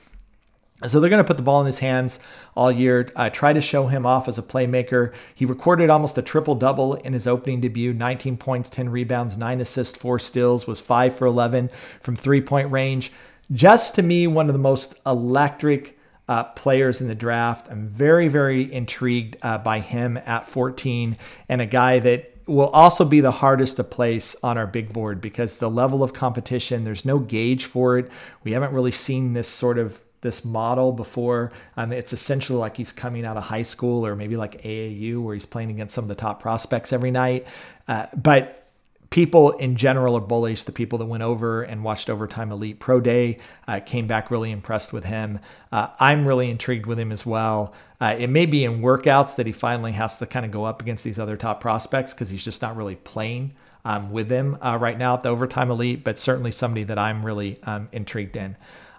so 0.88 1.00
they're 1.00 1.10
going 1.10 1.24
to 1.24 1.28
put 1.28 1.38
the 1.38 1.44
ball 1.44 1.60
in 1.62 1.66
his 1.66 1.80
hands 1.80 2.20
all 2.56 2.72
year, 2.72 3.08
uh, 3.16 3.30
try 3.30 3.54
to 3.54 3.62
show 3.62 3.88
him 3.88 4.06
off 4.06 4.28
as 4.28 4.38
a 4.38 4.44
playmaker. 4.44 5.14
He 5.34 5.46
recorded 5.46 5.90
almost 5.90 6.18
a 6.18 6.22
triple 6.22 6.56
double 6.56 6.96
in 6.96 7.14
his 7.14 7.28
opening 7.28 7.62
debut 7.62 7.94
19 7.94 8.38
points, 8.38 8.70
10 8.70 8.90
rebounds, 8.90 9.38
9 9.38 9.62
assists, 9.62 9.98
4 9.98 10.20
steals, 10.20 10.68
was 10.68 10.82
5 10.82 11.16
for 11.16 11.26
11 11.26 11.70
from 12.02 12.16
three 12.16 12.42
point 12.42 12.72
range. 12.72 13.12
Just 13.52 13.96
to 13.96 14.02
me, 14.02 14.28
one 14.28 14.48
of 14.48 14.54
the 14.54 14.60
most 14.60 15.02
electric 15.06 15.98
uh, 16.28 16.44
players 16.44 17.02
in 17.02 17.08
the 17.08 17.16
draft. 17.16 17.68
I'm 17.70 17.88
very, 17.88 18.28
very 18.28 18.72
intrigued 18.72 19.38
uh, 19.42 19.60
by 19.60 19.80
him 19.80 20.18
at 20.26 20.48
14 20.48 21.18
and 21.50 21.62
a 21.62 21.66
guy 21.66 22.00
that 22.00 22.32
will 22.48 22.70
also 22.70 23.06
be 23.06 23.22
the 23.22 23.32
hardest 23.32 23.78
to 23.78 23.84
place 23.84 24.36
on 24.44 24.58
our 24.58 24.68
big 24.68 24.94
board 24.94 25.20
because 25.20 25.56
the 25.56 25.70
level 25.70 26.04
of 26.04 26.14
competition, 26.14 26.84
there's 26.84 27.06
no 27.06 27.20
gauge 27.20 27.66
for 27.66 27.98
it. 27.98 28.12
We 28.44 28.52
haven't 28.52 28.74
really 28.74 28.92
seen 28.92 29.34
this 29.34 29.48
sort 29.48 29.78
of 29.78 30.02
this 30.26 30.44
model 30.44 30.92
before. 30.92 31.54
Um, 31.78 31.94
it's 31.94 32.12
essentially 32.12 32.60
like 32.60 32.76
he's 32.76 32.92
coming 32.92 33.26
out 33.26 33.38
of 33.38 33.44
high 33.44 33.64
school 33.64 34.06
or 34.06 34.16
maybe 34.16 34.36
like 34.36 34.62
AAU 34.64 35.22
where 35.22 35.34
he's 35.34 35.46
playing 35.46 35.70
against 35.70 35.96
some 35.96 36.04
of 36.04 36.10
the 36.10 36.16
top 36.16 36.42
prospects 36.42 36.92
every 36.92 37.12
night. 37.12 37.48
Uh, 37.88 38.08
but 38.14 38.66
people 39.10 39.52
in 39.52 39.76
general 39.76 40.18
are 40.18 40.22
bullish. 40.22 40.64
The 40.64 40.72
people 40.72 41.00
that 41.00 41.06
went 41.06 41.24
over 41.24 41.62
and 41.64 41.84
watched 41.84 42.10
Overtime 42.10 42.52
Elite 42.52 42.80
Pro 42.80 43.00
Day 43.00 43.38
uh, 43.68 43.80
came 43.80 44.08
back 44.08 44.30
really 44.32 44.52
impressed 44.52 44.92
with 44.92 45.06
him. 45.06 45.40
Uh, 45.72 45.88
I'm 46.00 46.28
really 46.28 46.50
intrigued 46.50 46.86
with 46.86 47.00
him 47.00 47.12
as 47.12 47.26
well. 47.26 47.74
Uh, 48.02 48.16
it 48.18 48.30
may 48.30 48.46
be 48.46 48.66
in 48.66 48.82
workouts 48.82 49.36
that 49.38 49.46
he 49.46 49.54
finally 49.54 49.94
has 49.94 50.18
to 50.18 50.26
kind 50.26 50.46
of 50.46 50.52
go 50.52 50.66
up 50.66 50.82
against 50.82 51.04
these 51.04 51.20
other 51.20 51.38
top 51.38 51.62
prospects 51.62 52.14
because 52.14 52.30
he's 52.30 52.44
just 52.44 52.62
not 52.62 52.76
really 52.76 52.96
playing 52.96 53.54
um, 53.86 54.12
with 54.12 54.28
them 54.28 54.58
uh, 54.62 54.78
right 54.82 54.98
now 54.98 55.14
at 55.14 55.22
the 55.22 55.30
Overtime 55.30 55.70
Elite, 55.70 56.04
but 56.04 56.18
certainly 56.18 56.52
somebody 56.52 56.84
that 56.84 56.98
I'm 56.98 57.26
really 57.26 57.60
um, 57.64 57.88
intrigued 57.92 58.36
in. 58.36 58.58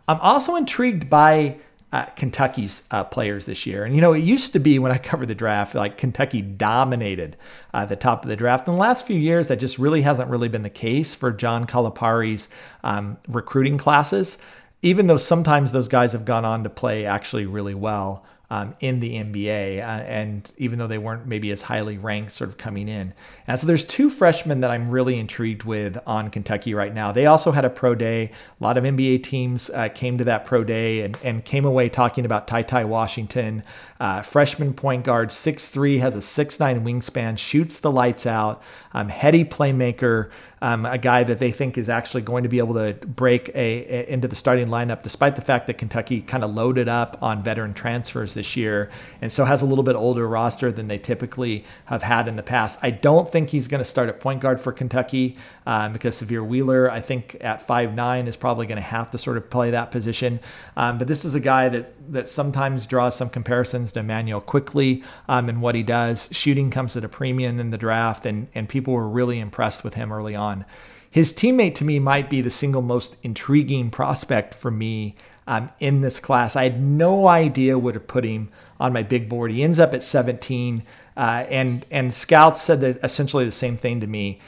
I'm 0.09 0.21
also 0.21 0.57
intrigued 0.57 1.11
by 1.11 1.57
uh, 1.93 2.05
Kentucky's 2.17 2.87
uh, 2.91 3.05
players 3.05 3.47
this 3.47 3.67
year. 3.67 3.85
And, 3.85 3.95
you 3.95 4.01
know, 4.01 4.13
it 4.13 4.21
used 4.21 4.53
to 4.53 4.59
be 4.59 4.79
when 4.79 4.93
I 4.93 4.99
covered 5.11 5.29
the 5.29 5.35
draft, 5.35 5.75
like 5.75 5.97
Kentucky 5.97 6.43
dominated 6.43 7.37
uh, 7.73 7.87
the 7.87 7.97
top 7.97 8.23
of 8.23 8.29
the 8.29 8.37
draft. 8.37 8.69
In 8.69 8.75
the 8.75 8.81
last 8.81 9.07
few 9.07 9.19
years, 9.19 9.49
that 9.49 9.57
just 9.57 9.79
really 9.79 10.03
hasn't 10.03 10.31
really 10.31 10.49
been 10.49 10.63
the 10.63 10.71
case 10.71 11.15
for 11.15 11.33
John 11.33 11.65
Calipari's 11.65 12.49
um, 12.85 13.19
recruiting 13.29 13.79
classes, 13.79 14.39
even 14.83 15.07
though 15.07 15.17
sometimes 15.17 15.73
those 15.73 15.89
guys 15.89 16.13
have 16.13 16.25
gone 16.25 16.45
on 16.45 16.65
to 16.65 16.71
play 16.71 17.07
actually 17.07 17.47
really 17.47 17.75
well. 17.75 18.25
Um, 18.49 18.75
in 18.79 19.01
the 19.01 19.17
NBA, 19.17 19.81
uh, 19.81 20.05
and 20.05 20.49
even 20.57 20.79
though 20.79 20.87
they 20.87 20.99
weren't 20.99 21.27
maybe 21.27 21.51
as 21.51 21.63
highly 21.63 21.99
ranked, 21.99 22.31
sort 22.31 22.49
of 22.49 22.57
coming 22.57 22.89
in. 22.89 23.13
And 23.49 23.59
so 23.59 23.67
there's 23.67 23.85
two 23.85 24.09
freshmen 24.09 24.61
that 24.61 24.71
I'm 24.71 24.89
really 24.89 25.19
intrigued 25.19 25.65
with 25.65 25.99
on 26.07 26.31
Kentucky 26.31 26.73
right 26.73 26.95
now. 26.95 27.11
They 27.11 27.27
also 27.27 27.51
had 27.51 27.65
a 27.65 27.71
pro 27.71 27.97
day. 27.97 28.31
A 28.61 28.65
lot 28.65 28.79
of 28.79 28.85
NBA 28.85 29.25
teams 29.25 29.69
uh, 29.71 29.89
came 29.89 30.17
to 30.19 30.25
that 30.25 30.45
pro 30.47 30.63
day 30.63 31.01
and, 31.01 31.19
and 31.25 31.45
came 31.45 31.65
away 31.65 31.89
talking 31.89 32.25
about 32.25 32.47
TyTy 32.47 32.87
Washington, 32.87 33.65
uh, 34.01 34.23
freshman 34.23 34.75
point 34.75 35.05
guard, 35.05 35.31
6'3, 35.31 35.99
has 36.01 36.15
a 36.15 36.19
6'9 36.19 36.83
wingspan, 36.83 37.39
shoots 37.39 37.81
the 37.81 37.91
lights 37.91 38.27
out, 38.27 38.63
um, 38.93 39.09
heady 39.09 39.45
playmaker, 39.45 40.31
um, 40.63 40.87
a 40.87 40.97
guy 40.97 41.23
that 41.23 41.39
they 41.39 41.51
think 41.51 41.77
is 41.77 41.89
actually 41.89 42.23
going 42.23 42.43
to 42.43 42.49
be 42.49 42.59
able 42.59 42.75
to 42.75 42.95
break 43.07 43.51
a, 43.51 43.55
a 43.55 44.13
into 44.13 44.27
the 44.27 44.37
starting 44.37 44.69
lineup, 44.69 45.03
despite 45.03 45.37
the 45.37 45.43
fact 45.43 45.67
that 45.67 45.75
Kentucky 45.75 46.23
kind 46.23 46.43
of 46.43 46.55
loaded 46.55 46.89
up 46.89 47.19
on 47.23 47.43
veteran 47.43 47.75
transfers 47.75 48.35
this 48.35 48.57
year, 48.57 48.91
and 49.21 49.31
so 49.31 49.45
has 49.45 49.61
a 49.61 49.67
little 49.67 49.85
bit 49.85 49.97
older 49.97 50.27
roster 50.27 50.73
than 50.73 50.89
they 50.89 50.99
typically 50.99 51.65
have 51.87 52.03
had 52.03 52.27
in 52.27 52.37
the 52.37 52.43
past. 52.43 52.79
I 52.83 52.91
don't 52.91 53.29
think 53.29 53.51
he's 53.51 53.69
going 53.69 53.81
to 53.81 53.85
start 53.85 54.09
at 54.09 54.19
point 54.19 54.41
guard 54.41 54.59
for 54.59 54.73
Kentucky 54.73 55.37
um, 55.67 55.93
because 55.93 56.21
Sahvir 56.23 56.47
Wheeler, 56.47 56.91
I 56.91 57.01
think 57.01 57.37
at 57.43 57.61
five 57.61 57.95
nine, 57.95 58.27
is 58.27 58.37
probably 58.37 58.67
going 58.67 58.77
to 58.77 58.83
have 58.83 59.11
to 59.11 59.19
sort 59.19 59.37
of 59.37 59.51
play 59.51 59.73
that 59.73 59.91
position. 59.91 60.41
Um, 60.77 60.97
but 60.97 61.07
this 61.07 61.25
is 61.25 61.35
a 61.35 61.41
guy 61.41 61.69
that 61.69 62.13
that 62.13 62.29
sometimes 62.29 62.87
draws 62.87 63.15
some 63.15 63.29
comparisons 63.29 63.86
to 63.93 64.01
Immanuel 64.01 64.41
Quickley 64.41 65.03
um, 65.29 65.49
and 65.49 65.61
what 65.61 65.75
he 65.75 65.83
does. 65.83 66.29
Shooting 66.33 66.71
comes 66.71 66.97
at 66.97 67.05
a 67.05 67.09
premium 67.09 67.61
in 67.61 67.71
the 67.71 67.79
draft, 67.79 68.27
and 68.27 68.49
and 68.55 68.69
people 68.69 68.95
were 68.95 69.09
really 69.09 69.41
impressed 69.41 69.85
with 69.85 69.95
him 69.95 70.13
early 70.13 70.35
on. 70.35 70.65
His 71.11 71.33
teammate 71.33 71.75
to 71.77 71.85
me 71.85 71.99
might 71.99 72.29
be 72.29 72.41
the 72.41 72.51
single 72.51 72.83
most 72.83 73.25
intriguing 73.25 73.91
prospect 73.91 74.55
for 74.55 74.71
me 74.71 75.17
um, 75.47 75.71
in 75.79 76.01
this 76.01 76.21
class. 76.21 76.57
I 76.57 76.65
had 76.65 76.83
no 76.83 77.29
idea 77.29 77.79
where 77.79 77.93
to 77.93 78.01
put 78.01 78.25
him 78.25 78.51
on 78.79 78.93
my 78.93 79.03
big 79.03 79.29
board. 79.29 79.51
He 79.53 79.63
ends 79.63 79.79
up 79.79 79.95
at 79.95 80.03
17, 80.03 80.83
uh, 81.17 81.47
and 81.49 81.87
and 81.91 82.13
scouts 82.13 82.61
said 82.61 82.83
essentially 82.83 83.45
the 83.45 83.51
same 83.51 83.77
thing 83.77 84.01
to 84.01 84.07
me. 84.07 84.41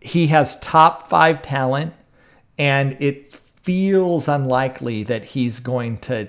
He 0.00 0.28
has 0.28 0.58
top 0.60 1.08
five 1.08 1.42
talent, 1.42 1.94
and 2.58 2.96
it 3.00 3.32
feels 3.32 4.28
unlikely 4.28 5.04
that 5.04 5.24
he's 5.24 5.60
going 5.60 5.96
to 5.98 6.28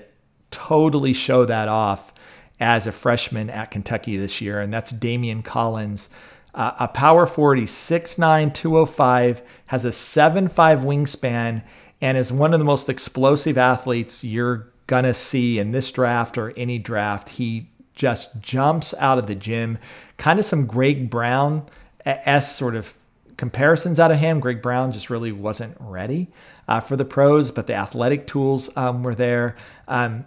totally 0.50 1.12
show 1.12 1.44
that 1.44 1.68
off 1.68 2.13
as 2.60 2.86
a 2.86 2.92
freshman 2.92 3.50
at 3.50 3.70
Kentucky 3.70 4.16
this 4.16 4.40
year, 4.40 4.60
and 4.60 4.72
that's 4.72 4.92
Daimion 4.92 5.44
Collins. 5.44 6.10
Uh, 6.54 6.72
a 6.78 6.88
power 6.88 7.26
forward, 7.26 7.58
he's 7.58 7.72
6'9, 7.72 8.54
205, 8.54 9.42
has 9.66 9.84
a 9.84 9.88
7'5 9.88 10.48
wingspan, 10.84 11.62
and 12.00 12.16
is 12.16 12.32
one 12.32 12.52
of 12.52 12.60
the 12.60 12.64
most 12.64 12.88
explosive 12.88 13.58
athletes 13.58 14.22
you're 14.22 14.68
going 14.86 15.04
to 15.04 15.14
see 15.14 15.58
in 15.58 15.72
this 15.72 15.90
draft 15.90 16.38
or 16.38 16.52
any 16.56 16.78
draft. 16.78 17.30
He 17.30 17.70
just 17.94 18.40
jumps 18.40 18.94
out 18.98 19.18
of 19.18 19.26
the 19.26 19.34
gym. 19.34 19.78
Kind 20.16 20.38
of 20.38 20.44
some 20.44 20.66
Greg 20.66 21.10
Brown 21.10 21.64
S 22.04 22.56
sort 22.56 22.74
of 22.74 22.94
comparisons 23.36 23.98
out 23.98 24.10
of 24.10 24.18
him. 24.18 24.40
Greg 24.40 24.62
Brown 24.62 24.92
just 24.92 25.10
really 25.10 25.32
wasn't 25.32 25.76
ready 25.80 26.28
uh, 26.68 26.80
for 26.80 26.96
the 26.96 27.04
pros, 27.04 27.50
but 27.50 27.66
the 27.66 27.74
athletic 27.74 28.26
tools 28.26 28.74
um, 28.76 29.02
were 29.02 29.14
there. 29.14 29.56
Um, 29.88 30.26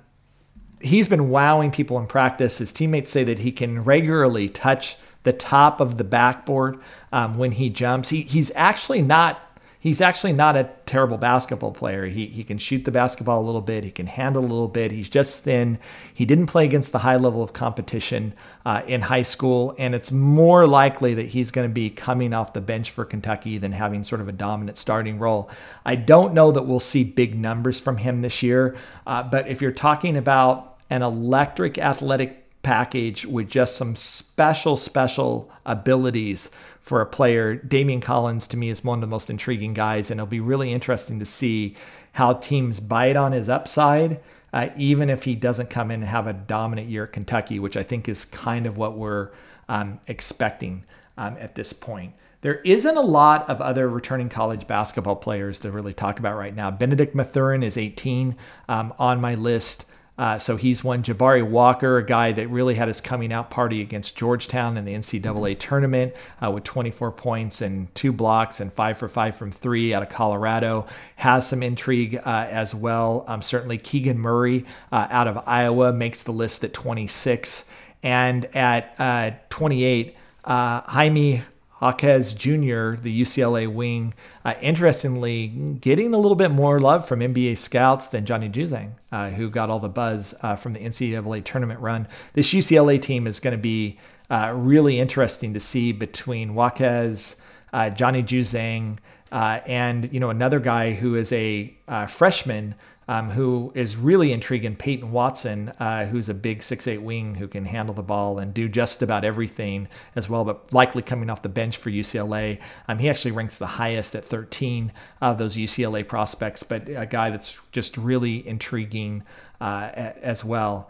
he's 0.81 1.07
been 1.07 1.29
wowing 1.29 1.71
people 1.71 1.99
in 1.99 2.07
practice. 2.07 2.59
His 2.59 2.73
teammates 2.73 3.11
say 3.11 3.23
that 3.23 3.39
he 3.39 3.51
can 3.51 3.83
regularly 3.83 4.49
touch 4.49 4.97
the 5.23 5.33
top 5.33 5.81
of 5.81 5.97
the 5.97 6.03
backboard 6.03 6.79
um, 7.11 7.37
when 7.37 7.51
he 7.51 7.69
jumps. 7.69 8.09
He, 8.09 8.21
he's 8.21 8.51
actually 8.55 9.01
not 9.01 9.41
he's 9.79 10.01
actually 10.01 10.33
not 10.33 10.55
a 10.55 10.69
terrible 10.85 11.17
basketball 11.17 11.71
player. 11.71 12.05
He, 12.05 12.25
he 12.25 12.43
can 12.43 12.57
shoot 12.57 12.85
the 12.85 12.91
basketball 12.91 13.41
a 13.41 13.45
little 13.45 13.61
bit. 13.61 13.83
He 13.83 13.91
can 13.91 14.07
handle 14.07 14.41
a 14.41 14.45
little 14.45 14.67
bit. 14.67 14.91
He's 14.91 15.09
just 15.09 15.43
thin. 15.43 15.79
He 16.13 16.25
didn't 16.25 16.47
play 16.47 16.65
against 16.65 16.91
the 16.91 16.99
high 16.99 17.17
level 17.17 17.43
of 17.43 17.53
competition 17.53 18.33
uh, 18.65 18.81
in 18.87 19.01
high 19.01 19.21
school, 19.21 19.75
and 19.77 19.93
it's 19.93 20.11
more 20.11 20.67
likely 20.67 21.13
that 21.13 21.27
he's 21.27 21.51
going 21.51 21.67
to 21.67 21.73
be 21.73 21.89
coming 21.89 22.33
off 22.33 22.53
the 22.53 22.61
bench 22.61 22.91
for 22.91 23.05
Kentucky 23.05 23.57
than 23.57 23.71
having 23.71 24.03
sort 24.03 24.21
of 24.21 24.27
a 24.27 24.33
dominant 24.33 24.77
starting 24.77 25.19
role. 25.19 25.49
I 25.85 25.95
don't 25.95 26.33
know 26.33 26.51
that 26.51 26.63
we'll 26.63 26.79
see 26.79 27.03
big 27.03 27.35
numbers 27.35 27.79
from 27.79 27.97
him 27.97 28.21
this 28.21 28.43
year, 28.43 28.75
uh, 29.05 29.23
but 29.23 29.47
if 29.47 29.61
you're 29.61 29.71
talking 29.71 30.17
about 30.17 30.77
an 30.89 31.01
electric 31.01 31.77
athletic 31.77 32.46
package 32.67 33.25
with 33.25 33.49
just 33.49 33.77
some 33.77 33.95
special, 33.95 34.75
special 34.75 35.49
abilities 35.65 36.51
for 36.81 36.99
a 36.99 37.05
player. 37.05 37.55
Daimion 37.55 38.01
Collins 38.01 38.45
to 38.49 38.57
me 38.57 38.67
is 38.67 38.83
one 38.83 38.97
of 38.97 39.01
the 39.01 39.07
most 39.07 39.29
intriguing 39.29 39.73
guys, 39.73 40.11
and 40.11 40.19
it'll 40.19 40.27
be 40.27 40.41
really 40.41 40.73
interesting 40.73 41.17
to 41.19 41.25
see 41.25 41.77
how 42.11 42.33
teams 42.33 42.81
bite 42.81 43.15
on 43.15 43.31
his 43.31 43.47
upside, 43.47 44.19
uh, 44.51 44.67
even 44.75 45.09
if 45.09 45.23
he 45.23 45.33
doesn't 45.33 45.69
come 45.69 45.91
in 45.91 46.01
and 46.01 46.09
have 46.09 46.27
a 46.27 46.33
dominant 46.33 46.89
year 46.89 47.05
at 47.05 47.13
Kentucky, 47.13 47.57
which 47.57 47.77
I 47.77 47.83
think 47.83 48.09
is 48.09 48.25
kind 48.25 48.65
of 48.65 48.77
what 48.77 48.97
we're 48.97 49.29
um, 49.69 50.01
expecting 50.07 50.83
um, 51.17 51.37
at 51.39 51.55
this 51.55 51.71
point. 51.71 52.15
There 52.41 52.55
isn't 52.65 52.97
a 52.97 53.01
lot 53.01 53.49
of 53.49 53.61
other 53.61 53.87
returning 53.87 54.27
college 54.27 54.67
basketball 54.67 55.15
players 55.15 55.59
to 55.59 55.71
really 55.71 55.93
talk 55.93 56.19
about 56.19 56.35
right 56.35 56.53
now. 56.53 56.69
Benedict 56.69 57.15
Mathurin 57.15 57.63
is 57.63 57.77
18 57.77 58.35
um, 58.67 58.93
on 58.99 59.21
my 59.21 59.35
list. 59.35 59.89
Uh, 60.17 60.37
so 60.37 60.55
he's 60.55 60.83
one. 60.83 61.03
Jabari 61.03 61.47
Walker, 61.47 61.97
a 61.97 62.05
guy 62.05 62.31
that 62.31 62.47
really 62.47 62.75
had 62.75 62.87
his 62.87 63.01
coming 63.01 63.31
out 63.31 63.51
party 63.51 63.81
against 63.81 64.17
Georgetown 64.17 64.77
in 64.77 64.85
the 64.85 64.93
NCAA 64.93 65.59
tournament 65.59 66.15
uh, 66.43 66.49
with 66.49 66.63
24 66.63 67.11
points 67.11 67.61
and 67.61 67.93
two 67.93 68.11
blocks 68.11 68.59
and 68.59 68.73
five 68.73 68.97
for 68.97 69.07
five 69.07 69.35
from 69.35 69.51
three 69.51 69.93
out 69.93 70.01
of 70.01 70.09
Colorado, 70.09 70.87
has 71.17 71.47
some 71.47 71.61
intrigue 71.61 72.15
uh, 72.15 72.47
as 72.49 72.73
well. 72.73 73.25
Um, 73.27 73.41
certainly, 73.41 73.77
Keegan 73.77 74.17
Murray 74.17 74.65
uh, 74.91 75.07
out 75.11 75.27
of 75.27 75.43
Iowa 75.47 75.93
makes 75.93 76.23
the 76.23 76.31
list 76.31 76.63
at 76.63 76.73
26. 76.73 77.65
And 78.03 78.45
at 78.55 78.95
uh, 78.99 79.31
28, 79.49 80.15
uh, 80.45 80.81
Jaime 80.81 81.41
Jaquez 81.81 82.33
Jr., 82.33 82.95
the 82.95 83.21
UCLA 83.21 83.71
wing, 83.71 84.13
uh, 84.43 84.55
interestingly, 84.61 85.47
getting 85.47 86.13
a 86.13 86.17
little 86.17 86.35
bit 86.35 86.51
more 86.51 86.79
love 86.79 87.07
from 87.07 87.19
NBA 87.19 87.57
scouts 87.57 88.07
than 88.07 88.25
Johnny 88.25 88.49
Juzang, 88.49 88.91
uh, 89.11 89.29
who 89.29 89.49
got 89.49 89.69
all 89.69 89.79
the 89.79 89.89
buzz 89.89 90.33
uh, 90.41 90.55
from 90.55 90.73
the 90.73 90.79
NCAA 90.79 91.43
tournament 91.43 91.79
run. 91.79 92.07
This 92.33 92.53
UCLA 92.53 92.99
team 92.99 93.27
is 93.27 93.39
going 93.39 93.55
to 93.55 93.61
be 93.61 93.99
uh, 94.29 94.53
really 94.55 94.99
interesting 94.99 95.53
to 95.53 95.59
see 95.59 95.91
between 95.91 96.55
Jaquez, 96.55 97.41
uh, 97.73 97.89
Johnny 97.91 98.23
Juzang, 98.23 98.97
uh, 99.31 99.59
and 99.67 100.11
you 100.13 100.19
know 100.19 100.29
another 100.29 100.59
guy 100.59 100.93
who 100.93 101.15
is 101.15 101.31
a 101.31 101.73
freshman 102.07 102.75
um, 103.07 103.29
who 103.29 103.71
is 103.73 103.95
really 103.95 104.33
intriguing, 104.33 104.75
Peyton 104.75 105.11
Watson, 105.11 105.69
uh, 105.79 106.05
who's 106.05 106.27
a 106.27 106.33
big 106.33 106.61
six-eight 106.61 107.01
wing 107.01 107.35
who 107.35 107.47
can 107.47 107.63
handle 107.65 107.95
the 107.95 108.03
ball 108.03 108.39
and 108.39 108.53
do 108.53 108.67
just 108.67 109.01
about 109.01 109.23
everything 109.23 109.87
as 110.15 110.29
well, 110.29 110.43
but 110.43 110.73
likely 110.73 111.01
coming 111.01 111.29
off 111.29 111.41
the 111.41 111.49
bench 111.49 111.77
for 111.77 111.89
UCLA. 111.89 112.59
Um, 112.87 112.97
he 112.97 113.09
actually 113.09 113.31
ranks 113.31 113.57
the 113.57 113.67
highest 113.67 114.13
at 114.15 114.25
13 114.25 114.91
of 115.21 115.37
those 115.37 115.55
UCLA 115.55 116.05
prospects, 116.05 116.63
but 116.63 116.89
a 116.89 117.05
guy 117.05 117.29
that's 117.29 117.59
just 117.71 117.95
really 117.97 118.45
intriguing 118.45 119.23
uh, 119.61 119.89
as 120.21 120.43
well. 120.43 120.89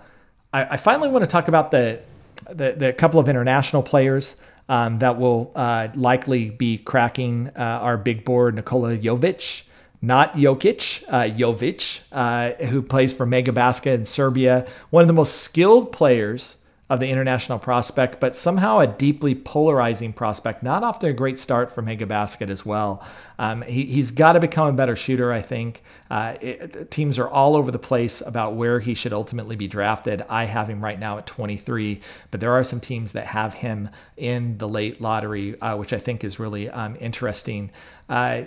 I, 0.51 0.73
I, 0.73 0.77
finally 0.77 1.09
want 1.09 1.23
to 1.23 1.29
talk 1.29 1.47
about 1.47 1.71
the, 1.71 2.01
the, 2.49 2.73
the 2.73 2.93
couple 2.93 3.19
of 3.19 3.29
international 3.29 3.83
players. 3.83 4.41
Um, 4.69 4.99
that 4.99 5.17
will 5.17 5.53
uh, 5.55 5.87
likely 5.95 6.49
be 6.49 6.77
cracking 6.77 7.47
uh, 7.55 7.79
our 7.81 7.95
big 7.95 8.25
board, 8.25 8.55
Nikola 8.55 8.97
Jovic, 8.97 9.66
not 10.01 10.33
Jokic, 10.35 11.03
uh, 11.07 11.23
Jovic, 11.35 12.07
uh, 12.11 12.65
who 12.65 12.81
plays 12.81 13.13
for 13.13 13.25
Mega 13.25 13.51
Basket 13.51 13.93
in 13.93 14.05
Serbia, 14.05 14.67
one 14.89 15.01
of 15.01 15.07
the 15.07 15.13
most 15.13 15.41
skilled 15.41 15.91
players 15.91 16.63
of 16.89 17.01
the 17.01 17.09
international 17.09 17.59
prospect, 17.59 18.19
but 18.21 18.33
somehow 18.33 18.79
a 18.79 18.87
deeply 18.87 19.35
polarizing 19.35 20.13
prospect. 20.13 20.63
Not 20.63 21.01
to 21.01 21.07
a 21.07 21.13
great 21.13 21.37
start 21.37 21.69
for 21.69 21.81
Mega 21.81 22.05
Basket 22.05 22.49
as 22.49 22.65
well. 22.65 23.05
Um, 23.37 23.61
he, 23.63 23.97
has 23.97 24.11
got 24.11 24.33
to 24.33 24.39
become 24.39 24.69
a 24.69 24.73
better 24.73 24.95
shooter, 24.95 25.33
I 25.33 25.41
think. 25.41 25.83
Uh, 26.09 26.35
it, 26.39 26.89
teams 26.89 27.19
are 27.19 27.27
all 27.27 27.57
over 27.57 27.71
the 27.71 27.79
place 27.79 28.21
about 28.21 28.55
where 28.55 28.79
he 28.79 28.93
should 28.93 29.11
ultimately 29.11 29.57
be 29.57 29.67
drafted. 29.67 30.23
I 30.29 30.45
have 30.45 30.69
him 30.69 30.81
right 30.81 30.97
now 30.97 31.17
at 31.17 31.27
23, 31.27 31.99
but 32.31 32.39
there 32.39 32.53
are 32.53 32.63
some 32.63 32.79
teams 32.79 33.11
that 33.11 33.25
have 33.25 33.53
him 33.53 33.89
in 34.15 34.57
the 34.57 34.67
late 34.67 35.01
lottery, 35.01 35.59
uh, 35.59 35.75
which 35.75 35.91
I 35.91 35.99
think 35.99 36.23
is 36.23 36.39
really 36.39 36.69
um, 36.69 36.95
interesting. 37.01 37.69
Uh, 38.07 38.43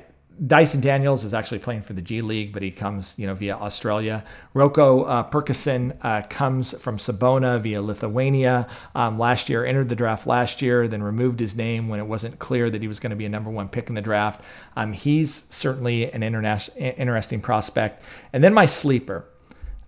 Dyson 0.46 0.80
Daniels 0.80 1.22
is 1.22 1.34
actually 1.34 1.58
playing 1.58 1.82
for 1.82 1.92
the 1.92 2.00
G 2.00 2.22
League, 2.22 2.54
but 2.54 2.62
he 2.62 2.70
comes, 2.70 3.18
you 3.18 3.26
know, 3.26 3.34
via 3.34 3.56
Australia. 3.56 4.24
Roko 4.54 5.04
uh, 5.06 5.28
Prkačin 5.28 5.94
uh, 6.02 6.22
comes 6.30 6.80
from 6.80 6.96
Cibona 6.96 7.60
via 7.60 7.82
Lithuania. 7.82 8.66
Um, 8.94 9.18
last 9.18 9.50
year, 9.50 9.66
entered 9.66 9.90
the 9.90 9.96
draft 9.96 10.26
last 10.26 10.62
year, 10.62 10.88
then 10.88 11.02
removed 11.02 11.40
his 11.40 11.56
name 11.56 11.88
when 11.88 12.00
it 12.00 12.06
wasn't 12.06 12.38
clear 12.38 12.70
that 12.70 12.80
he 12.80 12.88
was 12.88 12.98
going 13.00 13.10
to 13.10 13.16
be 13.16 13.26
a 13.26 13.28
number 13.28 13.50
one 13.50 13.68
pick 13.68 13.90
in 13.90 13.94
the 13.94 14.00
draft. 14.00 14.42
Um, 14.76 14.94
he's 14.94 15.34
certainly 15.34 16.10
an 16.10 16.22
international, 16.22 16.94
interesting 16.96 17.42
prospect. 17.42 18.02
And 18.32 18.42
then 18.42 18.54
my 18.54 18.64
sleeper, 18.64 19.26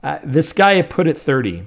uh, 0.03 0.19
this 0.23 0.53
guy 0.53 0.79
I 0.79 0.83
put 0.83 1.07
at 1.07 1.17
30. 1.17 1.67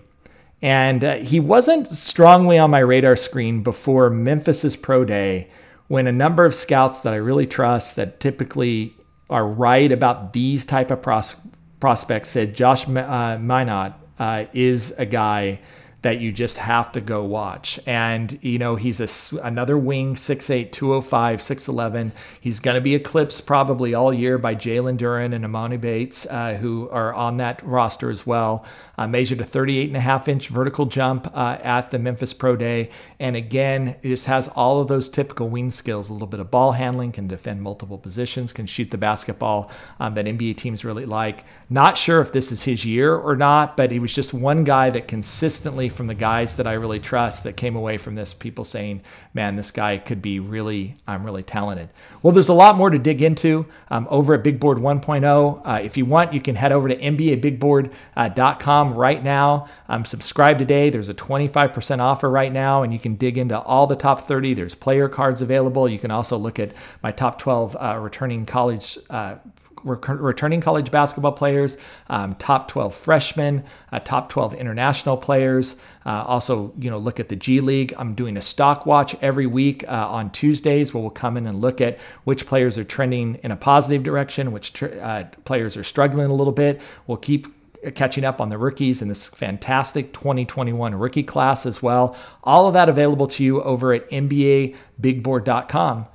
And 0.61 1.03
uh, 1.03 1.15
he 1.15 1.39
wasn't 1.39 1.87
strongly 1.87 2.59
on 2.59 2.69
my 2.69 2.79
radar 2.79 3.15
screen 3.15 3.63
before 3.63 4.11
Memphis's 4.11 4.75
pro 4.75 5.05
day 5.05 5.49
when 5.87 6.07
a 6.07 6.11
number 6.11 6.45
of 6.45 6.55
scouts 6.55 6.99
that 6.99 7.13
I 7.13 7.17
really 7.17 7.47
trust 7.47 7.95
that 7.95 8.19
typically 8.19 8.95
are 9.29 9.45
right 9.45 9.91
about 9.91 10.33
these 10.33 10.65
type 10.65 10.91
of 10.91 11.01
pros- 11.01 11.47
prospects 11.79 12.29
said 12.29 12.55
Josh 12.55 12.87
uh, 12.87 13.37
Minott 13.37 13.93
uh, 14.19 14.45
is 14.53 14.91
a 14.97 15.05
guy 15.05 15.59
that 16.05 16.21
you 16.21 16.31
just 16.31 16.59
have 16.59 16.91
to 16.91 17.01
go 17.01 17.23
watch. 17.23 17.79
And, 17.87 18.37
you 18.43 18.59
know, 18.59 18.75
he's 18.75 18.99
a, 19.01 19.41
another 19.43 19.75
wing, 19.75 20.13
6'8, 20.13 20.71
205, 20.71 21.39
6'11. 21.39 22.11
He's 22.39 22.59
going 22.59 22.75
to 22.75 22.81
be 22.81 22.93
eclipsed 22.93 23.47
probably 23.47 23.95
all 23.95 24.13
year 24.13 24.37
by 24.37 24.53
Jalen 24.53 24.99
Duren 24.99 25.33
and 25.33 25.43
Emoni 25.43 25.81
Bates, 25.81 26.27
uh, 26.27 26.53
who 26.61 26.87
are 26.91 27.11
on 27.11 27.37
that 27.37 27.65
roster 27.65 28.11
as 28.11 28.23
well. 28.23 28.63
Uh, 28.99 29.07
measured 29.07 29.41
a 29.41 29.43
38 29.43 29.87
and 29.87 29.97
a 29.97 29.99
half 29.99 30.27
inch 30.27 30.49
vertical 30.49 30.85
jump 30.85 31.27
uh, 31.35 31.57
at 31.63 31.89
the 31.89 31.97
Memphis 31.97 32.35
Pro 32.35 32.55
Day. 32.55 32.89
And 33.19 33.35
again, 33.35 33.95
just 34.03 34.27
has 34.27 34.47
all 34.49 34.79
of 34.79 34.87
those 34.87 35.09
typical 35.09 35.49
wing 35.49 35.71
skills 35.71 36.11
a 36.11 36.13
little 36.13 36.27
bit 36.27 36.39
of 36.39 36.51
ball 36.51 36.73
handling, 36.73 37.13
can 37.13 37.27
defend 37.27 37.63
multiple 37.63 37.97
positions, 37.97 38.53
can 38.53 38.67
shoot 38.67 38.91
the 38.91 38.97
basketball 38.99 39.71
um, 39.99 40.13
that 40.13 40.27
NBA 40.27 40.55
teams 40.57 40.85
really 40.85 41.07
like. 41.07 41.45
Not 41.67 41.97
sure 41.97 42.21
if 42.21 42.31
this 42.31 42.51
is 42.51 42.61
his 42.61 42.85
year 42.85 43.15
or 43.15 43.35
not, 43.35 43.75
but 43.75 43.91
he 43.91 43.97
was 43.97 44.13
just 44.13 44.35
one 44.35 44.63
guy 44.63 44.91
that 44.91 45.07
consistently 45.07 45.89
from 45.95 46.07
the 46.07 46.13
guys 46.13 46.55
that 46.57 46.67
I 46.67 46.73
really 46.73 46.99
trust 46.99 47.43
that 47.43 47.57
came 47.57 47.75
away 47.75 47.97
from 47.97 48.15
this, 48.15 48.33
people 48.33 48.63
saying, 48.63 49.01
man, 49.33 49.55
this 49.55 49.71
guy 49.71 49.97
could 49.97 50.21
be 50.21 50.39
really, 50.39 50.95
I'm 51.07 51.25
really 51.25 51.43
talented. 51.43 51.89
Well, 52.21 52.33
there's 52.33 52.49
a 52.49 52.53
lot 52.53 52.75
more 52.75 52.89
to 52.89 52.99
dig 52.99 53.21
into 53.21 53.65
um, 53.89 54.07
over 54.11 54.33
at 54.33 54.43
Big 54.43 54.59
Board 54.59 54.77
1.0. 54.77 55.61
Uh, 55.63 55.79
if 55.81 55.97
you 55.97 56.05
want, 56.05 56.33
you 56.33 56.41
can 56.41 56.55
head 56.55 56.71
over 56.71 56.87
to 56.87 56.95
NBABigBoard.com 56.95 58.93
right 58.93 59.23
now. 59.23 59.67
Um, 59.89 60.05
subscribe 60.05 60.59
today. 60.59 60.89
There's 60.89 61.09
a 61.09 61.13
25% 61.13 61.99
offer 61.99 62.29
right 62.29 62.51
now, 62.51 62.83
and 62.83 62.93
you 62.93 62.99
can 62.99 63.15
dig 63.15 63.37
into 63.37 63.59
all 63.59 63.87
the 63.87 63.95
top 63.95 64.27
30. 64.27 64.53
There's 64.53 64.75
player 64.75 65.09
cards 65.09 65.41
available. 65.41 65.89
You 65.89 65.99
can 65.99 66.11
also 66.11 66.37
look 66.37 66.59
at 66.59 66.71
my 67.01 67.11
top 67.11 67.39
12 67.39 67.77
uh, 67.79 67.99
returning 68.01 68.45
college 68.45 68.97
uh, 69.09 69.37
returning 69.85 70.59
college 70.61 70.91
basketball 70.91 71.31
players, 71.31 71.77
um, 72.09 72.35
top 72.35 72.67
12 72.67 72.93
freshmen, 72.93 73.63
uh, 73.91 73.99
top 73.99 74.29
12 74.29 74.55
international 74.55 75.15
players. 75.15 75.79
Uh, 76.05 76.23
also, 76.27 76.73
you 76.77 76.89
know, 76.89 76.97
look 76.97 77.19
at 77.19 77.29
the 77.29 77.35
G 77.35 77.61
League. 77.61 77.93
I'm 77.97 78.15
doing 78.15 78.35
a 78.37 78.41
stock 78.41 78.85
watch 78.85 79.15
every 79.21 79.45
week 79.45 79.87
uh, 79.87 80.07
on 80.09 80.31
Tuesdays 80.31 80.93
where 80.93 81.01
we'll 81.01 81.11
come 81.11 81.37
in 81.37 81.47
and 81.47 81.61
look 81.61 81.81
at 81.81 81.99
which 82.25 82.45
players 82.45 82.77
are 82.77 82.83
trending 82.83 83.35
in 83.35 83.51
a 83.51 83.55
positive 83.55 84.03
direction, 84.03 84.51
which 84.51 84.73
tr- 84.73 84.99
uh, 85.01 85.23
players 85.45 85.77
are 85.77 85.83
struggling 85.83 86.29
a 86.29 86.33
little 86.33 86.53
bit. 86.53 86.81
We'll 87.07 87.17
keep 87.17 87.47
catching 87.93 88.23
up 88.23 88.41
on 88.41 88.49
the 88.49 88.57
rookies 88.57 89.01
in 89.01 89.07
this 89.07 89.27
fantastic 89.27 90.13
2021 90.13 90.95
rookie 90.95 91.23
class 91.23 91.65
as 91.65 91.83
well. 91.83 92.15
All 92.43 92.67
of 92.67 92.73
that 92.73 92.89
available 92.89 93.27
to 93.27 93.43
you 93.43 93.61
over 93.61 93.93
at 93.93 94.09
NBABigBoard.com. 94.09 96.07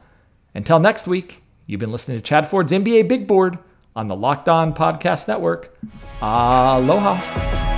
Until 0.55 0.81
next 0.81 1.07
week, 1.07 1.43
You've 1.71 1.79
been 1.79 1.93
listening 1.93 2.18
to 2.18 2.23
Chad 2.23 2.49
Ford's 2.49 2.73
NBA 2.73 3.09
Big 3.09 3.29
Board 3.29 3.57
on 3.95 4.09
the 4.09 4.16
Locked 4.16 4.49
On 4.49 4.75
Podcast 4.75 5.29
Network. 5.29 5.73
Aloha. 6.21 7.70